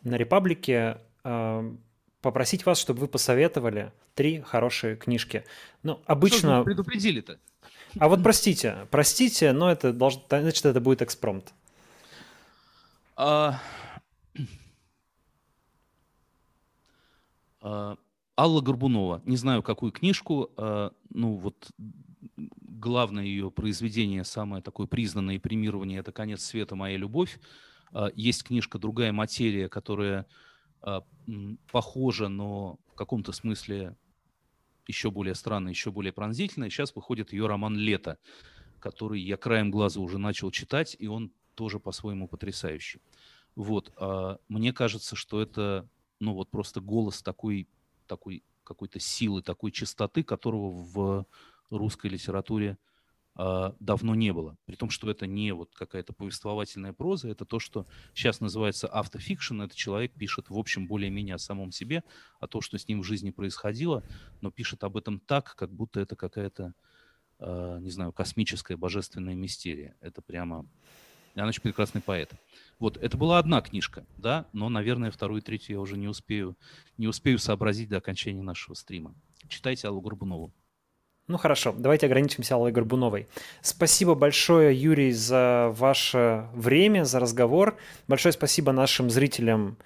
[0.02, 1.74] на Репаблике э,
[2.20, 5.44] попросить вас, чтобы вы посоветовали три хорошие книжки.
[5.82, 6.56] Ну, обычно...
[6.56, 7.38] Что предупредили-то?
[7.98, 11.52] А вот простите, простите, но это должно, значит, это будет экспромт.
[13.16, 13.60] А...
[17.60, 17.96] а...
[18.36, 19.22] Алла Горбунова.
[19.24, 20.50] Не знаю, какую книжку.
[20.56, 21.70] А, ну, вот
[22.36, 26.74] главное ее произведение, самое такое признанное и премирование, это «Конец света.
[26.74, 27.38] Моя любовь».
[27.92, 30.26] А, есть книжка «Другая материя», которая
[30.82, 31.04] а,
[31.70, 33.96] похожа, но в каком-то смысле
[34.88, 36.70] еще более странная, еще более пронзительная.
[36.70, 38.18] Сейчас выходит ее роман «Лето»,
[38.80, 43.00] который я краем глаза уже начал читать, и он тоже по-своему потрясающий.
[43.54, 43.94] Вот.
[44.48, 45.88] Мне кажется, что это
[46.20, 47.68] ну вот просто голос такой,
[48.06, 51.26] такой какой-то силы, такой чистоты, которого в
[51.70, 52.78] русской литературе
[53.38, 54.56] э, давно не было.
[54.64, 59.62] При том, что это не вот какая-то повествовательная проза, это то, что сейчас называется автофикшн.
[59.62, 62.02] Это человек пишет, в общем, более-менее о самом себе,
[62.40, 64.02] о том, что с ним в жизни происходило,
[64.40, 66.74] но пишет об этом так, как будто это какая-то,
[67.38, 69.96] э, не знаю, космическая, божественная мистерия.
[70.00, 70.66] Это прямо...
[71.34, 72.30] Она очень прекрасный поэт.
[72.78, 76.56] Вот, это была одна книжка, да, но, наверное, вторую и третью я уже не успею,
[76.96, 79.14] не успею сообразить до окончания нашего стрима.
[79.48, 80.52] Читайте Аллу Горбунову.
[81.26, 83.26] Ну хорошо, давайте ограничимся Аллой Горбуновой.
[83.62, 87.78] Спасибо большое, Юрий, за ваше время, за разговор.
[88.06, 89.78] Большое спасибо нашим зрителям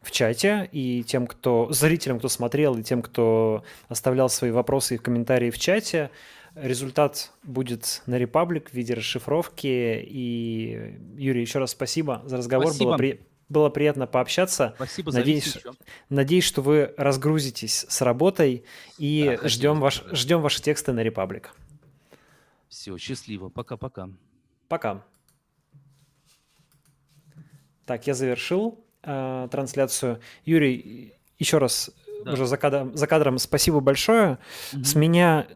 [0.00, 4.98] в чате и тем, кто зрителям, кто смотрел, и тем, кто оставлял свои вопросы и
[4.98, 6.10] комментарии в чате.
[6.56, 10.02] Результат будет на Republic в виде расшифровки.
[10.02, 12.68] И, Юрий, еще раз спасибо за разговор.
[12.68, 12.90] Спасибо.
[12.90, 13.20] Было при...
[13.50, 14.72] Было приятно пообщаться.
[14.76, 15.74] Спасибо надеюсь, за
[16.08, 18.64] Надеюсь, что вы разгрузитесь с работой
[18.98, 21.48] и да, ждем, ваш, ждем ваши тексты на Republic.
[22.68, 23.50] Все, счастливо.
[23.50, 24.08] Пока-пока.
[24.66, 25.04] Пока.
[27.84, 30.20] Так, я завершил э, трансляцию.
[30.44, 31.90] Юрий, еще раз
[32.24, 32.32] да.
[32.32, 34.38] уже за кадром, за кадром спасибо большое.
[34.72, 34.84] Угу.
[34.84, 35.46] С меня,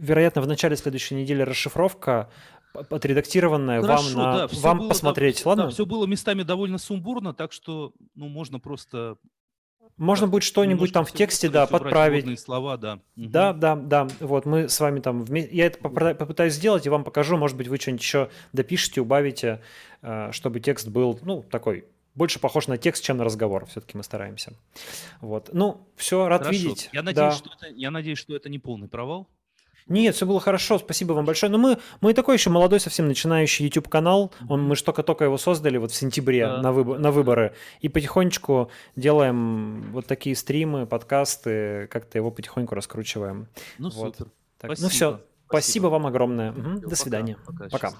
[0.00, 2.30] вероятно, в начале следующей недели расшифровка
[2.90, 5.64] отредактированное Хорошо, вам, на, да, вам было, посмотреть, да, ладно?
[5.64, 9.16] Да, все было местами довольно сумбурно, так что ну, можно просто...
[9.96, 12.38] Можно будет что-нибудь там в тексте, да, подправить.
[12.38, 12.98] слова, да.
[13.16, 13.60] Да, угу.
[13.60, 14.08] да, да.
[14.20, 15.56] Вот мы с вами там вместе...
[15.56, 17.38] Я это попытаюсь сделать и вам покажу.
[17.38, 19.62] Может быть, вы что-нибудь еще допишите, убавите,
[20.02, 21.86] э, чтобы текст был, ну, такой
[22.16, 23.66] больше похож на текст, чем на разговор.
[23.66, 24.54] Все-таки мы стараемся.
[25.20, 25.50] Вот.
[25.52, 26.58] Ну, все, рад Хорошо.
[26.58, 26.90] видеть.
[26.92, 27.38] Я надеюсь, да.
[27.38, 29.28] что это, я надеюсь, что это не полный провал.
[29.88, 31.50] Нет, все было хорошо, спасибо вам большое.
[31.50, 34.32] Но мы, мы такой еще молодой, совсем начинающий YouTube канал.
[34.48, 36.60] Он, мы же только-только его создали вот в сентябре да.
[36.60, 37.54] на, выбор, на выборы.
[37.80, 43.46] И потихонечку делаем вот такие стримы, подкасты, как-то его потихоньку раскручиваем.
[43.78, 44.16] Ну, вот.
[44.16, 44.30] супер.
[44.58, 44.82] Так, ну спасибо.
[44.82, 45.48] Ну все, спасибо.
[45.48, 46.52] спасибо вам огромное.
[46.52, 47.36] Угу, до свидания.
[47.46, 47.68] Пока.
[47.68, 47.92] пока.